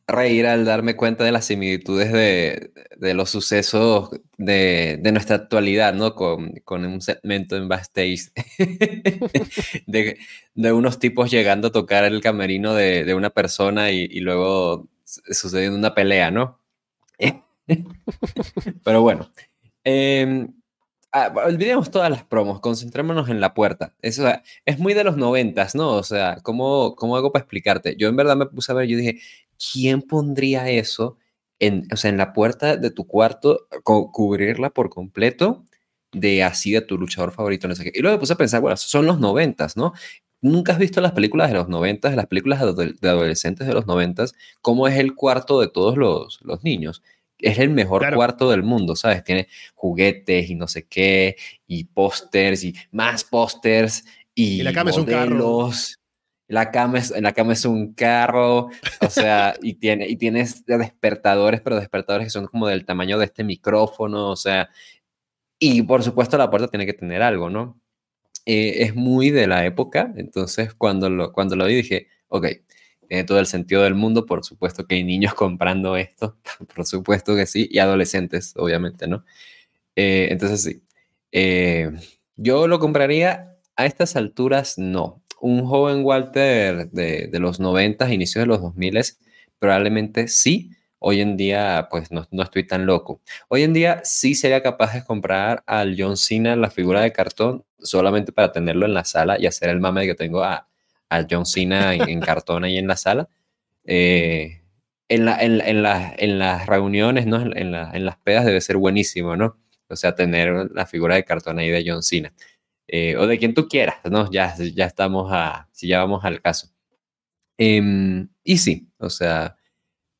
reír 0.07 0.45
al 0.45 0.65
darme 0.65 0.95
cuenta 0.95 1.23
de 1.23 1.31
las 1.31 1.45
similitudes 1.45 2.11
de, 2.11 3.13
los 3.13 3.29
sucesos 3.29 4.09
de, 4.37 4.99
nuestra 5.11 5.37
actualidad, 5.37 5.93
¿no? 5.93 6.15
Con, 6.15 6.53
un 6.67 7.01
segmento 7.01 7.55
en 7.55 7.67
backstage 7.67 8.31
de, 9.87 10.17
unos 10.55 10.99
tipos 10.99 11.31
llegando 11.31 11.69
a 11.69 11.71
tocar 11.71 12.03
el 12.03 12.21
camerino 12.21 12.73
de, 12.73 13.13
una 13.15 13.29
persona 13.29 13.91
y, 13.91 14.19
luego 14.19 14.87
sucediendo 15.03 15.77
una 15.77 15.95
pelea, 15.95 16.31
¿no? 16.31 16.59
Pero 18.83 19.01
bueno. 19.01 19.31
Em, 19.83 20.53
Ah, 21.15 21.31
olvidemos 21.45 21.91
todas 21.91 22.09
las 22.09 22.23
promos, 22.23 22.59
concentrémonos 22.59 23.29
en 23.29 23.39
la 23.39 23.53
puerta. 23.53 23.93
Eso 24.01 24.27
es 24.65 24.79
muy 24.79 24.95
de 24.95 25.03
los 25.03 25.15
noventas, 25.15 25.75
¿no? 25.75 25.91
O 25.91 26.01
sea, 26.01 26.37
¿cómo, 26.41 26.95
¿cómo 26.95 27.15
hago 27.15 27.31
para 27.31 27.43
explicarte? 27.43 27.95
Yo 27.97 28.07
en 28.07 28.15
verdad 28.15 28.35
me 28.35 28.47
puse 28.47 28.71
a 28.71 28.75
ver, 28.75 28.87
yo 28.87 28.97
dije, 28.97 29.19
¿quién 29.71 30.01
pondría 30.01 30.67
eso 30.71 31.17
en, 31.59 31.83
o 31.93 31.97
sea, 31.97 32.09
en 32.09 32.17
la 32.17 32.33
puerta 32.33 32.77
de 32.77 32.89
tu 32.89 33.05
cuarto, 33.05 33.67
cubrirla 33.83 34.71
por 34.71 34.89
completo 34.89 35.63
de 36.11 36.43
así 36.43 36.71
de 36.71 36.81
tu 36.81 36.97
luchador 36.97 37.31
favorito? 37.31 37.67
No 37.67 37.75
sé 37.75 37.83
qué. 37.83 37.91
Y 37.93 38.01
luego 38.01 38.17
me 38.17 38.19
puse 38.19 38.33
a 38.33 38.37
pensar, 38.37 38.61
bueno, 38.61 38.75
son 38.77 39.05
los 39.05 39.19
noventas, 39.19 39.77
¿no? 39.77 39.93
¿Nunca 40.41 40.73
has 40.73 40.79
visto 40.79 40.99
las 40.99 41.11
películas 41.11 41.49
de 41.49 41.55
los 41.55 41.69
noventas, 41.69 42.15
las 42.15 42.25
películas 42.25 42.59
de 42.75 43.09
adolescentes 43.09 43.67
de 43.67 43.73
los 43.73 43.85
noventas? 43.85 44.33
¿Cómo 44.61 44.87
es 44.87 44.97
el 44.97 45.13
cuarto 45.13 45.61
de 45.61 45.67
todos 45.67 45.95
los, 45.95 46.39
los 46.41 46.63
niños? 46.63 47.03
Es 47.43 47.59
el 47.59 47.69
mejor 47.69 48.13
cuarto 48.15 48.49
del 48.49 48.63
mundo, 48.63 48.95
¿sabes? 48.95 49.23
Tiene 49.23 49.47
juguetes 49.75 50.49
y 50.49 50.55
no 50.55 50.67
sé 50.67 50.87
qué, 50.87 51.35
y 51.67 51.83
pósters 51.83 52.63
y 52.63 52.73
más 52.91 53.23
pósters 53.23 54.05
y, 54.33 54.63
la 54.63 54.73
cama 54.73 54.89
es 54.89 54.97
un 54.97 55.05
carro. 55.05 55.69
La 56.47 56.71
cama 56.71 56.99
es, 56.99 57.11
la 57.11 57.31
cama 57.31 57.53
es 57.53 57.65
un 57.65 57.93
carro, 57.93 58.69
o 59.01 59.09
sea, 59.09 59.55
y, 59.61 59.75
tiene, 59.75 60.07
y 60.07 60.17
tienes 60.17 60.65
despertadores, 60.65 61.61
pero 61.61 61.77
despertadores 61.77 62.27
que 62.27 62.31
son 62.31 62.47
como 62.47 62.67
del 62.67 62.85
tamaño 62.85 63.17
de 63.17 63.25
este 63.25 63.43
micrófono, 63.43 64.29
o 64.29 64.35
sea, 64.35 64.69
y 65.57 65.81
por 65.83 66.03
supuesto 66.03 66.37
la 66.37 66.49
puerta 66.49 66.67
tiene 66.67 66.85
que 66.85 66.93
tener 66.93 67.21
algo, 67.21 67.49
¿no? 67.49 67.79
Eh, 68.45 68.83
es 68.83 68.95
muy 68.95 69.29
de 69.31 69.47
la 69.47 69.65
época, 69.65 70.13
entonces 70.17 70.73
cuando 70.73 71.09
lo, 71.09 71.31
cuando 71.31 71.55
lo 71.55 71.65
vi 71.65 71.75
dije, 71.75 72.07
ok, 72.27 72.47
tiene 73.07 73.23
todo 73.23 73.39
el 73.39 73.45
sentido 73.45 73.83
del 73.83 73.95
mundo, 73.95 74.25
por 74.25 74.43
supuesto 74.43 74.85
que 74.85 74.95
hay 74.95 75.03
niños 75.03 75.33
comprando 75.35 75.97
esto, 75.97 76.37
por 76.75 76.85
supuesto 76.85 77.35
que 77.35 77.45
sí, 77.45 77.67
y 77.71 77.79
adolescentes, 77.79 78.53
obviamente, 78.57 79.07
¿no? 79.07 79.25
Eh, 79.95 80.29
entonces 80.31 80.63
sí, 80.63 80.83
eh, 81.31 81.91
yo 82.35 82.67
lo 82.67 82.79
compraría 82.79 83.57
a 83.75 83.85
estas 83.85 84.15
alturas, 84.15 84.77
no. 84.77 85.23
Un 85.41 85.65
joven 85.65 86.03
Walter 86.05 86.89
de, 86.91 87.27
de 87.27 87.39
los 87.39 87.59
90, 87.59 88.11
inicios 88.13 88.43
de 88.43 88.47
los 88.47 88.61
2000, 88.61 89.01
probablemente 89.59 90.27
sí. 90.27 90.71
Hoy 90.99 91.19
en 91.19 91.35
día, 91.35 91.89
pues 91.91 92.11
no, 92.11 92.27
no, 92.31 92.43
estoy 92.43 92.65
tan 92.65 92.85
loco. 92.85 93.21
Hoy 93.49 93.63
en 93.63 93.73
día 93.73 94.01
sí 94.05 94.35
sería 94.35 94.63
capaz 94.63 94.93
de 94.93 95.03
comprar 95.03 95.61
al 95.67 95.95
John 95.97 96.15
Cena 96.15 96.55
la 96.55 96.71
figura 96.71 97.01
de 97.01 97.11
cartón 97.11 97.65
solamente 97.77 98.31
para 98.31 98.53
tenerlo 98.53 98.85
en 98.85 98.93
la 98.93 99.03
sala 99.03 99.37
y 99.37 99.45
hacer 99.45 99.69
el 99.69 99.81
mame 99.81 100.05
que 100.05 100.15
tengo 100.15 100.43
a, 100.43 100.69
a 101.17 101.27
John 101.29 101.45
Cena 101.45 101.93
en, 101.93 102.19
cartón 102.19 102.63
ahí 102.63 102.77
en 102.77 102.87
la 102.87 102.97
sala. 102.97 103.29
Eh, 103.85 104.61
en, 105.09 105.27
en, 105.27 106.39
las 106.39 106.65
reuniones, 106.65 107.25
¿no? 107.25 107.41
En, 107.41 107.71
las 107.71 108.17
pedas 108.17 108.45
debe 108.45 108.61
ser 108.61 108.77
buenísimo, 108.77 109.35
¿no? 109.35 109.57
O 109.89 109.95
sea, 109.95 110.15
tener 110.15 110.71
la 110.73 110.85
figura 110.85 111.15
de 111.15 111.23
cartón 111.23 111.59
ahí 111.59 111.69
de 111.69 111.83
John 111.85 112.03
Cena. 112.03 112.33
Eh, 112.87 113.15
o 113.17 113.27
de 113.27 113.37
quien 113.39 113.53
tú 113.53 113.67
quieras, 113.67 113.97
¿no? 114.09 114.29
Ya, 114.31 114.55
ya 114.57 114.85
estamos 114.85 115.29
a, 115.31 115.69
si 115.71 115.87
ya 115.87 115.99
vamos 115.99 116.25
al 116.25 116.41
caso. 116.41 116.69
Em, 117.57 118.29
y 118.43 118.57
sí, 118.57 118.89
o 118.97 119.09
sea, 119.09 119.55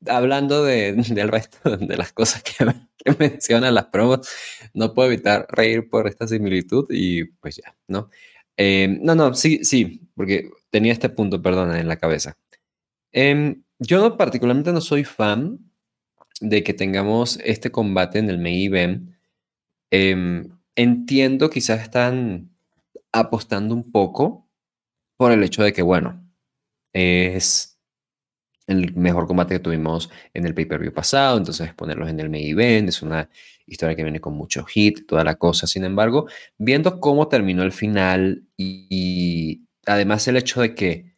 hablando 0.06 0.64
de, 0.64 0.92
del 0.92 1.28
resto 1.28 1.58
de 1.76 1.96
las 1.96 2.12
cosas 2.12 2.42
que, 2.42 2.54
que 2.96 3.16
mencionan 3.18 3.74
las 3.74 3.86
promos, 3.86 4.28
no 4.72 4.94
puedo 4.94 5.10
evitar 5.10 5.46
reír 5.50 5.88
por 5.88 6.06
esta 6.08 6.26
similitud 6.26 6.86
y 6.90 7.24
pues 7.24 7.56
ya, 7.56 7.76
¿no? 7.88 8.10
Em, 8.56 9.00
no, 9.02 9.14
no, 9.14 9.34
sí, 9.34 9.64
sí, 9.64 10.03
porque 10.14 10.50
tenía 10.70 10.92
este 10.92 11.08
punto, 11.08 11.42
perdona, 11.42 11.80
en 11.80 11.88
la 11.88 11.96
cabeza. 11.96 12.36
Em, 13.12 13.64
yo 13.78 14.16
particularmente 14.16 14.72
no 14.72 14.80
soy 14.80 15.04
fan 15.04 15.58
de 16.40 16.62
que 16.64 16.74
tengamos 16.74 17.38
este 17.44 17.70
combate 17.70 18.18
en 18.18 18.30
el 18.30 18.38
main 18.38 18.66
event. 18.66 19.10
Em, 19.90 20.48
entiendo, 20.76 21.50
quizás 21.50 21.82
están 21.82 22.50
apostando 23.12 23.74
un 23.74 23.92
poco 23.92 24.48
por 25.16 25.32
el 25.32 25.42
hecho 25.44 25.62
de 25.62 25.72
que, 25.72 25.82
bueno, 25.82 26.24
es 26.92 27.78
el 28.66 28.94
mejor 28.96 29.26
combate 29.26 29.54
que 29.54 29.60
tuvimos 29.60 30.10
en 30.32 30.46
el 30.46 30.54
pay-per-view 30.54 30.92
pasado, 30.92 31.36
entonces 31.38 31.74
ponerlos 31.74 32.08
en 32.08 32.20
el 32.20 32.30
main 32.30 32.48
event 32.48 32.88
es 32.88 33.02
una 33.02 33.28
historia 33.66 33.96
que 33.96 34.02
viene 34.04 34.20
con 34.20 34.34
mucho 34.34 34.64
hit, 34.64 35.06
toda 35.06 35.24
la 35.24 35.36
cosa. 35.36 35.66
Sin 35.66 35.84
embargo, 35.84 36.26
viendo 36.58 37.00
cómo 37.00 37.28
terminó 37.28 37.62
el 37.62 37.72
final 37.72 38.44
y 38.56 39.63
además 39.86 40.26
el 40.28 40.36
hecho 40.36 40.60
de 40.60 40.74
que 40.74 41.14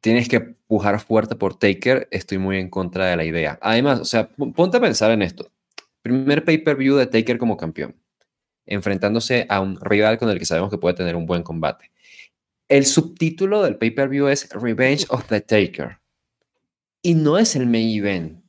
tienes 0.00 0.28
que 0.28 0.40
pujar 0.40 1.00
fuerte 1.00 1.36
por 1.36 1.58
Taker, 1.58 2.08
estoy 2.10 2.38
muy 2.38 2.58
en 2.58 2.70
contra 2.70 3.06
de 3.06 3.16
la 3.16 3.24
idea. 3.24 3.58
Además, 3.62 4.00
o 4.00 4.04
sea, 4.04 4.28
ponte 4.28 4.76
a 4.76 4.80
pensar 4.80 5.10
en 5.10 5.22
esto. 5.22 5.50
Primer 6.02 6.44
pay-per-view 6.44 6.96
de 6.96 7.06
Taker 7.06 7.38
como 7.38 7.56
campeón, 7.56 7.96
enfrentándose 8.66 9.46
a 9.48 9.60
un 9.60 9.80
rival 9.80 10.18
con 10.18 10.30
el 10.30 10.38
que 10.38 10.44
sabemos 10.44 10.70
que 10.70 10.78
puede 10.78 10.94
tener 10.94 11.16
un 11.16 11.26
buen 11.26 11.42
combate. 11.42 11.90
El 12.68 12.84
subtítulo 12.84 13.62
del 13.62 13.76
pay-per-view 13.76 14.28
es 14.28 14.48
Revenge 14.50 15.06
of 15.08 15.26
the 15.28 15.40
Taker. 15.40 15.98
Y 17.02 17.14
no 17.14 17.38
es 17.38 17.54
el 17.56 17.66
main 17.66 17.88
event. 17.96 18.42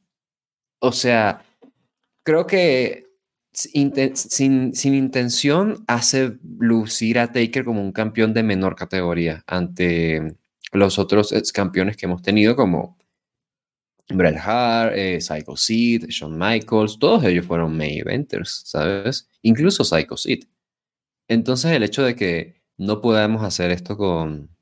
O 0.80 0.92
sea, 0.92 1.44
creo 2.24 2.48
que 2.48 3.07
sin, 3.58 4.76
sin, 4.76 4.93
intención 4.93 5.84
hace 5.88 6.38
lucir 6.60 7.18
a 7.18 7.32
Taker 7.32 7.66
como 7.66 7.82
un 7.82 7.91
campeón 7.91 8.34
de 8.34 8.43
menor 8.43 8.76
categoría 8.76 9.43
ante 9.47 10.38
los 10.72 10.99
otros 10.99 11.34
campeones 11.53 11.97
que 11.97 12.05
hemos 12.05 12.22
tenido 12.22 12.55
como 12.55 12.97
Bret 14.10 14.38
Hart, 14.38 14.93
eh, 14.95 15.20
Psycho 15.20 15.58
Sid, 15.58 16.05
Shawn 16.08 16.38
Michaels, 16.38 16.99
todos 16.99 17.24
ellos 17.24 17.47
fueron 17.47 17.76
main 17.76 17.99
eventers, 17.99 18.62
¿sabes? 18.66 19.28
Incluso 19.41 19.84
Psycho 19.84 20.18
Sid. 20.18 20.43
Entonces 21.28 21.72
el 21.72 21.84
hecho 21.84 22.03
de 22.03 22.16
que 22.16 22.62
no 22.78 23.01
podamos 23.01 23.43
hacer 23.43 23.72
esto 23.72 23.97
con, 23.97 24.55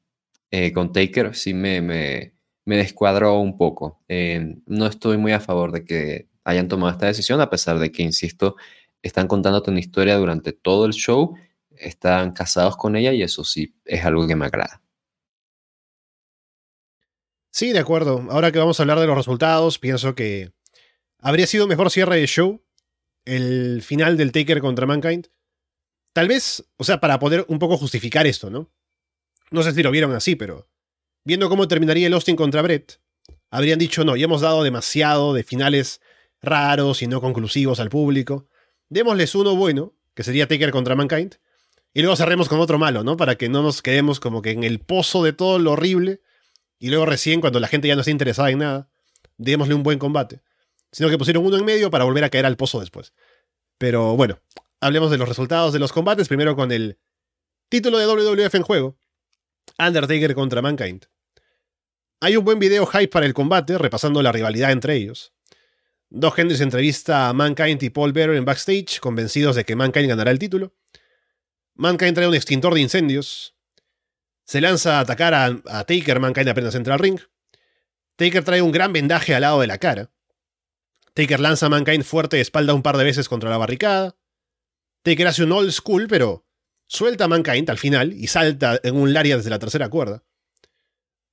eh, 0.51 0.71
con 0.71 0.93
Taker 0.93 1.35
sí 1.35 1.53
me, 1.53 1.81
me, 1.81 2.33
me 2.63 2.77
descuadró 2.77 3.39
un 3.39 3.57
poco. 3.57 3.99
Eh, 4.07 4.55
no 4.65 4.87
estoy 4.87 5.17
muy 5.17 5.33
a 5.33 5.41
favor 5.41 5.73
de 5.73 5.83
que 5.83 6.29
hayan 6.45 6.67
tomado 6.69 6.93
esta 6.93 7.07
decisión, 7.07 7.41
a 7.41 7.49
pesar 7.49 7.79
de 7.79 7.91
que, 7.91 8.03
insisto, 8.03 8.55
están 9.07 9.27
contándote 9.27 9.69
una 9.69 9.79
historia 9.79 10.17
durante 10.17 10.51
todo 10.51 10.85
el 10.85 10.93
show, 10.93 11.35
están 11.77 12.31
casados 12.31 12.75
con 12.75 12.95
ella 12.95 13.13
y 13.13 13.21
eso 13.21 13.43
sí 13.43 13.75
es 13.85 14.03
algo 14.03 14.27
que 14.27 14.35
me 14.35 14.47
agrada. 14.47 14.81
Sí, 17.51 17.71
de 17.71 17.79
acuerdo. 17.79 18.25
Ahora 18.31 18.51
que 18.51 18.57
vamos 18.57 18.79
a 18.79 18.83
hablar 18.83 18.99
de 18.99 19.05
los 19.05 19.15
resultados, 19.15 19.77
pienso 19.77 20.15
que 20.15 20.51
habría 21.19 21.45
sido 21.45 21.67
mejor 21.67 21.91
cierre 21.91 22.19
de 22.19 22.25
show 22.25 22.63
el 23.25 23.83
final 23.83 24.17
del 24.17 24.31
Taker 24.31 24.59
contra 24.59 24.87
Mankind. 24.87 25.27
Tal 26.11 26.27
vez, 26.27 26.65
o 26.77 26.83
sea, 26.83 26.99
para 26.99 27.19
poder 27.19 27.45
un 27.47 27.59
poco 27.59 27.77
justificar 27.77 28.25
esto, 28.25 28.49
¿no? 28.49 28.71
No 29.51 29.61
sé 29.61 29.71
si 29.73 29.83
lo 29.83 29.91
vieron 29.91 30.13
así, 30.13 30.35
pero 30.35 30.67
viendo 31.23 31.47
cómo 31.47 31.67
terminaría 31.67 32.07
el 32.07 32.13
Austin 32.13 32.35
contra 32.35 32.63
Brett, 32.63 32.99
habrían 33.51 33.77
dicho, 33.77 34.03
no, 34.03 34.15
ya 34.15 34.25
hemos 34.25 34.41
dado 34.41 34.63
demasiado 34.63 35.33
de 35.33 35.43
finales 35.43 36.01
raros 36.41 37.03
y 37.03 37.07
no 37.07 37.21
conclusivos 37.21 37.79
al 37.79 37.89
público 37.89 38.47
démosles 38.89 39.35
uno 39.35 39.55
bueno, 39.55 39.93
que 40.13 40.23
sería 40.23 40.47
Taker 40.47 40.71
contra 40.71 40.95
Mankind, 40.95 41.35
y 41.93 42.01
luego 42.01 42.15
cerremos 42.15 42.49
con 42.49 42.59
otro 42.59 42.77
malo, 42.77 43.03
¿no? 43.03 43.17
Para 43.17 43.35
que 43.35 43.47
no 43.49 43.63
nos 43.63 43.81
quedemos 43.81 44.19
como 44.19 44.41
que 44.41 44.51
en 44.51 44.63
el 44.63 44.79
pozo 44.79 45.23
de 45.23 45.33
todo 45.33 45.59
lo 45.59 45.71
horrible, 45.71 46.21
y 46.79 46.89
luego 46.89 47.05
recién, 47.05 47.41
cuando 47.41 47.59
la 47.59 47.67
gente 47.67 47.87
ya 47.87 47.95
no 47.95 48.01
esté 48.01 48.11
interesada 48.11 48.49
en 48.51 48.59
nada, 48.59 48.89
démosle 49.37 49.75
un 49.75 49.83
buen 49.83 49.99
combate. 49.99 50.41
Sino 50.91 51.09
que 51.09 51.17
pusieron 51.17 51.45
uno 51.45 51.57
en 51.57 51.65
medio 51.65 51.89
para 51.89 52.03
volver 52.03 52.23
a 52.23 52.29
caer 52.29 52.45
al 52.45 52.57
pozo 52.57 52.79
después. 52.79 53.13
Pero 53.77 54.15
bueno, 54.15 54.39
hablemos 54.81 55.11
de 55.11 55.17
los 55.17 55.27
resultados 55.27 55.73
de 55.73 55.79
los 55.79 55.91
combates, 55.91 56.27
primero 56.27 56.55
con 56.55 56.71
el 56.71 56.99
título 57.69 57.97
de 57.97 58.05
WWF 58.07 58.55
en 58.55 58.63
juego, 58.63 58.97
Undertaker 59.79 60.35
contra 60.35 60.61
Mankind. 60.61 61.05
Hay 62.21 62.37
un 62.37 62.45
buen 62.45 62.59
video 62.59 62.85
hype 62.85 63.09
para 63.09 63.25
el 63.25 63.33
combate, 63.33 63.77
repasando 63.77 64.21
la 64.21 64.31
rivalidad 64.31 64.71
entre 64.71 64.95
ellos. 64.95 65.34
Dos 66.09 66.37
Hendrix 66.37 66.61
entrevista 66.61 67.29
a 67.29 67.33
Mankind 67.33 67.81
y 67.83 67.89
Paul 67.89 68.13
Bearer 68.13 68.35
en 68.35 68.45
backstage, 68.45 68.99
convencidos 68.99 69.55
de 69.55 69.65
que 69.65 69.75
Mankind 69.75 70.07
ganará 70.07 70.31
el 70.31 70.39
título. 70.39 70.75
Mankind 71.73 72.13
trae 72.13 72.27
un 72.27 72.35
extintor 72.35 72.73
de 72.73 72.81
incendios. 72.81 73.55
Se 74.45 74.61
lanza 74.61 74.97
a 74.97 75.01
atacar 75.01 75.33
a, 75.33 75.45
a 75.45 75.83
Taker, 75.83 76.19
Mankind 76.19 76.49
apenas 76.49 76.75
entra 76.75 76.93
al 76.93 76.99
ring. 76.99 77.19
Taker 78.15 78.43
trae 78.43 78.61
un 78.61 78.71
gran 78.71 78.93
vendaje 78.93 79.35
al 79.35 79.41
lado 79.41 79.59
de 79.59 79.67
la 79.67 79.77
cara. 79.77 80.11
Taker 81.15 81.39
lanza 81.39 81.65
a 81.65 81.69
Mankind 81.69 82.03
fuerte 82.03 82.37
de 82.37 82.41
espalda 82.41 82.73
un 82.73 82.83
par 82.83 82.97
de 82.97 83.03
veces 83.03 83.27
contra 83.27 83.49
la 83.49 83.57
barricada. 83.57 84.15
Taker 85.01 85.27
hace 85.27 85.43
un 85.43 85.51
old 85.51 85.71
school, 85.71 86.07
pero 86.07 86.45
suelta 86.85 87.25
a 87.25 87.27
Mankind 87.27 87.69
al 87.69 87.77
final 87.77 88.13
y 88.13 88.27
salta 88.27 88.79
en 88.83 88.95
un 88.95 89.13
laria 89.13 89.37
desde 89.37 89.49
la 89.49 89.59
tercera 89.59 89.89
cuerda. 89.89 90.23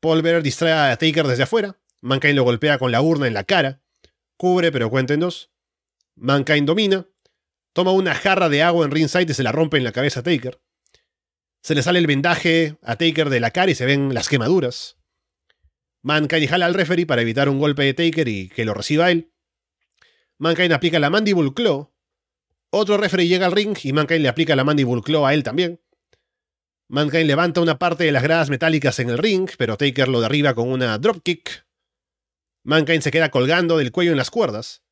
Paul 0.00 0.22
Bearer 0.22 0.42
distrae 0.42 0.92
a 0.92 0.96
Taker 0.96 1.26
desde 1.26 1.44
afuera. 1.44 1.78
Mankind 2.00 2.34
lo 2.34 2.42
golpea 2.42 2.78
con 2.78 2.90
la 2.90 3.02
urna 3.02 3.26
en 3.26 3.34
la 3.34 3.44
cara. 3.44 3.81
Cubre, 4.42 4.72
pero 4.72 4.90
cuéntenos. 4.90 5.52
Mankind 6.16 6.66
domina. 6.66 7.06
Toma 7.72 7.92
una 7.92 8.12
jarra 8.12 8.48
de 8.48 8.64
agua 8.64 8.84
en 8.84 8.90
ringside 8.90 9.30
y 9.30 9.34
se 9.34 9.44
la 9.44 9.52
rompe 9.52 9.76
en 9.76 9.84
la 9.84 9.92
cabeza 9.92 10.18
a 10.18 10.22
Taker. 10.24 10.60
Se 11.62 11.76
le 11.76 11.82
sale 11.84 12.00
el 12.00 12.08
vendaje 12.08 12.76
a 12.82 12.96
Taker 12.96 13.30
de 13.30 13.38
la 13.38 13.52
cara 13.52 13.70
y 13.70 13.76
se 13.76 13.86
ven 13.86 14.12
las 14.12 14.28
quemaduras. 14.28 14.98
Mankind 16.02 16.48
jala 16.48 16.66
al 16.66 16.74
referee 16.74 17.06
para 17.06 17.22
evitar 17.22 17.48
un 17.48 17.60
golpe 17.60 17.84
de 17.84 17.94
Taker 17.94 18.26
y 18.26 18.48
que 18.48 18.64
lo 18.64 18.74
reciba 18.74 19.12
él. 19.12 19.32
Mankind 20.38 20.72
aplica 20.72 20.98
la 20.98 21.08
Mandible 21.08 21.54
Claw. 21.54 21.94
Otro 22.70 22.96
referee 22.96 23.28
llega 23.28 23.46
al 23.46 23.52
ring 23.52 23.78
y 23.84 23.92
Mankind 23.92 24.22
le 24.22 24.28
aplica 24.28 24.56
la 24.56 24.64
Mandible 24.64 25.02
Claw 25.02 25.24
a 25.24 25.34
él 25.34 25.44
también. 25.44 25.80
Mankind 26.88 27.28
levanta 27.28 27.60
una 27.60 27.78
parte 27.78 28.02
de 28.02 28.10
las 28.10 28.24
gradas 28.24 28.50
metálicas 28.50 28.98
en 28.98 29.10
el 29.10 29.18
ring, 29.18 29.48
pero 29.56 29.76
Taker 29.76 30.08
lo 30.08 30.20
derriba 30.20 30.52
con 30.52 30.68
una 30.68 30.98
dropkick. 30.98 31.64
Mankind 32.64 33.02
se 33.02 33.10
queda 33.10 33.30
colgando 33.30 33.78
del 33.78 33.92
cuello 33.92 34.12
en 34.12 34.16
las 34.16 34.30
cuerdas. 34.30 34.82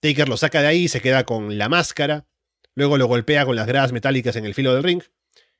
Taker 0.00 0.28
lo 0.28 0.36
saca 0.36 0.60
de 0.60 0.68
ahí 0.68 0.84
y 0.84 0.88
se 0.88 1.00
queda 1.00 1.24
con 1.24 1.58
la 1.58 1.68
máscara. 1.68 2.26
Luego 2.74 2.98
lo 2.98 3.06
golpea 3.06 3.46
con 3.46 3.56
las 3.56 3.66
gradas 3.66 3.92
metálicas 3.92 4.36
en 4.36 4.44
el 4.44 4.54
filo 4.54 4.74
del 4.74 4.82
ring. 4.82 5.02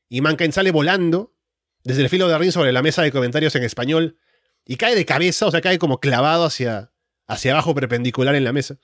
Y 0.09 0.21
Mankind 0.21 0.53
sale 0.53 0.71
volando 0.71 1.35
desde 1.83 2.03
el 2.03 2.09
filo 2.09 2.29
del 2.29 2.39
ring 2.39 2.53
sobre 2.53 2.73
la 2.73 2.83
mesa 2.83 3.03
de 3.03 3.13
comentarios 3.13 3.55
en 3.55 3.63
español 3.63 4.19
y 4.65 4.77
cae 4.77 4.95
de 4.95 5.07
cabeza, 5.07 5.47
o 5.47 5.51
sea, 5.51 5.61
cae 5.61 5.79
como 5.79 6.01
clavado 6.01 6.45
hacia, 6.45 6.93
hacia 7.27 7.53
abajo 7.53 7.75
perpendicular 7.75 8.35
en 8.35 8.45
la 8.45 8.53
mesa. 8.53 8.79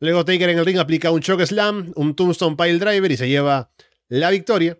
Luego 0.00 0.24
Taker 0.24 0.50
en 0.50 0.58
el 0.58 0.66
ring 0.66 0.78
aplica 0.78 1.12
un 1.12 1.20
choke 1.20 1.46
slam, 1.46 1.92
un 1.94 2.16
tombstone 2.16 2.56
pile 2.56 2.78
driver 2.78 3.10
y 3.10 3.16
se 3.16 3.28
lleva 3.28 3.72
la 4.08 4.30
victoria. 4.30 4.78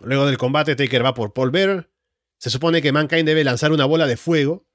Luego 0.00 0.26
del 0.26 0.38
combate 0.38 0.74
Taker 0.74 1.04
va 1.04 1.14
por 1.14 1.32
Paul 1.32 1.52
Bearer. 1.52 1.88
Se 2.38 2.50
supone 2.50 2.82
que 2.82 2.90
Mankind 2.90 3.26
debe 3.26 3.44
lanzar 3.44 3.70
una 3.70 3.84
bola 3.84 4.08
de 4.08 4.16
fuego. 4.16 4.66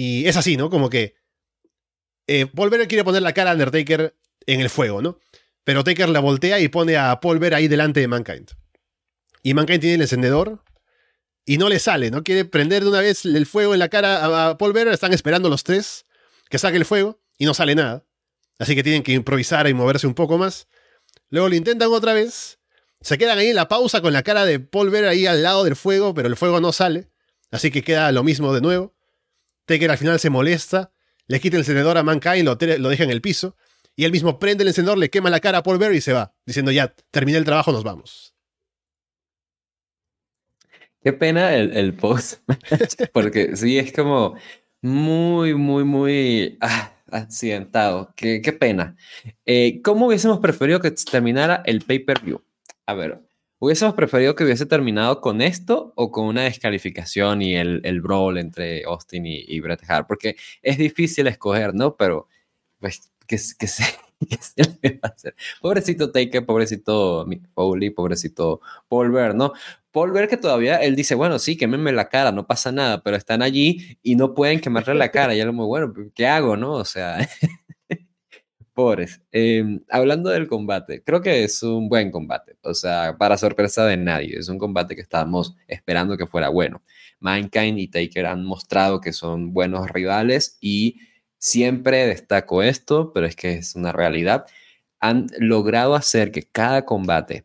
Y 0.00 0.28
es 0.28 0.36
así, 0.36 0.56
¿no? 0.56 0.70
Como 0.70 0.90
que 0.90 1.16
eh, 2.28 2.46
Paul 2.46 2.70
Bearer 2.70 2.86
quiere 2.86 3.02
poner 3.02 3.20
la 3.20 3.32
cara 3.32 3.50
a 3.50 3.54
Undertaker 3.54 4.16
en 4.46 4.60
el 4.60 4.70
fuego, 4.70 5.02
¿no? 5.02 5.18
Pero 5.64 5.82
Taker 5.82 6.08
la 6.08 6.20
voltea 6.20 6.60
y 6.60 6.68
pone 6.68 6.96
a 6.96 7.18
Paul 7.18 7.40
Bearer 7.40 7.56
ahí 7.56 7.66
delante 7.66 7.98
de 7.98 8.06
Mankind. 8.06 8.48
Y 9.42 9.54
Mankind 9.54 9.80
tiene 9.80 9.96
el 9.96 10.02
encendedor 10.02 10.62
y 11.44 11.58
no 11.58 11.68
le 11.68 11.80
sale, 11.80 12.12
¿no? 12.12 12.22
Quiere 12.22 12.44
prender 12.44 12.84
de 12.84 12.90
una 12.90 13.00
vez 13.00 13.24
el 13.24 13.44
fuego 13.44 13.74
en 13.74 13.80
la 13.80 13.88
cara 13.88 14.50
a 14.50 14.56
Paul 14.56 14.72
Bearer, 14.72 14.94
están 14.94 15.12
esperando 15.12 15.48
los 15.48 15.64
tres 15.64 16.06
que 16.48 16.58
saque 16.58 16.76
el 16.76 16.84
fuego 16.84 17.20
y 17.36 17.46
no 17.46 17.52
sale 17.52 17.74
nada. 17.74 18.04
Así 18.60 18.76
que 18.76 18.84
tienen 18.84 19.02
que 19.02 19.10
improvisar 19.10 19.66
y 19.66 19.74
moverse 19.74 20.06
un 20.06 20.14
poco 20.14 20.38
más. 20.38 20.68
Luego 21.28 21.48
lo 21.48 21.56
intentan 21.56 21.90
otra 21.90 22.12
vez. 22.12 22.60
Se 23.00 23.18
quedan 23.18 23.38
ahí 23.38 23.48
en 23.48 23.56
la 23.56 23.66
pausa 23.66 24.00
con 24.00 24.12
la 24.12 24.22
cara 24.22 24.44
de 24.44 24.60
Paul 24.60 24.90
Bearer 24.90 25.10
ahí 25.10 25.26
al 25.26 25.42
lado 25.42 25.64
del 25.64 25.74
fuego, 25.74 26.14
pero 26.14 26.28
el 26.28 26.36
fuego 26.36 26.60
no 26.60 26.70
sale. 26.70 27.10
Así 27.50 27.72
que 27.72 27.82
queda 27.82 28.12
lo 28.12 28.22
mismo 28.22 28.54
de 28.54 28.60
nuevo. 28.60 28.94
Taker 29.68 29.92
al 29.92 29.98
final 29.98 30.18
se 30.18 30.30
molesta, 30.30 30.90
le 31.28 31.38
quita 31.38 31.56
el 31.56 31.60
encendedor 31.60 31.96
a 31.96 32.02
Mankind, 32.02 32.44
lo, 32.44 32.58
lo 32.78 32.88
deja 32.88 33.04
en 33.04 33.10
el 33.10 33.20
piso. 33.20 33.56
Y 33.94 34.04
él 34.04 34.12
mismo 34.12 34.38
prende 34.38 34.62
el 34.62 34.68
encendedor, 34.68 34.98
le 34.98 35.10
quema 35.10 35.30
la 35.30 35.40
cara 35.40 35.58
a 35.58 35.62
Paul 35.62 35.78
Bearer 35.78 35.96
y 35.96 36.00
se 36.00 36.12
va, 36.12 36.34
diciendo 36.46 36.70
ya, 36.70 36.94
terminé 37.10 37.38
el 37.38 37.44
trabajo, 37.44 37.70
nos 37.72 37.84
vamos. 37.84 38.34
Qué 41.02 41.12
pena 41.12 41.54
el, 41.54 41.76
el 41.76 41.94
post, 41.94 42.42
porque 43.12 43.56
sí, 43.56 43.78
es 43.78 43.92
como 43.92 44.36
muy, 44.80 45.54
muy, 45.54 45.84
muy 45.84 46.58
ah, 46.60 46.92
accidentado. 47.10 48.12
Qué, 48.16 48.40
qué 48.42 48.52
pena. 48.52 48.96
Eh, 49.46 49.80
¿Cómo 49.82 50.06
hubiésemos 50.06 50.40
preferido 50.40 50.80
que 50.80 50.90
terminara 50.90 51.62
el 51.66 51.82
pay-per-view? 51.82 52.42
A 52.86 52.94
ver, 52.94 53.20
¿hubiésemos 53.58 53.94
preferido 53.94 54.34
que 54.34 54.44
hubiese 54.44 54.66
terminado 54.66 55.20
con 55.20 55.40
esto 55.42 55.92
o 55.96 56.10
con 56.10 56.26
una 56.26 56.42
descalificación 56.42 57.42
y 57.42 57.56
el, 57.56 57.80
el 57.84 58.00
brawl 58.00 58.38
entre 58.38 58.84
Austin 58.84 59.26
y, 59.26 59.44
y 59.46 59.60
Bret 59.60 59.82
Hart? 59.88 60.06
Porque 60.06 60.36
es 60.62 60.78
difícil 60.78 61.26
escoger, 61.26 61.74
¿no? 61.74 61.96
Pero, 61.96 62.28
pues, 62.80 63.12
que, 63.26 63.36
que 63.58 63.66
se 63.66 63.84
Pobrecito 65.60 66.10
Taker, 66.10 66.44
pobrecito 66.44 67.24
Mick 67.26 67.48
Foley, 67.54 67.90
pobrecito 67.90 68.60
Paul 68.88 69.10
Bear, 69.12 69.34
¿no? 69.34 69.52
Paul 69.92 70.12
Bear 70.12 70.28
que 70.28 70.36
todavía, 70.36 70.76
él 70.76 70.96
dice, 70.96 71.14
bueno, 71.14 71.38
sí, 71.38 71.56
quémenme 71.56 71.92
la 71.92 72.08
cara, 72.08 72.32
no 72.32 72.46
pasa 72.46 72.72
nada, 72.72 73.02
pero 73.02 73.16
están 73.16 73.42
allí 73.42 73.98
y 74.02 74.16
no 74.16 74.34
pueden 74.34 74.60
quemarle 74.60 74.94
la 74.94 75.10
cara. 75.10 75.34
Y 75.34 75.40
él 75.40 75.52
muy 75.52 75.66
bueno, 75.66 75.92
¿qué 76.14 76.26
hago, 76.26 76.56
no? 76.56 76.72
O 76.72 76.84
sea, 76.84 77.18
Em, 79.32 79.80
hablando 79.88 80.30
del 80.30 80.46
combate, 80.46 81.02
creo 81.02 81.20
que 81.20 81.44
es 81.44 81.62
un 81.62 81.88
buen 81.88 82.10
combate, 82.10 82.56
o 82.62 82.74
sea, 82.74 83.16
para 83.18 83.36
sorpresa 83.36 83.84
de 83.86 83.96
nadie, 83.96 84.38
es 84.38 84.48
un 84.48 84.58
combate 84.58 84.94
que 84.94 85.02
estábamos 85.02 85.56
esperando 85.66 86.16
que 86.16 86.26
fuera 86.26 86.48
bueno. 86.48 86.82
Mankind 87.20 87.78
y 87.78 87.88
Taker 87.88 88.26
han 88.26 88.44
mostrado 88.44 89.00
que 89.00 89.12
son 89.12 89.52
buenos 89.52 89.90
rivales 89.90 90.58
y 90.60 91.00
Siempre 91.38 92.06
destaco 92.06 92.62
esto, 92.62 93.12
pero 93.12 93.26
es 93.26 93.36
que 93.36 93.54
es 93.54 93.76
una 93.76 93.92
realidad. 93.92 94.46
Han 95.00 95.28
logrado 95.38 95.94
hacer 95.94 96.32
que 96.32 96.42
cada 96.42 96.84
combate, 96.84 97.44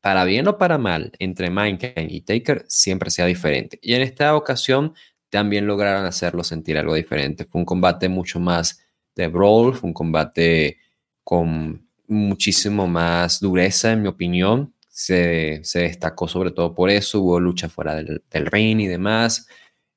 para 0.00 0.24
bien 0.24 0.48
o 0.48 0.56
para 0.58 0.78
mal, 0.78 1.12
entre 1.18 1.50
Mankind 1.50 2.10
y 2.10 2.22
Taker, 2.22 2.64
siempre 2.68 3.10
sea 3.10 3.26
diferente. 3.26 3.78
Y 3.82 3.94
en 3.94 4.02
esta 4.02 4.34
ocasión 4.36 4.94
también 5.28 5.66
lograron 5.66 6.06
hacerlo 6.06 6.44
sentir 6.44 6.78
algo 6.78 6.94
diferente. 6.94 7.44
Fue 7.44 7.60
un 7.60 7.66
combate 7.66 8.08
mucho 8.08 8.40
más 8.40 8.82
de 9.18 9.28
brawl, 9.28 9.78
un 9.82 9.92
combate 9.92 10.78
con 11.24 11.88
muchísimo 12.06 12.86
más 12.86 13.40
dureza, 13.40 13.92
en 13.92 14.02
mi 14.02 14.08
opinión. 14.08 14.74
Se, 14.88 15.60
destacó 15.74 16.28
sobre 16.28 16.50
todo 16.52 16.74
por 16.74 16.90
eso, 16.90 17.20
hubo 17.20 17.40
lucha 17.40 17.68
fuera 17.68 17.94
del, 17.96 18.22
ring 18.46 18.80
y 18.80 18.86
demás. 18.86 19.48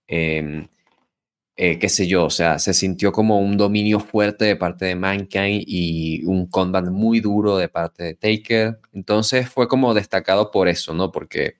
Em, 0.07 0.67
eh, 1.55 1.77
qué 1.79 1.89
sé 1.89 2.07
yo, 2.07 2.25
o 2.25 2.29
sea, 2.29 2.59
se 2.59 2.73
sintió 2.73 3.11
como 3.11 3.39
un 3.39 3.57
dominio 3.57 3.99
fuerte 3.99 4.45
de 4.45 4.55
parte 4.55 4.85
de 4.85 4.95
Mankind 4.95 5.63
y 5.67 6.23
un 6.25 6.47
combat 6.47 6.87
muy 6.87 7.19
duro 7.19 7.57
de 7.57 7.69
parte 7.69 8.03
de 8.03 8.15
Taker. 8.15 8.79
Entonces 8.93 9.49
fue 9.49 9.67
como 9.67 9.93
destacado 9.93 10.51
por 10.51 10.67
eso, 10.67 10.93
¿no? 10.93 11.11
Porque 11.11 11.57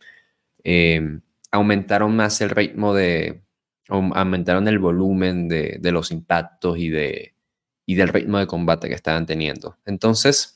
em, 0.64 1.22
aumentaron 1.52 2.16
más 2.16 2.42
el 2.42 2.50
ritmo 2.50 2.94
de, 2.94 3.44
aumentaron 3.92 4.68
el 4.68 4.80
volumen 4.80 5.48
de, 5.48 5.80
los 5.92 6.12
impactos 6.12 6.78
y, 6.78 6.90
de, 6.90 7.36
y 7.86 7.96
del 7.96 8.10
ritmo 8.10 8.40
de 8.40 8.48
combate 8.48 8.88
que 8.88 8.96
estaban 8.96 9.26
teniendo. 9.26 9.78
Entonces, 9.86 10.56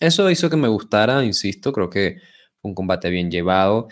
eso 0.00 0.30
hizo 0.30 0.50
que 0.50 0.56
me 0.56 0.68
gustara, 0.68 1.24
insisto, 1.24 1.72
creo 1.72 1.90
que 1.90 2.18
fue 2.60 2.70
un 2.70 2.74
combate 2.74 3.10
bien 3.10 3.30
llevado. 3.30 3.88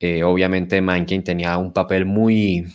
Eh, 0.00 0.22
obviamente 0.22 0.80
Mankind 0.80 1.24
tenía 1.24 1.58
un 1.58 1.72
papel 1.72 2.06
muy 2.06 2.66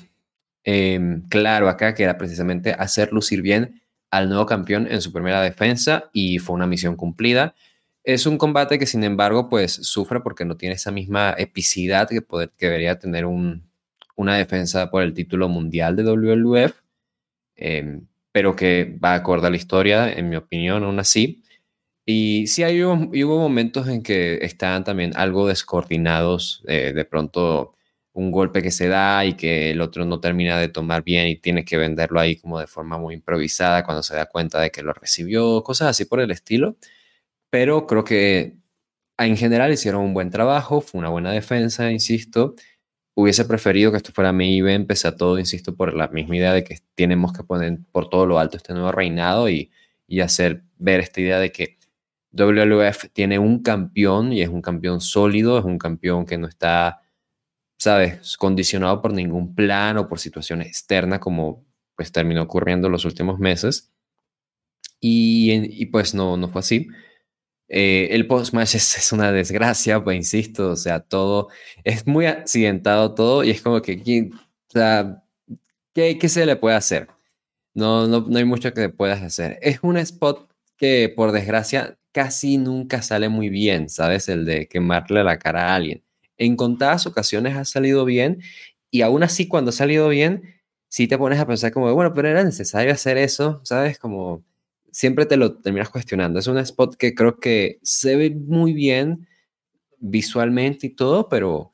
Em, 0.64 1.28
claro 1.28 1.68
acá, 1.68 1.94
que 1.94 2.04
era 2.04 2.18
precisamente 2.18 2.72
hacer 2.72 3.12
lucir 3.12 3.42
bien 3.42 3.82
al 4.10 4.30
nuevo 4.30 4.46
campeón 4.46 4.88
en 4.90 5.02
su 5.02 5.12
primera 5.12 5.42
defensa 5.42 6.10
y 6.14 6.40
fue 6.40 6.56
una 6.56 6.68
misión 6.68 6.96
cumplida. 6.96 7.56
Es 8.04 8.26
un 8.26 8.38
combate 8.38 8.80
que 8.80 8.86
sin 8.86 9.04
embargo 9.04 9.50
pues 9.50 9.74
sufre 9.74 10.22
porque 10.22 10.46
no 10.46 10.56
tiene 10.56 10.76
esa 10.76 10.92
misma 10.92 11.36
epicidad 11.38 12.08
que, 12.08 12.22
poder, 12.22 12.52
que 12.58 12.68
debería 12.68 13.00
tener 13.00 13.26
un, 13.26 13.64
una 14.16 14.38
defensa 14.38 14.90
por 14.90 15.04
el 15.04 15.14
título 15.14 15.50
mundial 15.50 15.96
de 15.96 16.04
WWF, 16.04 16.74
pero 18.34 18.56
que 18.56 18.98
va 19.04 19.16
acorde 19.16 19.48
a 19.48 19.50
la 19.52 19.58
historia, 19.58 20.12
en 20.12 20.30
mi 20.30 20.36
opinión, 20.36 20.84
aún 20.84 21.00
así. 21.00 21.44
Y 22.06 22.48
sí 22.48 22.64
hay, 22.64 22.84
hubo, 22.84 23.40
momentos 23.40 23.88
en 23.88 24.04
que 24.04 24.40
estaban 24.44 24.84
también 24.84 25.14
algo 25.16 25.48
descoordinados, 25.48 26.64
eh, 26.68 26.94
de 26.94 27.06
pronto 27.06 27.76
un 28.14 28.32
golpe 28.32 28.62
que 28.62 28.72
se 28.72 28.88
da 28.88 29.26
y 29.26 29.36
que 29.36 29.72
el 29.72 29.82
otro 29.82 30.06
no 30.06 30.20
termina 30.20 30.60
de 30.60 30.70
tomar 30.70 31.04
bien 31.04 31.28
y 31.28 31.38
tiene 31.38 31.66
que 31.66 31.78
venderlo 31.78 32.20
ahí 32.20 32.36
como 32.38 32.60
de 32.60 32.68
forma 32.68 32.98
muy 32.98 33.16
improvisada 33.16 33.84
cuando 33.84 34.04
se 34.04 34.16
da 34.16 34.28
cuenta 34.28 34.60
de 34.62 34.72
que 34.72 34.84
lo 34.84 34.94
recibió, 34.94 35.64
cosas 35.64 35.90
así 35.90 36.06
por 36.06 36.20
el 36.20 36.32
estilo. 36.32 36.78
Pero 37.50 37.88
creo 37.88 38.04
que 38.04 38.58
en 39.18 39.38
general 39.38 39.72
hicieron 39.74 40.04
un 40.04 40.14
buen 40.14 40.32
trabajo, 40.32 40.82
fue 40.82 41.00
una 41.00 41.10
buena 41.10 41.32
defensa, 41.32 41.92
insisto. 41.92 42.56
Hubiese 43.16 43.46
preferido 43.46 43.92
que 43.92 43.98
esto 43.98 44.12
fuera 44.12 44.34
mi 44.34 44.58
event, 44.58 44.88
pese 44.88 45.08
a 45.08 45.16
todo, 45.16 45.38
insisto, 45.40 45.76
por 45.76 45.94
la 45.94 46.08
misma 46.08 46.38
idea 46.38 46.54
de 46.54 46.64
que 46.64 46.80
tenemos 46.96 47.34
que 47.34 47.44
poner 47.44 47.80
por 47.92 48.10
todo 48.10 48.26
lo 48.26 48.40
alto 48.40 48.58
este 48.58 48.74
nuevo 48.74 48.92
reinado 48.92 49.50
y, 49.50 49.72
y 50.08 50.22
hacer 50.22 50.64
ver 50.78 51.00
esta 51.00 51.22
idea 51.22 51.40
de 51.40 51.52
que 51.52 51.78
WWF 52.32 53.10
tiene 53.14 53.38
un 53.38 53.62
campeón 53.62 54.34
y 54.34 54.42
es 54.42 54.50
un 54.50 54.62
campeón 54.62 55.02
sólido, 55.02 55.60
es 55.60 55.66
un 55.66 55.78
campeón 55.78 56.26
que 56.26 56.38
no 56.38 56.48
está 56.48 57.04
¿sabes? 57.84 58.38
Condicionado 58.38 59.02
por 59.02 59.12
ningún 59.12 59.56
plan 59.56 59.98
o 59.98 60.08
por 60.08 60.18
situación 60.18 60.62
externa 60.62 61.20
como 61.20 61.66
pues 61.98 62.14
terminó 62.14 62.42
ocurriendo 62.44 62.88
los 62.88 63.04
últimos 63.04 63.40
meses. 63.40 63.92
Y, 65.02 65.52
y 65.82 65.88
pues 65.88 66.16
no, 66.16 66.38
no 66.38 66.48
fue 66.48 66.60
así. 66.60 66.88
Eh, 67.70 68.10
el 68.12 68.28
post-match 68.28 68.76
es, 68.76 69.12
una 69.12 69.32
desgracia, 69.32 70.04
pues 70.04 70.18
insisto, 70.18 70.72
o 70.72 70.76
sea, 70.76 71.00
todo 71.00 71.50
es 71.84 72.06
muy 72.08 72.26
accidentado 72.26 73.16
todo 73.16 73.44
y 73.44 73.52
es 73.52 73.62
como 73.62 73.82
que, 73.82 74.30
sea, 74.68 75.24
¿qué, 75.94 76.18
¿qué, 76.20 76.30
se 76.30 76.46
le 76.46 76.56
puede 76.56 76.76
hacer? 76.76 77.08
No, 77.74 78.08
no, 78.08 78.22
no 78.28 78.38
hay 78.38 78.46
mucho 78.46 78.74
que 78.74 78.90
puedas 78.90 79.22
hacer. 79.22 79.60
Es 79.62 79.80
un 79.82 79.98
spot 79.98 80.50
que, 80.78 81.12
por 81.16 81.32
desgracia, 81.32 81.98
casi 82.12 82.58
nunca 82.58 83.02
sale 83.02 83.30
muy 83.30 83.50
bien, 83.50 83.90
¿sabes? 83.90 84.30
El 84.30 84.46
de 84.46 84.68
quemarle 84.68 85.24
la 85.24 85.40
cara 85.40 85.70
a 85.72 85.76
alguien. 85.76 86.04
En 86.38 86.56
contadas 86.56 87.08
ocasiones 87.08 87.58
ha 87.58 87.66
salido 87.66 88.06
bien 88.06 88.42
y 88.92 89.02
aún 89.02 89.24
así 89.24 89.48
cuando 89.48 89.70
ha 89.70 89.74
salido 89.74 90.10
bien, 90.10 90.44
sí 90.90 91.08
te 91.08 91.18
pones 91.18 91.40
a 91.40 91.48
pensar 91.48 91.72
como, 91.72 91.94
bueno, 91.94 92.14
pero 92.14 92.30
era 92.30 92.44
necesario 92.44 92.94
hacer 92.94 93.18
eso, 93.18 93.62
¿sabes? 93.64 93.98
Como 94.00 94.44
siempre 94.94 95.26
te 95.26 95.38
lo 95.38 95.60
terminas 95.60 95.90
cuestionando. 95.90 96.40
Es 96.40 96.48
un 96.48 96.60
spot 96.60 96.96
que 96.96 97.14
creo 97.14 97.40
que 97.40 97.80
se 97.82 98.16
ve 98.16 98.30
muy 98.30 98.74
bien 98.74 99.28
visualmente 99.98 100.88
y 100.88 100.90
todo, 100.92 101.28
pero 101.28 101.74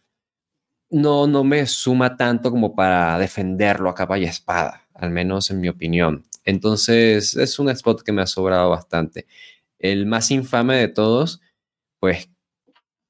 no, 0.90 1.28
no 1.28 1.44
me 1.44 1.66
suma 1.68 2.18
tanto 2.18 2.50
como 2.50 2.76
para 2.76 3.20
defenderlo 3.20 3.90
a 3.90 3.96
capa 3.96 4.18
y 4.18 4.24
espada, 4.24 4.88
al 4.94 5.12
menos 5.12 5.52
en 5.52 5.60
mi 5.62 5.70
opinión. 5.70 6.24
Entonces 6.46 7.36
es 7.36 7.60
un 7.60 7.70
spot 7.70 8.02
que 8.04 8.12
me 8.12 8.22
ha 8.22 8.28
sobrado 8.28 8.70
bastante. 8.70 9.28
El 9.78 10.06
más 10.06 10.32
infame 10.32 10.78
de 10.78 10.88
todos, 10.88 11.42
pues 12.00 12.30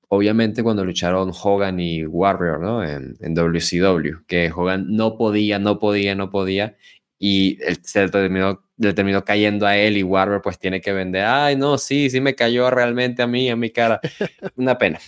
obviamente 0.09 0.63
cuando 0.63 0.83
lucharon 0.83 1.31
Hogan 1.31 1.79
y 1.79 2.05
Warrior, 2.05 2.59
¿no? 2.59 2.83
En, 2.83 3.15
en 3.21 3.35
WCW, 3.35 4.25
que 4.27 4.51
Hogan 4.51 4.87
no 4.95 5.17
podía, 5.17 5.59
no 5.59 5.79
podía, 5.79 6.15
no 6.15 6.31
podía, 6.31 6.77
y 7.19 7.59
se 7.83 8.07
terminó, 8.07 8.63
le 8.77 8.93
terminó 8.93 9.25
cayendo 9.25 9.67
a 9.67 9.75
él 9.77 9.97
y 9.97 10.03
Warner 10.03 10.41
pues 10.41 10.57
tiene 10.57 10.79
que 10.79 10.93
vender, 10.93 11.25
ay 11.25 11.57
no, 11.57 11.77
sí, 11.77 12.09
sí 12.09 12.21
me 12.21 12.33
cayó 12.33 12.69
realmente 12.71 13.21
a 13.21 13.27
mí, 13.27 13.49
a 13.49 13.55
mi 13.57 13.69
cara. 13.69 13.99
Una 14.55 14.77
pena. 14.77 14.99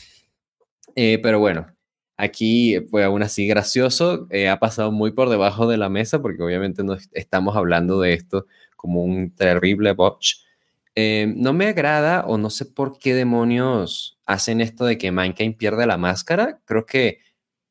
Eh, 0.96 1.20
pero 1.24 1.40
bueno, 1.40 1.68
aquí 2.18 2.80
fue 2.90 3.06
aún 3.06 3.24
así 3.24 3.48
gracioso, 3.48 4.28
eh, 4.30 4.50
ha 4.50 4.60
pasado 4.60 4.92
muy 4.92 5.12
por 5.12 5.30
debajo 5.30 5.68
de 5.68 5.78
la 5.78 5.90
mesa 5.90 6.22
porque 6.22 6.44
obviamente 6.44 6.84
no 6.84 6.98
estamos 7.14 7.56
hablando 7.56 8.02
de 8.02 8.14
esto 8.14 8.46
como 8.76 9.04
un 9.04 9.34
terrible 9.34 9.94
botch. 9.94 10.36
Eh, 10.96 11.34
no 11.38 11.54
me 11.54 11.68
agrada 11.68 12.26
o 12.28 12.38
no 12.38 12.50
sé 12.50 12.66
por 12.66 13.00
qué 13.00 13.14
demonios 13.14 14.20
hacen 14.26 14.60
esto 14.60 14.84
de 14.86 14.98
que 14.98 15.12
Mankind 15.12 15.56
pierde 15.56 15.86
la 15.86 15.98
máscara. 15.98 16.60
Creo 16.66 16.86
que 16.86 17.20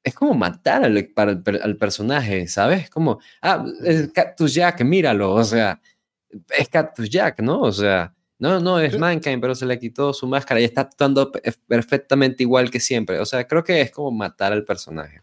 es 0.02 0.14
como 0.14 0.34
matar 0.34 0.84
al, 0.84 1.76
personaje, 1.76 2.46
¿sabes? 2.48 2.90
Como, 2.90 3.20
ah, 3.42 3.64
es 3.84 4.10
Cactus 4.12 4.54
Jack, 4.54 4.82
míralo, 4.82 5.32
o 5.32 5.44
sea, 5.44 5.80
es 6.56 6.68
Cactus 6.68 7.10
Jack, 7.10 7.40
¿no? 7.40 7.60
O 7.60 7.72
sea, 7.72 8.14
no, 8.38 8.58
no, 8.60 8.80
es 8.80 8.98
Mankind, 8.98 9.40
pero 9.40 9.54
se 9.54 9.66
le 9.66 9.78
quitó 9.78 10.14
su 10.14 10.26
máscara 10.26 10.60
y 10.60 10.64
está 10.64 10.82
actuando 10.82 11.30
perfectamente 11.66 12.42
igual 12.42 12.70
que 12.70 12.80
siempre. 12.80 13.18
O 13.18 13.26
sea, 13.26 13.46
creo 13.46 13.62
que 13.62 13.82
es 13.82 13.90
como 13.90 14.10
matar 14.10 14.52
al 14.52 14.64
personaje. 14.64 15.22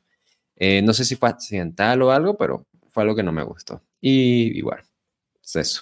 Eh, 0.55 0.82
no 0.84 0.93
sé 0.93 1.03
si 1.03 1.15
fue 1.15 1.30
accidental 1.30 2.01
o 2.03 2.11
algo, 2.11 2.38
pero 2.38 2.67
fue 2.89 3.03
algo 3.03 3.15
que 3.15 3.23
no 3.23 3.32
me 3.32 3.43
gustó. 3.43 3.84
Y 3.99 4.57
igual, 4.57 4.84
es 5.43 5.55
eso. 5.55 5.82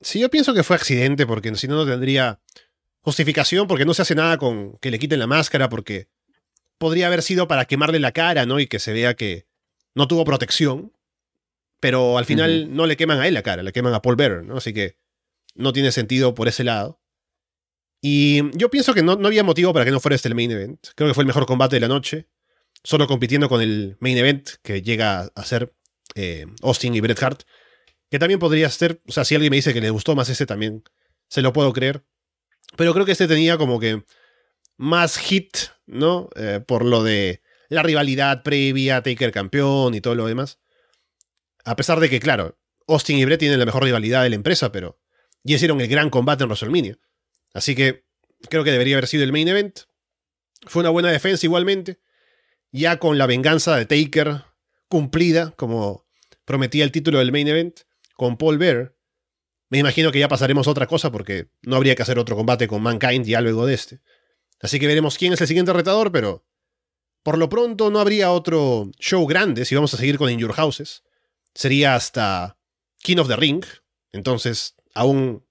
Sí, 0.00 0.20
yo 0.20 0.30
pienso 0.30 0.54
que 0.54 0.62
fue 0.62 0.76
accidente, 0.76 1.26
porque 1.26 1.54
si 1.56 1.68
no, 1.68 1.74
no 1.74 1.84
tendría 1.84 2.40
justificación, 3.00 3.66
porque 3.66 3.84
no 3.84 3.92
se 3.92 4.02
hace 4.02 4.14
nada 4.14 4.38
con 4.38 4.78
que 4.78 4.90
le 4.90 4.98
quiten 4.98 5.18
la 5.18 5.26
máscara, 5.26 5.68
porque 5.68 6.08
podría 6.78 7.08
haber 7.08 7.22
sido 7.22 7.48
para 7.48 7.66
quemarle 7.66 7.98
la 8.00 8.12
cara, 8.12 8.46
¿no? 8.46 8.60
Y 8.60 8.66
que 8.66 8.78
se 8.78 8.92
vea 8.92 9.14
que 9.14 9.46
no 9.94 10.08
tuvo 10.08 10.24
protección. 10.24 10.92
Pero 11.80 12.18
al 12.18 12.24
final 12.24 12.74
no 12.74 12.86
le 12.86 12.96
queman 12.96 13.20
a 13.20 13.28
él 13.28 13.34
la 13.34 13.42
cara, 13.42 13.62
le 13.62 13.72
queman 13.72 13.94
a 13.94 14.02
Paul 14.02 14.16
Bearer, 14.16 14.42
¿no? 14.44 14.56
Así 14.56 14.72
que 14.72 14.96
no 15.54 15.72
tiene 15.72 15.92
sentido 15.92 16.34
por 16.34 16.48
ese 16.48 16.64
lado. 16.64 17.00
Y 18.00 18.56
yo 18.56 18.70
pienso 18.70 18.94
que 18.94 19.02
no, 19.02 19.16
no, 19.16 19.28
había 19.28 19.44
motivo 19.44 19.72
para 19.72 19.84
que 19.84 19.90
no 19.90 20.00
fuera 20.00 20.16
este 20.16 20.28
el 20.28 20.34
main 20.34 20.50
event. 20.50 20.88
Creo 20.94 21.08
que 21.08 21.14
fue 21.14 21.22
el 21.22 21.28
mejor 21.28 21.46
combate 21.46 21.76
de 21.76 21.80
la 21.80 21.88
noche. 21.88 22.28
Solo 22.84 23.06
compitiendo 23.06 23.48
con 23.48 23.60
el 23.60 23.96
main 24.00 24.16
event 24.16 24.50
que 24.62 24.82
llega 24.82 25.30
a 25.34 25.44
ser 25.44 25.72
eh, 26.14 26.46
Austin 26.62 26.94
y 26.94 27.00
Bret 27.00 27.22
Hart. 27.22 27.42
Que 28.10 28.18
también 28.18 28.40
podría 28.40 28.70
ser, 28.70 29.02
o 29.06 29.12
sea, 29.12 29.24
si 29.24 29.34
alguien 29.34 29.50
me 29.50 29.56
dice 29.56 29.74
que 29.74 29.80
le 29.80 29.90
gustó 29.90 30.14
más 30.14 30.28
ese 30.30 30.46
también, 30.46 30.82
se 31.28 31.42
lo 31.42 31.52
puedo 31.52 31.72
creer. 31.72 32.04
Pero 32.76 32.94
creo 32.94 33.04
que 33.04 33.12
este 33.12 33.28
tenía 33.28 33.58
como 33.58 33.78
que 33.78 34.02
más 34.78 35.18
hit 35.18 35.58
¿no? 35.88 36.28
Eh, 36.36 36.60
por 36.64 36.84
lo 36.84 37.02
de 37.02 37.42
la 37.68 37.82
rivalidad 37.82 38.42
previa, 38.42 39.02
Taker 39.02 39.32
campeón 39.32 39.94
y 39.94 40.00
todo 40.00 40.14
lo 40.14 40.26
demás. 40.26 40.60
A 41.64 41.76
pesar 41.76 41.98
de 42.00 42.08
que, 42.08 42.20
claro, 42.20 42.58
Austin 42.86 43.18
y 43.18 43.24
Brett 43.24 43.40
tienen 43.40 43.58
la 43.58 43.66
mejor 43.66 43.84
rivalidad 43.84 44.22
de 44.22 44.30
la 44.30 44.36
empresa, 44.36 44.70
pero 44.70 45.00
ya 45.42 45.56
hicieron 45.56 45.80
el 45.80 45.88
gran 45.88 46.10
combate 46.10 46.44
en 46.44 46.48
WrestleMania. 46.48 46.98
Así 47.52 47.74
que 47.74 48.04
creo 48.48 48.64
que 48.64 48.70
debería 48.70 48.96
haber 48.96 49.08
sido 49.08 49.24
el 49.24 49.32
main 49.32 49.48
event. 49.48 49.80
Fue 50.66 50.80
una 50.80 50.90
buena 50.90 51.10
defensa 51.10 51.44
igualmente. 51.46 52.00
Ya 52.70 52.98
con 52.98 53.18
la 53.18 53.26
venganza 53.26 53.76
de 53.76 53.86
Taker 53.86 54.44
cumplida, 54.88 55.52
como 55.52 56.06
prometía 56.44 56.84
el 56.84 56.92
título 56.92 57.18
del 57.18 57.32
main 57.32 57.48
event, 57.48 57.80
con 58.14 58.36
Paul 58.36 58.58
Bear. 58.58 58.94
Me 59.70 59.78
imagino 59.78 60.12
que 60.12 60.18
ya 60.18 60.28
pasaremos 60.28 60.66
a 60.66 60.70
otra 60.70 60.86
cosa 60.86 61.12
porque 61.12 61.48
no 61.62 61.76
habría 61.76 61.94
que 61.94 62.02
hacer 62.02 62.18
otro 62.18 62.36
combate 62.36 62.68
con 62.68 62.82
Mankind 62.82 63.26
ya 63.26 63.40
luego 63.40 63.66
de 63.66 63.74
este. 63.74 64.00
Así 64.60 64.78
que 64.80 64.86
veremos 64.86 65.16
quién 65.16 65.32
es 65.32 65.40
el 65.40 65.46
siguiente 65.46 65.72
retador, 65.72 66.10
pero 66.10 66.44
por 67.22 67.38
lo 67.38 67.48
pronto 67.48 67.90
no 67.90 68.00
habría 68.00 68.32
otro 68.32 68.90
show 68.98 69.26
grande 69.26 69.64
si 69.64 69.74
vamos 69.74 69.92
a 69.94 69.96
seguir 69.96 70.18
con 70.18 70.30
In 70.30 70.38
Your 70.38 70.52
Houses. 70.52 71.04
Sería 71.54 71.94
hasta 71.94 72.58
King 72.98 73.18
of 73.18 73.28
the 73.28 73.36
Ring. 73.36 73.64
Entonces 74.12 74.74
aún 74.94 75.44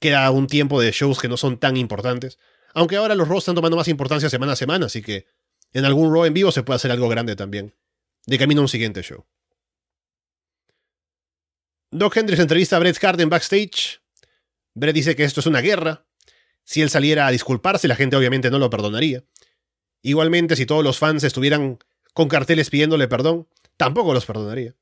queda 0.00 0.30
un 0.30 0.46
tiempo 0.46 0.80
de 0.80 0.92
shows 0.92 1.18
que 1.18 1.28
no 1.28 1.36
son 1.36 1.58
tan 1.58 1.76
importantes. 1.76 2.38
Aunque 2.74 2.96
ahora 2.96 3.14
los 3.14 3.28
Raw 3.28 3.38
están 3.38 3.54
tomando 3.54 3.76
más 3.76 3.88
importancia 3.88 4.30
semana 4.30 4.52
a 4.52 4.56
semana, 4.56 4.86
así 4.86 5.02
que 5.02 5.26
en 5.72 5.84
algún 5.84 6.12
Raw 6.12 6.26
en 6.26 6.34
vivo 6.34 6.52
se 6.52 6.62
puede 6.62 6.76
hacer 6.76 6.90
algo 6.90 7.08
grande 7.08 7.36
también. 7.36 7.74
De 8.26 8.38
camino 8.38 8.60
a 8.60 8.64
un 8.64 8.68
siguiente 8.68 9.02
show. 9.02 9.26
Doc 11.90 12.16
Hendricks 12.16 12.40
entrevista 12.40 12.76
a 12.76 12.78
Bret 12.78 13.02
Hart 13.02 13.20
en 13.20 13.30
backstage. 13.30 14.02
Bret 14.74 14.94
dice 14.94 15.16
que 15.16 15.24
esto 15.24 15.40
es 15.40 15.46
una 15.46 15.60
guerra, 15.60 16.05
si 16.66 16.82
él 16.82 16.90
saliera 16.90 17.28
a 17.28 17.30
disculparse, 17.30 17.86
la 17.86 17.94
gente 17.94 18.16
obviamente 18.16 18.50
no 18.50 18.58
lo 18.58 18.68
perdonaría. 18.68 19.22
Igualmente, 20.02 20.56
si 20.56 20.66
todos 20.66 20.82
los 20.82 20.98
fans 20.98 21.22
estuvieran 21.22 21.78
con 22.12 22.28
carteles 22.28 22.70
pidiéndole 22.70 23.06
perdón, 23.06 23.46
tampoco 23.76 24.12
los 24.12 24.26
perdonaría. 24.26 24.74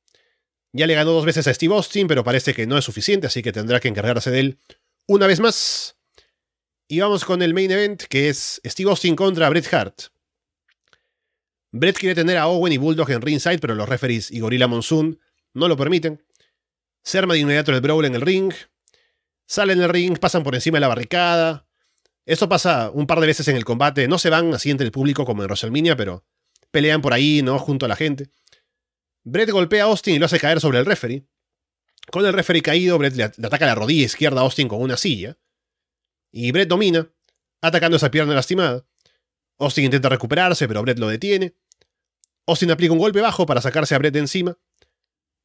Ya 0.72 0.86
le 0.86 0.94
ganó 0.94 1.12
dos 1.12 1.26
veces 1.26 1.46
a 1.46 1.52
Steve 1.52 1.74
Austin, 1.74 2.08
pero 2.08 2.24
parece 2.24 2.54
que 2.54 2.66
no 2.66 2.78
es 2.78 2.86
suficiente, 2.86 3.26
así 3.26 3.42
que 3.42 3.52
tendrá 3.52 3.80
que 3.80 3.88
encargarse 3.88 4.30
de 4.30 4.40
él 4.40 4.58
una 5.06 5.26
vez 5.26 5.40
más. 5.40 5.96
Y 6.88 7.00
vamos 7.00 7.22
con 7.26 7.42
el 7.42 7.52
main 7.52 7.70
event, 7.70 8.04
que 8.04 8.30
es 8.30 8.62
Steve 8.64 8.88
Austin 8.88 9.14
contra 9.14 9.50
Bret 9.50 9.72
Hart. 9.72 10.04
Bret 11.70 11.98
quiere 11.98 12.14
tener 12.14 12.38
a 12.38 12.46
Owen 12.46 12.72
y 12.72 12.78
Bulldog 12.78 13.10
en 13.10 13.20
ringside, 13.20 13.58
pero 13.58 13.74
los 13.74 13.88
referees 13.88 14.30
y 14.30 14.40
Gorilla 14.40 14.68
Monsoon 14.68 15.20
no 15.52 15.68
lo 15.68 15.76
permiten. 15.76 16.24
Se 17.02 17.18
arma 17.18 17.34
de 17.34 17.40
inmediato 17.40 17.72
el 17.72 17.82
brawl 17.82 18.06
en 18.06 18.14
el 18.14 18.22
ring. 18.22 18.54
Salen 19.46 19.78
del 19.78 19.90
ring, 19.90 20.18
pasan 20.18 20.42
por 20.42 20.54
encima 20.54 20.76
de 20.76 20.80
la 20.80 20.88
barricada. 20.88 21.66
Esto 22.26 22.48
pasa 22.48 22.90
un 22.90 23.06
par 23.06 23.20
de 23.20 23.26
veces 23.26 23.46
en 23.48 23.56
el 23.56 23.64
combate. 23.64 24.08
No 24.08 24.18
se 24.18 24.30
van 24.30 24.54
así 24.54 24.70
entre 24.70 24.86
el 24.86 24.92
público 24.92 25.24
como 25.24 25.42
en 25.42 25.48
WrestleMania, 25.48 25.96
pero 25.96 26.24
pelean 26.70 27.02
por 27.02 27.12
ahí, 27.12 27.42
¿no? 27.42 27.58
Junto 27.58 27.86
a 27.86 27.88
la 27.88 27.96
gente. 27.96 28.30
Brett 29.24 29.50
golpea 29.50 29.84
a 29.84 29.86
Austin 29.86 30.14
y 30.14 30.18
lo 30.18 30.26
hace 30.26 30.38
caer 30.38 30.60
sobre 30.60 30.78
el 30.78 30.86
referee. 30.86 31.26
Con 32.10 32.26
el 32.26 32.32
referee 32.32 32.62
caído, 32.62 32.98
Brett 32.98 33.14
le, 33.14 33.24
ataca 33.24 33.66
la 33.66 33.74
rodilla 33.74 34.04
izquierda 34.04 34.40
a 34.40 34.44
Austin 34.44 34.68
con 34.68 34.82
una 34.82 34.96
silla. 34.96 35.38
Y 36.30 36.52
Brett 36.52 36.68
domina, 36.68 37.10
atacando 37.60 37.96
esa 37.96 38.10
pierna 38.10 38.34
lastimada. 38.34 38.86
Austin 39.58 39.84
intenta 39.84 40.08
recuperarse, 40.08 40.68
pero 40.68 40.82
Brett 40.82 40.98
lo 40.98 41.08
detiene. 41.08 41.54
Austin 42.46 42.70
aplica 42.70 42.92
un 42.92 42.98
golpe 42.98 43.20
bajo 43.20 43.46
para 43.46 43.60
sacarse 43.60 43.94
a 43.94 43.98
Brett 43.98 44.12
de 44.12 44.20
encima. 44.20 44.58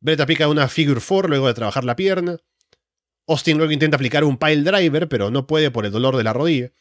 Brett 0.02 0.20
aplica 0.20 0.48
una 0.48 0.68
figure 0.68 1.00
four 1.00 1.30
luego 1.30 1.48
de 1.48 1.54
trabajar 1.54 1.84
la 1.84 1.96
pierna. 1.96 2.38
Austin 3.30 3.58
luego 3.58 3.72
intenta 3.72 3.96
aplicar 3.96 4.24
un 4.24 4.38
pile 4.38 4.64
driver, 4.64 5.08
pero 5.08 5.30
no 5.30 5.46
puede 5.46 5.70
por 5.70 5.86
el 5.86 5.92
dolor 5.92 6.18
de 6.18 6.24
la 6.24 6.34
rodilla. 6.34 6.72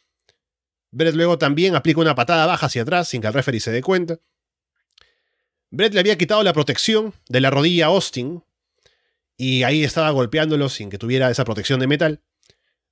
Brett 0.89 1.13
luego 1.13 1.37
también 1.37 1.75
aplica 1.75 2.01
una 2.01 2.15
patada 2.15 2.47
baja 2.47 2.65
hacia 2.65 2.81
atrás 2.81 3.07
sin 3.07 3.21
que 3.21 3.27
el 3.27 3.33
referee 3.33 3.59
se 3.59 3.71
dé 3.71 3.83
cuenta. 3.83 4.19
Brett 5.69 5.93
le 5.93 5.99
había 5.99 6.17
quitado 6.17 6.41
la 6.41 6.51
protección 6.51 7.13
de 7.27 7.41
la 7.41 7.51
rodilla 7.51 7.85
a 7.85 7.89
Austin 7.89 8.43
y 9.37 9.61
ahí 9.61 9.83
estaba 9.83 10.09
golpeándolo 10.09 10.69
sin 10.69 10.89
que 10.89 10.97
tuviera 10.97 11.29
esa 11.29 11.45
protección 11.45 11.79
de 11.79 11.85
metal. 11.85 12.23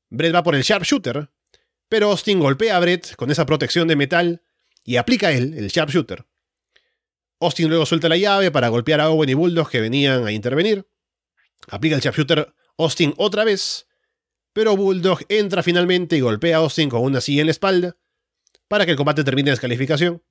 Brett 0.09 0.35
va 0.35 0.43
por 0.43 0.53
el 0.53 0.61
sharpshooter, 0.61 1.31
pero 1.89 2.11
Austin 2.11 2.39
golpea 2.39 2.77
a 2.77 2.79
Brett 2.79 3.15
con 3.15 3.31
esa 3.31 3.47
protección 3.47 3.87
de 3.87 3.95
metal 3.95 4.43
y 4.83 4.97
aplica 4.97 5.31
él 5.31 5.55
el 5.57 5.69
sharpshooter. 5.69 6.27
Austin 7.39 7.69
luego 7.69 7.87
suelta 7.87 8.07
la 8.07 8.17
llave 8.17 8.51
para 8.51 8.67
golpear 8.67 9.01
a 9.01 9.09
Owen 9.09 9.29
y 9.29 9.33
Bulldog 9.33 9.67
que 9.71 9.81
venían 9.81 10.27
a 10.27 10.31
intervenir. 10.31 10.87
Aplica 11.69 11.95
el 11.95 12.01
sharpshooter 12.01 12.53
Austin 12.77 13.13
otra 13.17 13.43
vez, 13.43 13.87
pero 14.53 14.75
Bulldog 14.75 15.19
entra 15.29 15.63
finalmente 15.63 16.15
y 16.15 16.21
golpea 16.21 16.57
a 16.57 16.59
Austin 16.59 16.89
con 16.89 17.01
una 17.01 17.21
silla 17.21 17.41
en 17.41 17.47
la 17.47 17.51
espalda 17.51 17.97
para 18.67 18.85
que 18.85 18.91
el 18.91 18.97
combate 18.97 19.23
termine 19.23 19.49
en 19.49 19.53
descalificación. 19.53 20.23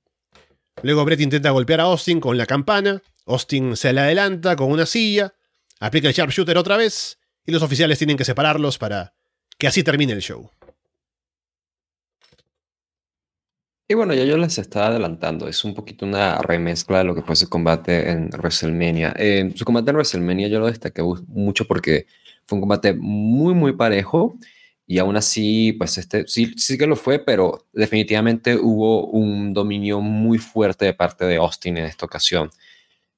Luego 0.83 1.05
Brett 1.05 1.21
intenta 1.21 1.49
golpear 1.49 1.81
a 1.81 1.83
Austin 1.83 2.19
con 2.19 2.37
la 2.37 2.45
campana. 2.45 3.01
Austin 3.25 3.75
se 3.75 3.93
le 3.93 4.01
adelanta 4.01 4.55
con 4.55 4.71
una 4.71 4.85
silla. 4.85 5.33
Aplica 5.79 6.07
el 6.07 6.13
sharpshooter 6.13 6.57
otra 6.57 6.77
vez. 6.77 7.19
Y 7.45 7.51
los 7.51 7.63
oficiales 7.63 7.97
tienen 7.97 8.17
que 8.17 8.25
separarlos 8.25 8.77
para 8.77 9.13
que 9.57 9.67
así 9.67 9.83
termine 9.83 10.13
el 10.13 10.21
show. 10.21 10.51
Y 13.89 13.93
bueno, 13.93 14.13
ya 14.13 14.25
yo 14.25 14.37
les 14.37 14.57
estaba 14.57 14.87
adelantando, 14.87 15.47
es 15.47 15.63
un 15.63 15.73
poquito 15.73 16.05
una 16.05 16.39
remezcla 16.39 16.97
de 16.97 17.03
lo 17.05 17.15
que 17.15 17.21
fue 17.21 17.37
su 17.37 17.47
combate 17.47 18.09
en 18.09 18.29
WrestleMania. 18.31 19.15
Eh, 19.17 19.53
su 19.55 19.63
combate 19.63 19.91
en 19.91 19.95
WrestleMania 19.95 20.49
yo 20.49 20.59
lo 20.59 20.67
destaqué 20.67 21.01
mucho 21.27 21.65
porque 21.65 22.05
fue 22.47 22.57
un 22.57 22.61
combate 22.61 22.93
muy, 22.93 23.53
muy 23.53 23.73
parejo 23.73 24.37
y 24.85 24.99
aún 24.99 25.17
así, 25.17 25.73
pues 25.73 25.97
este 25.97 26.25
sí, 26.27 26.53
sí 26.57 26.77
que 26.77 26.87
lo 26.87 26.95
fue, 26.95 27.19
pero 27.19 27.67
definitivamente 27.73 28.55
hubo 28.55 29.07
un 29.07 29.53
dominio 29.53 29.99
muy 29.99 30.37
fuerte 30.37 30.85
de 30.85 30.93
parte 30.93 31.25
de 31.25 31.35
Austin 31.35 31.77
en 31.77 31.85
esta 31.85 32.05
ocasión. 32.05 32.49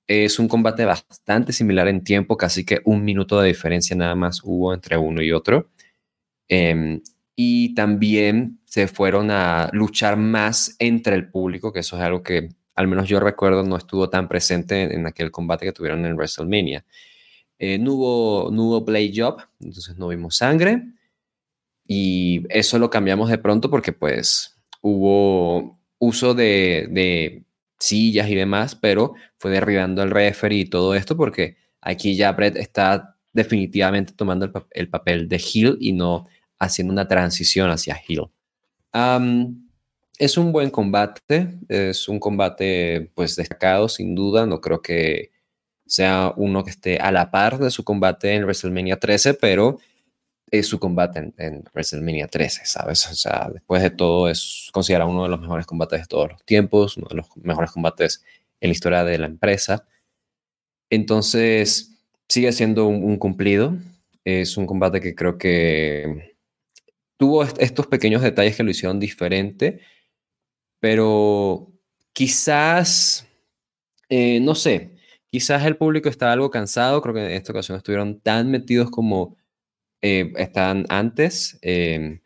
Es 0.07 0.39
un 0.39 0.47
combate 0.47 0.85
bastante 0.85 1.53
similar 1.53 1.87
en 1.87 2.03
tiempo, 2.03 2.37
casi 2.37 2.65
que 2.65 2.81
un 2.85 3.05
minuto 3.05 3.39
de 3.39 3.49
diferencia 3.49 3.95
nada 3.95 4.15
más 4.15 4.41
hubo 4.43 4.73
entre 4.73 4.97
uno 4.97 5.21
y 5.21 5.31
otro. 5.31 5.69
Em, 6.47 7.01
y 7.35 7.75
también 7.75 8.59
se 8.65 8.87
fueron 8.87 9.29
a 9.31 9.69
luchar 9.71 10.17
más 10.17 10.75
entre 10.79 11.15
el 11.15 11.29
público, 11.29 11.71
que 11.71 11.81
eso 11.81 11.95
es 11.97 12.01
algo 12.01 12.23
que 12.23 12.49
al 12.75 12.87
menos 12.87 13.07
yo 13.07 13.19
recuerdo 13.19 13.63
no 13.63 13.77
estuvo 13.77 14.09
tan 14.09 14.27
presente 14.27 14.93
en, 14.93 15.05
aquel 15.05 15.31
combate 15.31 15.65
que 15.65 15.73
tuvieron 15.73 16.05
en 16.05 16.15
WrestleMania. 16.15 16.85
Eh, 17.59 17.77
no, 17.77 17.93
hubo, 17.93 18.51
no 18.51 18.63
hubo 18.63 18.85
play 18.85 19.13
job, 19.15 19.41
entonces 19.59 19.97
no 19.97 20.07
vimos 20.07 20.37
sangre. 20.37 20.83
Y 21.85 22.43
eso 22.49 22.79
lo 22.79 22.89
cambiamos 22.89 23.29
de 23.29 23.37
pronto 23.37 23.69
porque 23.69 23.91
pues 23.91 24.57
hubo 24.81 25.79
uso 25.97 26.33
de, 26.33 26.87
de 26.89 27.43
sillas 27.77 28.29
y 28.29 28.35
demás, 28.35 28.75
pero 28.75 29.13
fue 29.37 29.51
derribando 29.51 30.01
al 30.01 30.11
referee 30.11 30.59
y 30.59 30.65
todo 30.65 30.95
esto 30.95 31.17
porque 31.17 31.57
aquí 31.81 32.15
ya 32.15 32.31
Brett 32.31 32.55
está 32.55 33.17
definitivamente 33.33 34.13
tomando 34.13 34.45
el, 34.45 34.51
el 34.71 34.89
papel 34.89 35.27
de 35.27 35.37
heel 35.37 35.77
y 35.79 35.93
no 35.93 36.27
haciendo 36.59 36.93
una 36.93 37.07
transición 37.07 37.69
hacia 37.69 37.99
Hill. 38.07 38.27
es 40.17 40.37
un 40.37 40.51
buen 40.51 40.69
combate, 40.69 41.57
es 41.67 42.07
un 42.07 42.19
combate 42.19 43.11
pues 43.15 43.35
destacado 43.35 43.87
sin 43.89 44.13
duda, 44.13 44.45
no 44.45 44.59
creo 44.61 44.81
que 44.81 45.31
sea 45.89 46.33
uno 46.37 46.63
que 46.63 46.69
esté 46.69 46.97
a 46.97 47.11
la 47.11 47.31
par 47.31 47.57
de 47.57 47.71
su 47.71 47.83
combate 47.83 48.35
en 48.35 48.43
WrestleMania 48.43 48.99
13, 48.99 49.33
pero 49.33 49.79
es 50.51 50.67
su 50.67 50.79
combate 50.79 51.33
en, 51.37 51.63
WrestleMania 51.73 52.27
13, 52.27 52.61
¿sabes? 52.65 53.07
O 53.07 53.15
sea, 53.15 53.49
después 53.53 53.81
de 53.81 53.89
todo 53.89 54.29
es 54.29 54.69
considerado 54.71 55.09
uno 55.09 55.23
de 55.23 55.29
los 55.29 55.41
mejores 55.41 55.65
combates 55.65 56.01
de 56.01 56.07
todos 56.07 56.31
los 56.31 56.43
tiempos, 56.45 56.97
uno 56.97 57.07
de 57.09 57.15
los 57.15 57.27
mejores 57.37 57.71
combates 57.71 58.23
en 58.61 58.69
la 58.69 58.73
historia 58.73 59.03
de 59.03 59.17
la 59.17 59.27
empresa. 59.27 59.85
Entonces, 60.89 61.99
sigue 62.27 62.51
siendo 62.51 62.87
un 62.87 63.17
cumplido. 63.17 63.75
Es 64.25 64.57
un 64.57 64.65
combate 64.65 65.01
que 65.01 65.15
creo 65.15 65.37
que 65.37 66.35
tuvo 67.17 67.43
estos 67.43 67.87
pequeños 67.87 68.21
detalles 68.21 68.55
que 68.55 68.63
lo 68.63 68.71
hicieron 68.71 68.99
diferente, 68.99 69.81
pero 70.79 71.71
quizás, 72.13 73.27
eh, 74.07 74.39
no 74.39 74.55
sé, 74.55 74.98
quizás 75.31 75.65
el 75.65 75.77
público 75.77 76.09
está 76.09 76.31
algo 76.31 76.49
cansado, 76.49 77.01
creo 77.01 77.13
que 77.13 77.25
en 77.25 77.31
esta 77.31 77.51
ocasión 77.51 77.77
estuvieron 77.77 78.19
tan 78.19 78.51
metidos 78.51 78.91
como 78.91 79.37
eh, 80.01 80.33
antes. 80.89 81.59
Em, 81.61 82.21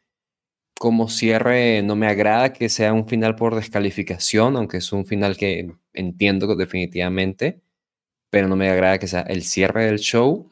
como 0.80 1.08
cierre, 1.10 1.82
no 1.84 1.96
me 1.96 2.08
agrada 2.08 2.54
que 2.54 2.70
sea 2.70 2.94
un 2.94 3.08
final 3.08 3.36
por 3.36 3.56
descalificación, 3.56 4.58
aunque 4.58 4.78
es 4.78 4.92
un 4.92 5.06
final 5.06 5.38
que 5.38 5.72
entiendo 5.94 6.56
definitivamente, 6.56 7.62
pero 8.30 8.48
no 8.48 8.56
me 8.58 8.70
agrada 8.70 9.00
que 9.00 9.08
sea 9.08 9.22
el 9.22 9.44
cierre 9.44 9.86
del 9.86 10.00
show. 10.00 10.50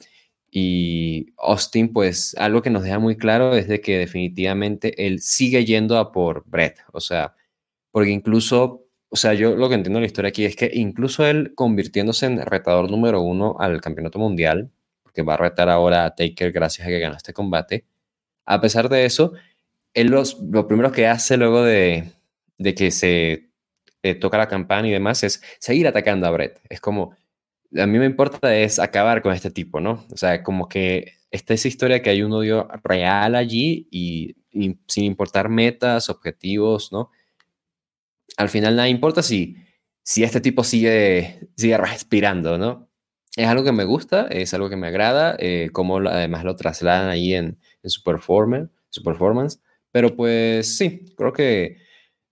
Y 0.52 1.28
Austin, 1.38 1.94
pues 1.94 2.36
algo 2.38 2.62
que 2.62 2.70
nos 2.70 2.84
deja 2.84 3.00
muy 3.00 3.18
claro 3.18 3.56
es 3.56 3.68
de 3.68 3.82
que 3.82 3.98
definitivamente 3.98 5.08
él 5.08 5.22
sigue 5.22 5.66
yendo 5.66 5.98
a 5.98 6.12
por 6.12 6.46
Brett. 6.48 6.80
O 6.94 7.02
sea, 7.02 7.36
porque 7.92 8.12
incluso, 8.12 8.86
o 9.14 9.18
sea, 9.18 9.34
yo 9.34 9.56
lo 9.56 9.68
que 9.68 9.76
entiendo 9.76 9.98
de 10.00 10.04
la 10.04 10.08
historia 10.08 10.30
aquí 10.30 10.46
es 10.46 10.56
que 10.56 10.72
incluso 10.74 11.26
él 11.26 11.54
convirtiéndose 11.54 12.26
en 12.26 12.46
retador 12.46 12.90
número 12.90 13.22
uno 13.22 13.58
al 13.60 13.82
campeonato 13.82 14.20
mundial, 14.20 14.72
porque 15.04 15.22
va 15.22 15.34
a 15.34 15.38
retar 15.38 15.70
ahora 15.70 16.06
a 16.06 16.16
Taker 16.16 16.54
gracias 16.54 16.88
a 16.88 16.90
que 16.90 17.00
ganó 17.00 17.18
este 17.18 17.34
combate, 17.34 17.86
a 18.46 18.62
pesar 18.62 18.88
de 18.90 19.06
eso, 19.06 19.34
él 19.94 20.08
los, 20.08 20.40
lo 20.40 20.66
primero 20.68 20.92
que 20.94 21.08
hace 21.08 21.36
luego 21.38 21.62
de, 21.64 22.06
de 22.58 22.74
que 22.74 22.92
se 22.92 23.52
eh, 24.04 24.16
toca 24.16 24.38
la 24.38 24.48
campana 24.48 24.88
y 24.88 24.92
demás 24.92 25.24
es 25.24 25.44
seguir 25.60 25.88
atacando 25.88 26.26
a 26.26 26.32
Brett. 26.32 26.62
Es 26.70 26.80
como, 26.80 27.16
a 27.78 27.86
mí 27.86 28.00
me 28.00 28.06
importa 28.06 28.56
es 28.56 28.80
acabar 28.80 29.22
con 29.22 29.34
este 29.34 29.52
tipo, 29.52 29.80
¿no? 29.82 30.06
O 30.12 30.18
sea, 30.18 30.42
como 30.44 30.68
que 30.70 31.14
esta 31.32 31.54
es 31.54 31.66
historia 31.66 32.02
que 32.02 32.10
hay 32.10 32.24
un 32.24 32.34
odio 32.34 32.68
real 32.84 33.36
allí 33.36 33.88
y, 33.92 34.36
sin 34.88 35.04
importar 35.04 35.50
metas, 35.50 36.10
objetivos, 36.10 36.92
¿no? 36.92 37.12
Al 38.38 38.50
final 38.50 38.76
nada 38.76 38.90
importa 38.90 39.22
si, 39.22 39.56
si 40.04 40.24
este 40.24 40.42
tipo 40.42 40.64
sigue, 40.64 41.50
sigue 41.56 41.78
respirando, 41.78 42.58
¿no? 42.58 42.90
Es 43.36 43.48
algo 43.48 43.64
que 43.64 43.72
me 43.72 43.86
gusta, 43.86 44.28
es 44.28 44.54
algo 44.54 44.70
que 44.70 44.76
me 44.76 44.88
agrada, 44.88 45.36
eh, 45.40 45.70
como 45.72 45.98
además 45.98 46.44
lo 46.44 46.56
trasladan 46.56 47.10
ahí 47.10 47.34
en, 47.34 47.58
en 47.82 47.90
su, 47.90 48.02
su 48.90 49.04
performance, 49.04 49.62
pero 49.92 50.16
pues 50.16 50.78
sí, 50.78 51.06
creo 51.16 51.32
que 51.32 51.78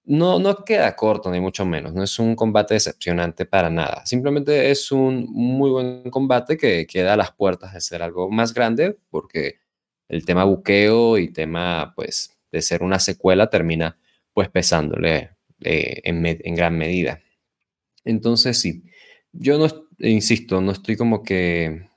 no, 0.09 0.39
no 0.39 0.65
queda 0.65 0.95
corto, 0.95 1.29
ni 1.31 1.39
mucho 1.39 1.65
menos. 1.65 1.93
No 1.93 2.03
es 2.03 2.17
un 2.19 2.35
combate 2.35 2.73
decepcionante 2.73 3.45
para 3.45 3.69
nada. 3.69 4.05
Simplemente 4.05 4.71
es 4.71 4.91
un 4.91 5.27
muy 5.29 5.69
buen 5.69 6.09
combate 6.09 6.57
que 6.57 6.87
queda 6.87 7.13
a 7.13 7.17
las 7.17 7.31
puertas 7.31 7.73
de 7.73 7.81
ser 7.81 8.01
algo 8.01 8.29
más 8.31 8.53
grande, 8.53 8.97
porque 9.11 9.59
el 10.09 10.25
tema 10.25 10.45
buqueo 10.45 11.17
y 11.19 11.31
tema, 11.31 11.93
pues, 11.95 12.37
de 12.51 12.61
ser 12.61 12.81
una 12.83 12.99
secuela 12.99 13.49
termina, 13.49 13.99
pues, 14.33 14.49
pesándole 14.49 15.31
eh, 15.63 16.01
en, 16.03 16.55
gran 16.55 16.77
medida. 16.77 17.21
Entonces, 18.05 18.59
sí, 18.59 18.83
yo 19.33 19.57
no, 19.57 19.67
insisto, 19.99 20.61
no 20.61 20.71
estoy 20.71 20.97
como 20.97 21.23
que, 21.23 21.87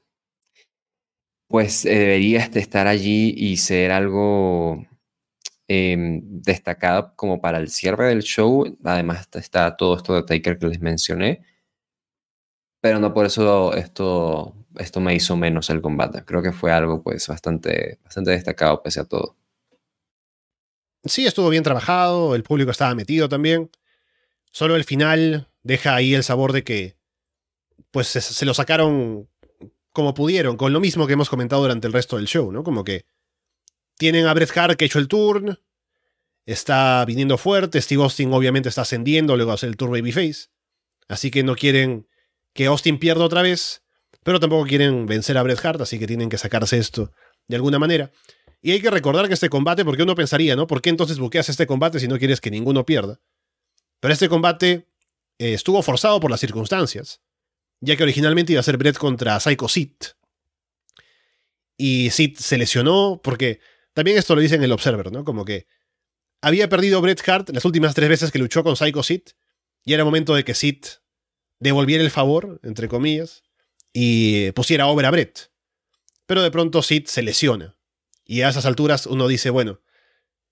pues, 1.48 1.84
debería 1.84 2.40
estar 2.44 2.86
allí 2.86 3.34
y 3.36 3.56
ser 3.58 3.92
algo 3.92 4.86
eh, 5.68 5.96
destacada 6.22 7.14
como 7.16 7.40
para 7.40 7.58
el 7.58 7.68
cierre 7.70 8.08
del 8.08 8.22
show. 8.22 8.64
Además 8.84 9.28
está 9.34 9.76
todo 9.76 9.96
esto 9.96 10.14
de 10.14 10.22
Taker 10.24 10.58
que 10.58 10.66
les 10.68 10.80
mencioné. 10.80 11.42
Pero 12.80 12.98
no 12.98 13.14
por 13.14 13.26
eso 13.26 13.74
esto, 13.74 14.54
esto 14.76 15.00
me 15.00 15.14
hizo 15.14 15.36
menos 15.36 15.70
el 15.70 15.80
combate. 15.80 16.24
Creo 16.24 16.42
que 16.42 16.52
fue 16.52 16.72
algo 16.72 17.02
pues 17.02 17.28
bastante, 17.28 18.00
bastante 18.04 18.32
destacado 18.32 18.82
pese 18.82 19.00
a 19.00 19.04
todo. 19.04 19.36
Sí, 21.04 21.26
estuvo 21.26 21.48
bien 21.48 21.64
trabajado, 21.64 22.34
el 22.34 22.44
público 22.44 22.70
estaba 22.70 22.94
metido 22.94 23.28
también. 23.28 23.70
Solo 24.52 24.76
el 24.76 24.84
final 24.84 25.48
deja 25.62 25.94
ahí 25.94 26.14
el 26.14 26.22
sabor 26.22 26.52
de 26.52 26.62
que 26.62 26.96
pues 27.90 28.08
se, 28.08 28.46
lo 28.46 28.54
sacaron 28.54 29.28
como 29.92 30.14
pudieron, 30.14 30.56
con 30.56 30.72
lo 30.72 30.80
mismo 30.80 31.06
que 31.06 31.12
hemos 31.14 31.28
comentado 31.28 31.62
durante 31.62 31.86
el 31.86 31.92
resto 31.92 32.16
del 32.16 32.26
show, 32.26 32.52
¿no? 32.52 32.62
Como 32.62 32.84
que 32.84 33.04
tienen 33.98 34.26
a 34.26 34.34
Bret 34.34 34.56
Hart 34.56 34.76
que 34.76 34.84
hecho 34.84 34.98
el 34.98 35.08
turn. 35.08 35.58
Está 36.46 37.04
viniendo 37.04 37.38
fuerte. 37.38 37.80
Steve 37.80 38.02
Austin 38.02 38.32
obviamente 38.32 38.68
está 38.68 38.82
ascendiendo 38.82 39.36
luego 39.36 39.50
de 39.50 39.54
hacer 39.54 39.68
el 39.68 39.76
tour 39.76 39.90
Babyface. 39.90 40.48
Así 41.08 41.30
que 41.30 41.42
no 41.42 41.54
quieren 41.54 42.08
que 42.52 42.66
Austin 42.66 42.98
pierda 42.98 43.24
otra 43.24 43.42
vez. 43.42 43.82
Pero 44.24 44.40
tampoco 44.40 44.66
quieren 44.66 45.06
vencer 45.06 45.36
a 45.36 45.42
Bret 45.42 45.64
Hart. 45.64 45.80
Así 45.82 45.98
que 45.98 46.06
tienen 46.06 46.30
que 46.30 46.38
sacarse 46.38 46.78
esto 46.78 47.12
de 47.46 47.56
alguna 47.56 47.78
manera. 47.78 48.10
Y 48.62 48.70
hay 48.70 48.80
que 48.80 48.90
recordar 48.90 49.26
que 49.26 49.34
este 49.34 49.48
combate, 49.48 49.84
porque 49.84 50.04
uno 50.04 50.14
pensaría, 50.14 50.54
¿no? 50.54 50.68
¿Por 50.68 50.80
qué 50.80 50.90
entonces 50.90 51.18
buqueas 51.18 51.48
este 51.48 51.66
combate 51.66 51.98
si 51.98 52.06
no 52.06 52.16
quieres 52.18 52.40
que 52.40 52.50
ninguno 52.50 52.86
pierda? 52.86 53.20
Pero 53.98 54.14
este 54.14 54.28
combate 54.28 54.86
eh, 55.38 55.54
estuvo 55.54 55.82
forzado 55.82 56.20
por 56.20 56.30
las 56.30 56.40
circunstancias. 56.40 57.20
Ya 57.80 57.96
que 57.96 58.04
originalmente 58.04 58.52
iba 58.52 58.60
a 58.60 58.64
ser 58.64 58.76
Bret 58.76 58.96
contra 58.96 59.40
Psycho 59.40 59.68
Sid. 59.68 59.90
Y 61.76 62.10
Sid 62.10 62.36
se 62.38 62.56
lesionó 62.56 63.20
porque 63.22 63.58
también 63.92 64.16
esto 64.16 64.36
lo 64.36 64.40
dice 64.40 64.54
en 64.54 64.62
el 64.62 64.70
Observer, 64.70 65.10
¿no? 65.10 65.24
Como 65.24 65.44
que 65.44 65.66
había 66.40 66.68
perdido 66.68 67.00
Bret 67.00 67.28
Hart 67.28 67.50
las 67.50 67.64
últimas 67.64 67.94
tres 67.94 68.08
veces 68.08 68.30
que 68.30 68.38
luchó 68.38 68.62
con 68.62 68.76
Psycho 68.76 69.02
Sid 69.02 69.22
y 69.84 69.94
era 69.94 70.04
momento 70.04 70.36
de 70.36 70.44
que 70.44 70.54
Sid 70.54 70.84
devolviera 71.58 72.04
el 72.04 72.10
favor, 72.10 72.60
entre 72.62 72.86
comillas, 72.86 73.42
y 73.92 74.52
pusiera 74.52 74.86
obra 74.86 75.08
a 75.08 75.10
Bret. 75.10 75.50
Pero 76.26 76.42
de 76.42 76.52
pronto 76.52 76.82
Sid 76.82 77.06
se 77.06 77.22
lesiona. 77.22 77.76
Y 78.24 78.42
a 78.42 78.48
esas 78.48 78.66
alturas 78.66 79.06
uno 79.06 79.28
dice, 79.28 79.50
bueno, 79.50 79.80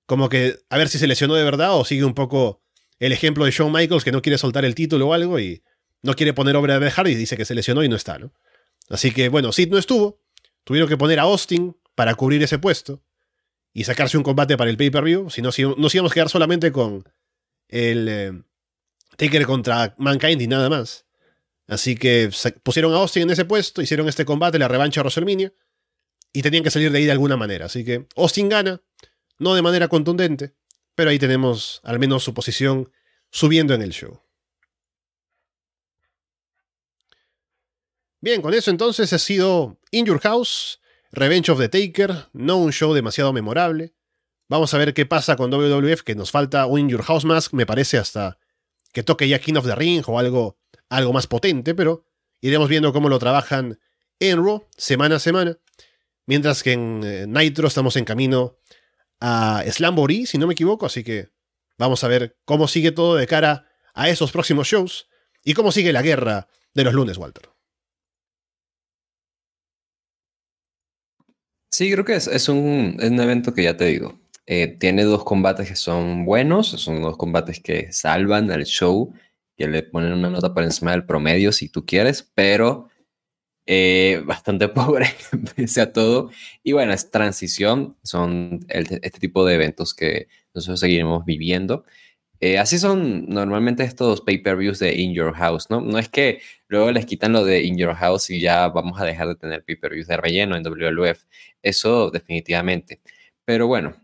como 0.06 0.28
que 0.28 0.58
a 0.68 0.76
ver 0.76 0.88
si 0.88 0.98
se 0.98 1.06
lesionó 1.06 1.34
de 1.34 1.44
verdad 1.44 1.76
o 1.76 1.84
sigue 1.84 2.04
un 2.04 2.14
poco 2.14 2.62
el 2.98 3.12
ejemplo 3.12 3.44
de 3.44 3.50
Shawn 3.50 3.72
Michaels 3.72 4.04
que 4.04 4.12
no 4.12 4.22
quiere 4.22 4.38
soltar 4.38 4.64
el 4.64 4.74
título 4.74 5.08
o 5.08 5.12
algo 5.14 5.38
y 5.38 5.62
no 6.02 6.14
quiere 6.14 6.32
poner 6.32 6.56
obra 6.56 6.78
Bret 6.78 6.92
Hart 6.96 7.08
y 7.08 7.14
dice 7.14 7.36
que 7.36 7.44
se 7.44 7.54
lesionó 7.54 7.84
y 7.84 7.88
no 7.88 7.96
está, 7.96 8.18
¿no? 8.18 8.32
Así 8.88 9.12
que 9.12 9.28
bueno, 9.28 9.52
Sid 9.52 9.70
no 9.70 9.78
estuvo. 9.78 10.20
Tuvieron 10.64 10.88
que 10.88 10.96
poner 10.96 11.20
a 11.20 11.22
Austin 11.22 11.76
para 11.94 12.14
cubrir 12.14 12.42
ese 12.42 12.58
puesto 12.58 13.02
y 13.72 13.84
sacarse 13.84 14.16
un 14.18 14.24
combate 14.24 14.56
para 14.56 14.70
el 14.70 14.76
pay-per-view, 14.76 15.30
si 15.30 15.42
no 15.42 15.50
nos 15.76 15.94
íbamos 15.94 16.12
a 16.12 16.14
quedar 16.14 16.28
solamente 16.28 16.72
con 16.72 17.04
el 17.68 18.08
eh, 18.08 18.42
Taker 19.16 19.46
contra 19.46 19.94
Mankind 19.98 20.42
y 20.42 20.46
nada 20.46 20.68
más. 20.68 21.06
Así 21.68 21.94
que 21.94 22.30
pusieron 22.64 22.92
a 22.94 22.96
Austin 22.96 23.24
en 23.24 23.30
ese 23.30 23.44
puesto, 23.44 23.80
hicieron 23.80 24.08
este 24.08 24.24
combate, 24.24 24.58
la 24.58 24.66
revancha 24.66 25.00
a 25.00 25.04
WrestleMania, 25.04 25.52
y 26.32 26.42
tenían 26.42 26.62
que 26.62 26.70
salir 26.70 26.92
de 26.92 26.98
ahí 26.98 27.04
de 27.04 27.12
alguna 27.12 27.36
manera. 27.36 27.66
Así 27.66 27.84
que 27.84 28.06
Austin 28.16 28.48
gana, 28.48 28.82
no 29.38 29.54
de 29.54 29.62
manera 29.62 29.88
contundente, 29.88 30.54
pero 30.94 31.10
ahí 31.10 31.18
tenemos 31.18 31.80
al 31.84 31.98
menos 31.98 32.24
su 32.24 32.34
posición 32.34 32.92
subiendo 33.30 33.74
en 33.74 33.82
el 33.82 33.92
show. 33.92 34.20
Bien, 38.20 38.42
con 38.42 38.52
eso 38.52 38.70
entonces 38.70 39.12
ha 39.14 39.18
sido 39.18 39.78
In 39.90 40.04
Your 40.04 40.20
House, 40.20 40.80
Revenge 41.10 41.50
of 41.50 41.58
the 41.58 41.68
Taker, 41.68 42.26
no 42.34 42.58
un 42.58 42.72
show 42.72 42.92
demasiado 42.92 43.32
memorable. 43.32 43.94
Vamos 44.46 44.74
a 44.74 44.78
ver 44.78 44.92
qué 44.92 45.06
pasa 45.06 45.36
con 45.36 45.50
WWF, 45.50 46.02
que 46.02 46.14
nos 46.14 46.30
falta 46.30 46.66
un 46.66 46.80
In 46.80 46.88
Your 46.90 47.02
House 47.02 47.24
Mask, 47.24 47.54
me 47.54 47.64
parece 47.64 47.96
hasta 47.96 48.38
que 48.92 49.02
toque 49.02 49.28
ya 49.28 49.38
King 49.38 49.54
of 49.54 49.64
the 49.64 49.74
Ring 49.74 50.02
o 50.06 50.18
algo, 50.18 50.58
algo 50.90 51.12
más 51.12 51.26
potente, 51.26 51.74
pero 51.74 52.04
iremos 52.40 52.68
viendo 52.68 52.92
cómo 52.92 53.08
lo 53.08 53.18
trabajan 53.18 53.80
en 54.18 54.44
semana 54.76 55.16
a 55.16 55.18
semana. 55.18 55.58
Mientras 56.30 56.62
que 56.62 56.74
en 56.74 57.00
eh, 57.02 57.26
Nitro 57.26 57.66
estamos 57.66 57.96
en 57.96 58.04
camino 58.04 58.56
a 59.18 59.64
Slamboree, 59.68 60.26
si 60.26 60.38
no 60.38 60.46
me 60.46 60.52
equivoco, 60.52 60.86
así 60.86 61.02
que 61.02 61.30
vamos 61.76 62.04
a 62.04 62.06
ver 62.06 62.38
cómo 62.44 62.68
sigue 62.68 62.92
todo 62.92 63.16
de 63.16 63.26
cara 63.26 63.66
a 63.94 64.08
esos 64.08 64.30
próximos 64.30 64.68
shows 64.68 65.08
y 65.42 65.54
cómo 65.54 65.72
sigue 65.72 65.92
la 65.92 66.02
guerra 66.02 66.46
de 66.72 66.84
los 66.84 66.94
lunes, 66.94 67.18
Walter. 67.18 67.48
Sí, 71.68 71.90
creo 71.90 72.04
que 72.04 72.14
es, 72.14 72.48
un, 72.48 72.96
evento 73.00 73.52
que 73.52 73.64
ya 73.64 73.76
te 73.76 73.86
digo. 73.86 74.20
Eh, 74.46 74.76
tiene 74.78 75.02
dos 75.02 75.24
combates 75.24 75.68
que 75.68 75.74
son 75.74 76.24
buenos, 76.24 76.68
son 76.68 77.02
dos 77.02 77.16
combates 77.16 77.58
que 77.58 77.90
salvan 77.90 78.52
al 78.52 78.66
show, 78.66 79.12
que 79.56 79.66
le 79.66 79.82
ponen 79.82 80.12
una 80.12 80.30
nota 80.30 80.54
por 80.54 80.62
encima 80.62 80.92
del 80.92 81.04
promedio 81.04 81.50
si 81.50 81.68
tú 81.68 81.84
quieres, 81.84 82.22
pero 82.22 82.88
eh, 83.72 84.20
bastante 84.24 84.68
pobre 84.80 85.06
pese 85.54 85.80
a 85.80 85.92
todo. 85.92 86.30
Y 86.64 86.72
bueno, 86.72 86.92
es 86.92 87.10
transición, 87.12 87.96
son 88.02 88.66
este 88.68 89.20
tipo 89.20 89.44
de 89.44 89.54
eventos 89.54 89.94
que 89.94 90.26
nosotros 90.52 90.80
seguiremos 90.80 91.24
viviendo. 91.24 91.84
Eh, 92.40 92.58
así 92.58 92.78
son 92.80 93.28
normalmente 93.28 93.84
estos 93.84 94.22
pay-per-views 94.22 94.80
de 94.80 94.94
In 94.96 95.14
Your 95.14 95.34
House, 95.34 95.70
¿no? 95.70 95.80
No 95.82 95.98
es 95.98 96.08
que 96.08 96.40
luego 96.66 96.90
les 96.90 97.06
quitan 97.06 97.32
lo 97.32 97.44
de 97.44 97.62
In 97.62 97.76
Your 97.76 97.94
House 97.94 98.30
y 98.30 98.40
ya 98.40 98.68
vamos 98.68 99.00
a 99.00 99.04
dejar 99.04 99.28
de 99.28 99.36
tener 99.36 99.64
pay-per-views 99.64 100.08
de 100.08 100.16
relleno 100.16 100.56
en 100.56 100.64
WWF. 100.64 101.22
Eso 101.62 102.10
definitivamente. 102.10 103.00
Pero 103.44 103.68
bueno, 103.68 103.94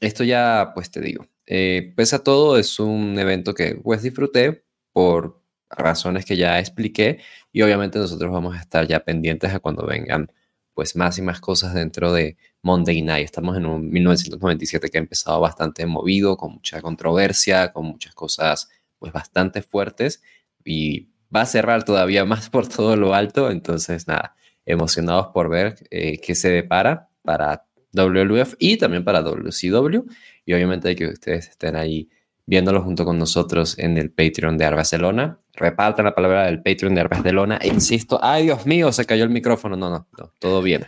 esto 0.00 0.22
ya, 0.22 0.72
pues 0.74 0.92
te 0.92 1.00
digo, 1.00 1.26
eh, 1.46 1.92
pese 1.96 2.16
a 2.16 2.20
todo, 2.20 2.56
es 2.58 2.78
un 2.78 3.18
evento 3.18 3.54
que 3.54 3.74
pues 3.76 4.02
disfruté 4.02 4.64
por 4.92 5.42
razones 5.70 6.24
que 6.24 6.36
ya 6.36 6.58
expliqué 6.58 7.20
y 7.56 7.62
obviamente 7.62 7.98
nosotros 7.98 8.30
vamos 8.30 8.54
a 8.54 8.60
estar 8.60 8.86
ya 8.86 9.00
pendientes 9.00 9.54
a 9.54 9.60
cuando 9.60 9.86
vengan 9.86 10.30
pues 10.74 10.94
más 10.94 11.16
y 11.16 11.22
más 11.22 11.40
cosas 11.40 11.72
dentro 11.72 12.12
de 12.12 12.36
Monday 12.60 13.00
Night. 13.00 13.24
Estamos 13.24 13.56
en 13.56 13.64
un 13.64 13.88
1997 13.88 14.90
que 14.90 14.98
ha 14.98 15.00
empezado 15.00 15.40
bastante 15.40 15.86
movido, 15.86 16.36
con 16.36 16.52
mucha 16.52 16.82
controversia, 16.82 17.72
con 17.72 17.86
muchas 17.86 18.14
cosas 18.14 18.68
pues 18.98 19.10
bastante 19.10 19.62
fuertes 19.62 20.22
y 20.66 21.08
va 21.34 21.40
a 21.40 21.46
cerrar 21.46 21.82
todavía 21.84 22.26
más 22.26 22.50
por 22.50 22.68
todo 22.68 22.94
lo 22.94 23.14
alto. 23.14 23.50
Entonces, 23.50 24.06
nada, 24.06 24.36
emocionados 24.66 25.28
por 25.28 25.48
ver 25.48 25.76
eh, 25.90 26.20
qué 26.20 26.34
se 26.34 26.50
depara 26.50 27.08
para 27.22 27.64
WWF 27.94 28.56
y 28.58 28.76
también 28.76 29.02
para 29.02 29.22
WCW. 29.22 30.04
Y 30.44 30.52
obviamente 30.52 30.94
que 30.94 31.06
ustedes 31.06 31.48
estén 31.48 31.74
ahí 31.76 32.10
viéndolo 32.44 32.82
junto 32.82 33.06
con 33.06 33.18
nosotros 33.18 33.78
en 33.78 33.96
el 33.96 34.10
Patreon 34.10 34.58
de 34.58 34.68
Barcelona. 34.68 35.40
Repartan 35.56 36.04
la 36.04 36.14
palabra 36.14 36.46
del 36.46 36.62
Patreon 36.62 36.94
de 36.94 37.04
Barcelona. 37.04 37.58
Insisto, 37.64 38.18
ay 38.22 38.44
Dios 38.44 38.66
mío, 38.66 38.92
se 38.92 39.04
cayó 39.04 39.24
el 39.24 39.30
micrófono. 39.30 39.76
No, 39.76 39.90
no, 39.90 40.06
no, 40.18 40.32
todo 40.38 40.62
bien. 40.62 40.86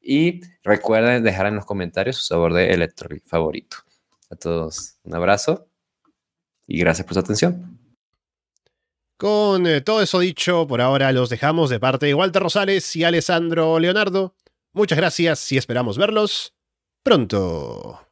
Y 0.00 0.40
recuerden 0.62 1.22
dejar 1.22 1.46
en 1.46 1.56
los 1.56 1.66
comentarios 1.66 2.16
su 2.16 2.24
sabor 2.24 2.52
de 2.52 2.72
electro 2.72 3.08
favorito. 3.26 3.78
A 4.30 4.36
todos 4.36 4.96
un 5.04 5.14
abrazo 5.14 5.68
y 6.66 6.78
gracias 6.78 7.06
por 7.06 7.14
su 7.14 7.20
atención. 7.20 7.78
Con 9.18 9.66
eh, 9.66 9.80
todo 9.80 10.02
eso 10.02 10.18
dicho, 10.18 10.66
por 10.66 10.80
ahora 10.80 11.10
los 11.12 11.30
dejamos 11.30 11.70
de 11.70 11.80
parte 11.80 12.06
de 12.06 12.14
Walter 12.14 12.42
Rosales 12.42 12.94
y 12.96 13.04
Alessandro 13.04 13.78
Leonardo. 13.78 14.34
Muchas 14.72 14.98
gracias 14.98 15.50
y 15.52 15.56
esperamos 15.56 15.96
verlos 15.96 16.54
pronto. 17.02 18.05